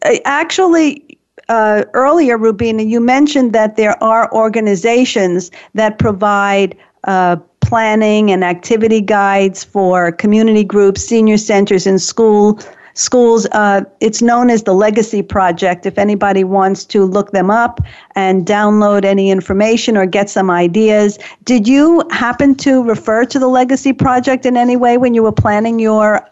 Uh, 0.05 0.19
actually, 0.25 1.19
uh, 1.49 1.85
earlier, 1.95 2.39
Rubina, 2.39 2.83
you 2.83 3.01
mentioned 3.01 3.53
that 3.53 3.77
there 3.77 4.01
are 4.03 4.33
organizations 4.33 5.51
that 5.75 5.99
provide 5.99 6.77
uh, 7.05 7.37
planning 7.61 8.31
and 8.31 8.45
activity 8.45 9.01
guides 9.01 9.65
for 9.65 10.13
community 10.13 10.63
groups, 10.63 11.03
senior 11.03 11.37
centers, 11.37 11.87
and 11.87 12.01
school 12.01 12.61
schools. 12.97 13.47
Uh, 13.53 13.83
it's 14.01 14.21
known 14.21 14.51
as 14.51 14.65
the 14.65 14.75
Legacy 14.75 15.23
Project. 15.23 15.87
If 15.87 15.99
anybody 15.99 16.43
wants 16.43 16.85
to 16.87 17.05
look 17.05 17.31
them 17.31 17.51
up 17.51 17.81
and 18.17 18.45
download 18.45 19.05
any 19.05 19.31
information 19.31 19.97
or 19.97 20.07
get 20.07 20.29
some 20.29 20.51
ideas, 20.51 21.19
did 21.45 21.69
you 21.69 22.03
happen 22.11 22.55
to 22.57 22.83
refer 22.83 23.25
to 23.27 23.39
the 23.39 23.49
Legacy 23.49 23.93
Project 23.93 24.45
in 24.45 24.57
any 24.57 24.77
way 24.77 24.99
when 24.99 25.15
you 25.15 25.23
were 25.23 25.33
planning 25.33 25.79
your 25.79 26.29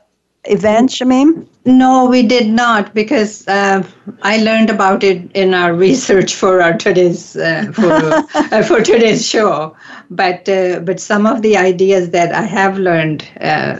event, 0.46 0.90
Shamim? 0.90 1.46
No, 1.64 2.06
we 2.06 2.22
did 2.22 2.48
not 2.48 2.94
because 2.94 3.46
uh, 3.48 3.82
I 4.22 4.38
learned 4.38 4.70
about 4.70 5.02
it 5.02 5.30
in 5.32 5.54
our 5.54 5.74
research 5.74 6.34
for 6.34 6.60
our 6.62 6.74
today's 6.76 7.36
uh, 7.36 7.70
for, 7.72 7.90
uh, 8.54 8.62
for 8.62 8.80
today's 8.80 9.26
show. 9.26 9.76
But 10.10 10.48
uh, 10.48 10.80
but 10.80 11.00
some 11.00 11.26
of 11.26 11.42
the 11.42 11.56
ideas 11.56 12.10
that 12.10 12.32
I 12.34 12.42
have 12.42 12.78
learned, 12.78 13.26
uh, 13.40 13.76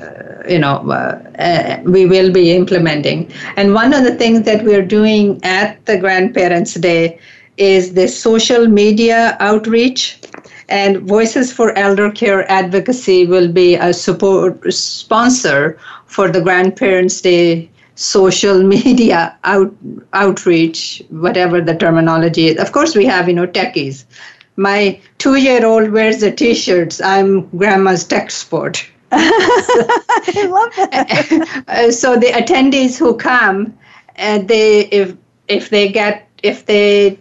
you 0.48 0.58
know, 0.58 0.76
uh, 1.38 1.80
we 1.84 2.06
will 2.06 2.32
be 2.32 2.52
implementing. 2.52 3.30
And 3.56 3.74
one 3.74 3.92
of 3.92 4.04
the 4.04 4.14
things 4.14 4.42
that 4.44 4.64
we 4.64 4.74
are 4.74 4.84
doing 4.84 5.40
at 5.44 5.84
the 5.86 5.98
Grandparents' 5.98 6.74
Day 6.74 7.18
is 7.56 7.94
the 7.94 8.08
social 8.08 8.66
media 8.66 9.36
outreach 9.40 10.18
And 10.68 10.98
Voices 11.02 11.52
for 11.52 11.76
Elder 11.76 12.10
Care 12.10 12.50
Advocacy 12.50 13.26
will 13.26 13.48
be 13.52 13.74
a 13.76 13.92
support 13.92 14.72
sponsor 14.72 15.78
for 16.14 16.28
the 16.30 16.40
Grandparents' 16.40 17.20
Day 17.20 17.70
social 17.96 18.62
media 18.74 19.36
out, 19.44 19.74
outreach, 20.12 21.02
whatever 21.10 21.60
the 21.60 21.74
terminology 21.74 22.46
is. 22.48 22.56
Of 22.58 22.72
course, 22.72 22.94
we 22.94 23.04
have, 23.06 23.28
you 23.28 23.34
know, 23.34 23.46
techies. 23.46 24.04
My 24.56 25.00
two 25.18 25.36
year 25.36 25.66
old 25.66 25.90
wears 25.90 26.20
the 26.20 26.30
t 26.30 26.54
shirts. 26.54 27.00
I'm 27.00 27.48
grandma's 27.56 28.04
tech 28.04 28.30
sport. 28.30 28.86
I 29.12 30.46
love 30.48 30.72
that. 30.76 31.92
so 32.00 32.16
the 32.16 32.26
attendees 32.26 32.96
who 32.98 33.16
come, 33.16 33.76
uh, 34.18 34.38
they 34.38 34.86
if 34.86 35.16
if 35.48 35.70
they 35.70 35.88
get 35.88 36.28
if 36.42 36.66
they 36.66 37.18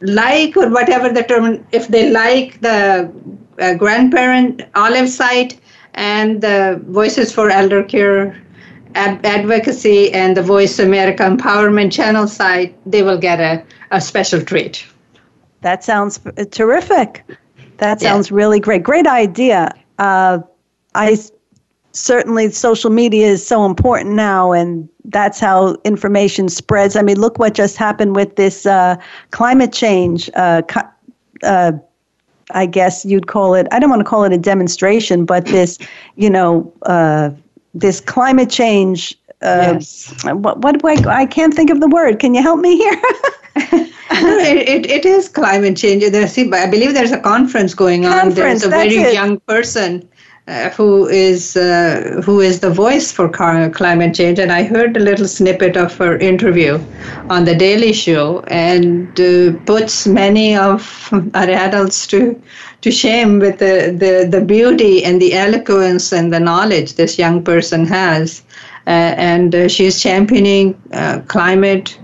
like 0.00 0.56
or 0.56 0.68
whatever 0.70 1.08
the 1.10 1.22
term, 1.22 1.64
if 1.72 1.88
they 1.88 2.10
like 2.10 2.60
the 2.60 3.10
uh, 3.58 3.74
grandparent 3.74 4.62
olive 4.74 5.08
site 5.08 5.60
and 5.94 6.40
the 6.40 6.80
Voices 6.86 7.32
for 7.32 7.50
Elder 7.50 7.82
Care 7.82 8.40
ad- 8.94 9.24
advocacy 9.24 10.12
and 10.12 10.36
the 10.36 10.42
Voice 10.42 10.78
America 10.78 11.22
Empowerment 11.24 11.92
Channel 11.92 12.26
site, 12.26 12.76
they 12.90 13.02
will 13.02 13.18
get 13.18 13.40
a, 13.40 13.64
a 13.90 14.00
special 14.00 14.40
treat. 14.40 14.86
That 15.60 15.84
sounds 15.84 16.20
terrific. 16.50 17.24
That 17.78 18.00
sounds 18.00 18.30
yeah. 18.30 18.36
really 18.36 18.60
great. 18.60 18.82
Great 18.82 19.06
idea. 19.06 19.72
Uh, 19.98 20.40
I 20.94 21.16
certainly 21.92 22.50
social 22.50 22.90
media 22.90 23.28
is 23.28 23.46
so 23.46 23.64
important 23.64 24.14
now, 24.14 24.52
and 24.52 24.88
that's 25.06 25.38
how 25.38 25.76
information 25.84 26.48
spreads. 26.48 26.96
I 26.96 27.02
mean, 27.02 27.20
look 27.20 27.38
what 27.38 27.54
just 27.54 27.76
happened 27.76 28.16
with 28.16 28.36
this 28.36 28.66
uh, 28.66 28.96
climate 29.30 29.72
change. 29.72 30.30
Uh, 30.34 30.62
uh, 31.42 31.72
I 32.50 32.66
guess 32.66 33.04
you'd 33.04 33.26
call 33.26 33.54
it. 33.54 33.66
I 33.72 33.78
don't 33.78 33.90
want 33.90 34.00
to 34.00 34.04
call 34.04 34.24
it 34.24 34.32
a 34.32 34.38
demonstration, 34.38 35.24
but 35.24 35.46
this, 35.46 35.78
you 36.16 36.28
know, 36.28 36.72
uh, 36.82 37.30
this 37.74 38.00
climate 38.00 38.50
change. 38.50 39.16
Uh, 39.40 39.74
yes. 39.74 40.24
What, 40.24 40.58
what? 40.82 41.06
I 41.06 41.26
can't 41.26 41.54
think 41.54 41.70
of 41.70 41.80
the 41.80 41.88
word. 41.88 42.18
Can 42.18 42.34
you 42.34 42.42
help 42.42 42.60
me 42.60 42.76
here? 42.76 43.00
it, 43.56 44.68
it, 44.68 44.90
it 44.90 45.04
is 45.04 45.28
climate 45.28 45.76
change. 45.76 46.04
There's, 46.10 46.38
I 46.38 46.70
believe 46.70 46.94
there's 46.94 47.12
a 47.12 47.20
conference 47.20 47.74
going 47.74 48.04
on. 48.04 48.12
Conference, 48.12 48.36
there's 48.36 48.64
a 48.64 48.68
very 48.68 48.96
it. 48.96 49.14
young 49.14 49.40
person 49.40 50.08
uh, 50.48 50.70
who 50.70 51.06
is 51.06 51.56
uh, 51.56 52.20
who 52.24 52.40
is 52.40 52.60
the 52.60 52.70
voice 52.70 53.12
for 53.12 53.28
climate 53.28 54.14
change. 54.14 54.38
And 54.38 54.50
I 54.50 54.64
heard 54.64 54.96
a 54.96 55.00
little 55.00 55.28
snippet 55.28 55.76
of 55.76 55.96
her 55.98 56.18
interview 56.18 56.80
on 57.30 57.44
the 57.44 57.54
Daily 57.54 57.92
Show, 57.92 58.40
and 58.48 59.08
uh, 59.20 59.52
puts 59.66 60.06
many 60.06 60.56
of 60.56 61.08
our 61.34 61.50
adults 61.50 62.06
to 62.08 62.40
to 62.82 62.90
shame 62.90 63.38
with 63.38 63.58
the, 63.58 63.94
the, 63.96 64.26
the 64.28 64.44
beauty 64.44 65.04
and 65.04 65.22
the 65.22 65.34
eloquence 65.34 66.12
and 66.12 66.32
the 66.32 66.40
knowledge 66.40 66.94
this 66.94 67.18
young 67.18 67.42
person 67.42 67.86
has. 67.86 68.42
Uh, 68.88 69.14
and 69.16 69.54
uh, 69.54 69.68
she's 69.68 70.02
championing 70.02 70.74
uh, 70.92 71.20
climate 71.28 71.96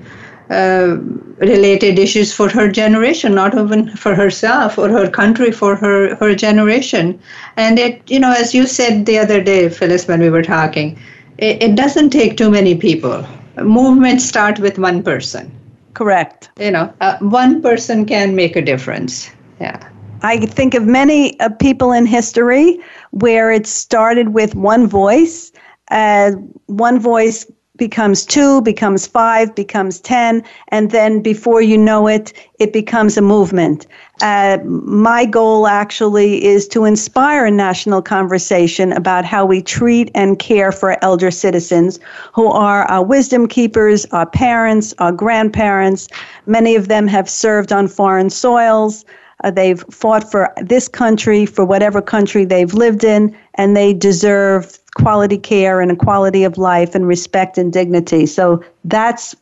uh, 0.50 0.96
related 1.38 1.98
issues 1.98 2.32
for 2.32 2.48
her 2.48 2.70
generation, 2.70 3.34
not 3.34 3.56
even 3.56 3.88
for 3.96 4.14
herself 4.14 4.78
or 4.78 4.88
her 4.88 5.10
country, 5.10 5.50
for 5.52 5.76
her, 5.76 6.14
her 6.16 6.34
generation. 6.34 7.18
And 7.56 7.78
it, 7.78 8.02
you 8.10 8.18
know, 8.18 8.32
as 8.32 8.54
you 8.54 8.66
said 8.66 9.06
the 9.06 9.18
other 9.18 9.42
day, 9.42 9.68
Phyllis, 9.68 10.08
when 10.08 10.20
we 10.20 10.30
were 10.30 10.42
talking, 10.42 10.98
it, 11.38 11.62
it 11.62 11.74
doesn't 11.74 12.10
take 12.10 12.36
too 12.36 12.50
many 12.50 12.74
people. 12.74 13.26
Movements 13.56 14.24
start 14.24 14.58
with 14.58 14.78
one 14.78 15.02
person. 15.02 15.52
Correct. 15.94 16.50
You 16.58 16.70
know, 16.70 16.92
uh, 17.00 17.18
one 17.18 17.60
person 17.60 18.06
can 18.06 18.34
make 18.34 18.56
a 18.56 18.62
difference. 18.62 19.30
Yeah. 19.60 19.88
I 20.22 20.46
think 20.46 20.74
of 20.74 20.86
many 20.86 21.38
uh, 21.40 21.48
people 21.50 21.92
in 21.92 22.06
history 22.06 22.80
where 23.10 23.50
it 23.50 23.66
started 23.66 24.30
with 24.30 24.54
one 24.54 24.86
voice. 24.86 25.52
Uh, 25.90 26.32
one 26.66 26.98
voice 27.00 27.46
becomes 27.78 28.26
two, 28.26 28.60
becomes 28.60 29.06
five, 29.06 29.54
becomes 29.54 30.00
10, 30.00 30.42
and 30.68 30.90
then 30.90 31.22
before 31.22 31.62
you 31.62 31.78
know 31.78 32.06
it, 32.06 32.32
it 32.58 32.72
becomes 32.72 33.16
a 33.16 33.22
movement. 33.22 33.86
Uh, 34.20 34.58
my 34.64 35.24
goal 35.24 35.68
actually 35.68 36.44
is 36.44 36.66
to 36.68 36.84
inspire 36.84 37.46
a 37.46 37.50
national 37.50 38.02
conversation 38.02 38.92
about 38.92 39.24
how 39.24 39.46
we 39.46 39.62
treat 39.62 40.10
and 40.14 40.38
care 40.38 40.72
for 40.72 41.02
elder 41.02 41.30
citizens 41.30 42.00
who 42.34 42.48
are 42.48 42.82
our 42.86 43.04
wisdom 43.04 43.46
keepers, 43.46 44.04
our 44.06 44.26
parents, 44.26 44.92
our 44.98 45.12
grandparents. 45.12 46.08
Many 46.46 46.74
of 46.74 46.88
them 46.88 47.06
have 47.06 47.30
served 47.30 47.72
on 47.72 47.86
foreign 47.86 48.28
soils. 48.28 49.04
Uh, 49.44 49.50
they've 49.50 49.84
fought 49.90 50.28
for 50.30 50.52
this 50.60 50.88
country, 50.88 51.46
for 51.46 51.64
whatever 51.64 52.02
country 52.02 52.44
they've 52.44 52.74
lived 52.74 53.04
in, 53.04 53.36
and 53.54 53.76
they 53.76 53.92
deserve 53.92 54.78
quality 54.94 55.38
care 55.38 55.80
and 55.80 55.90
a 55.90 55.96
quality 55.96 56.44
of 56.44 56.58
life 56.58 56.94
and 56.94 57.06
respect 57.06 57.56
and 57.56 57.72
dignity. 57.72 58.26
So 58.26 58.62
that's 58.84 59.36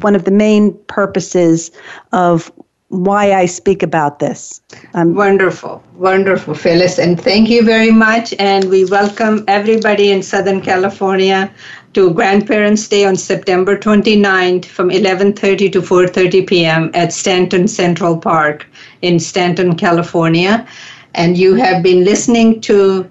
one 0.00 0.14
of 0.14 0.24
the 0.24 0.30
main 0.30 0.74
purposes 0.86 1.70
of 2.12 2.52
why 2.90 3.32
I 3.32 3.46
speak 3.46 3.84
about 3.84 4.18
this. 4.18 4.60
Um, 4.94 5.14
wonderful, 5.14 5.82
wonderful, 5.94 6.54
Phyllis, 6.54 6.98
and 6.98 7.20
thank 7.20 7.48
you 7.48 7.64
very 7.64 7.92
much. 7.92 8.34
And 8.38 8.68
we 8.68 8.84
welcome 8.84 9.44
everybody 9.46 10.10
in 10.10 10.22
Southern 10.24 10.60
California 10.60 11.52
to 11.94 12.12
Grandparents' 12.12 12.88
Day 12.88 13.04
on 13.04 13.14
September 13.16 13.76
29th 13.76 14.64
from 14.64 14.90
11:30 14.90 15.72
to 15.72 15.80
4:30 15.80 16.46
p.m. 16.46 16.90
at 16.94 17.12
Stanton 17.12 17.68
Central 17.68 18.16
Park 18.16 18.66
in 19.02 19.18
Stanton, 19.18 19.76
California. 19.76 20.66
And 21.14 21.36
you 21.36 21.54
have 21.54 21.82
been 21.82 22.04
listening 22.04 22.60
to 22.62 23.10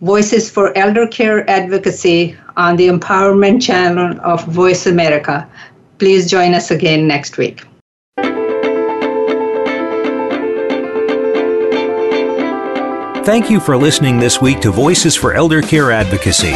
Voices 0.00 0.48
for 0.50 0.76
Elder 0.76 1.06
Care 1.08 1.48
Advocacy 1.50 2.36
on 2.56 2.76
the 2.76 2.88
Empowerment 2.88 3.60
Channel 3.62 4.18
of 4.20 4.44
Voice 4.46 4.86
America. 4.86 5.48
Please 5.98 6.30
join 6.30 6.54
us 6.54 6.70
again 6.70 7.08
next 7.08 7.36
week. 7.36 7.64
Thank 13.24 13.50
you 13.50 13.60
for 13.60 13.76
listening 13.76 14.18
this 14.18 14.40
week 14.40 14.60
to 14.60 14.70
Voices 14.70 15.14
for 15.14 15.34
Elder 15.34 15.60
Care 15.60 15.92
Advocacy. 15.92 16.54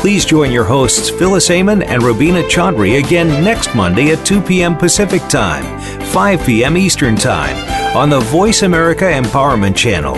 Please 0.00 0.24
join 0.24 0.50
your 0.50 0.64
hosts 0.64 1.10
Phyllis 1.10 1.50
Amon 1.50 1.82
and 1.82 2.02
Rubina 2.02 2.42
Chaudhry 2.44 2.98
again 3.04 3.44
next 3.44 3.74
Monday 3.74 4.12
at 4.12 4.24
2 4.26 4.40
p.m. 4.40 4.76
Pacific 4.76 5.22
Time, 5.28 5.78
5 6.06 6.44
p.m. 6.44 6.76
Eastern 6.76 7.16
Time 7.16 7.77
on 7.94 8.10
the 8.10 8.20
Voice 8.20 8.62
America 8.62 9.04
Empowerment 9.04 9.74
Channel. 9.74 10.16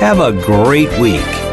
Have 0.00 0.20
a 0.20 0.32
great 0.32 0.90
week. 0.98 1.51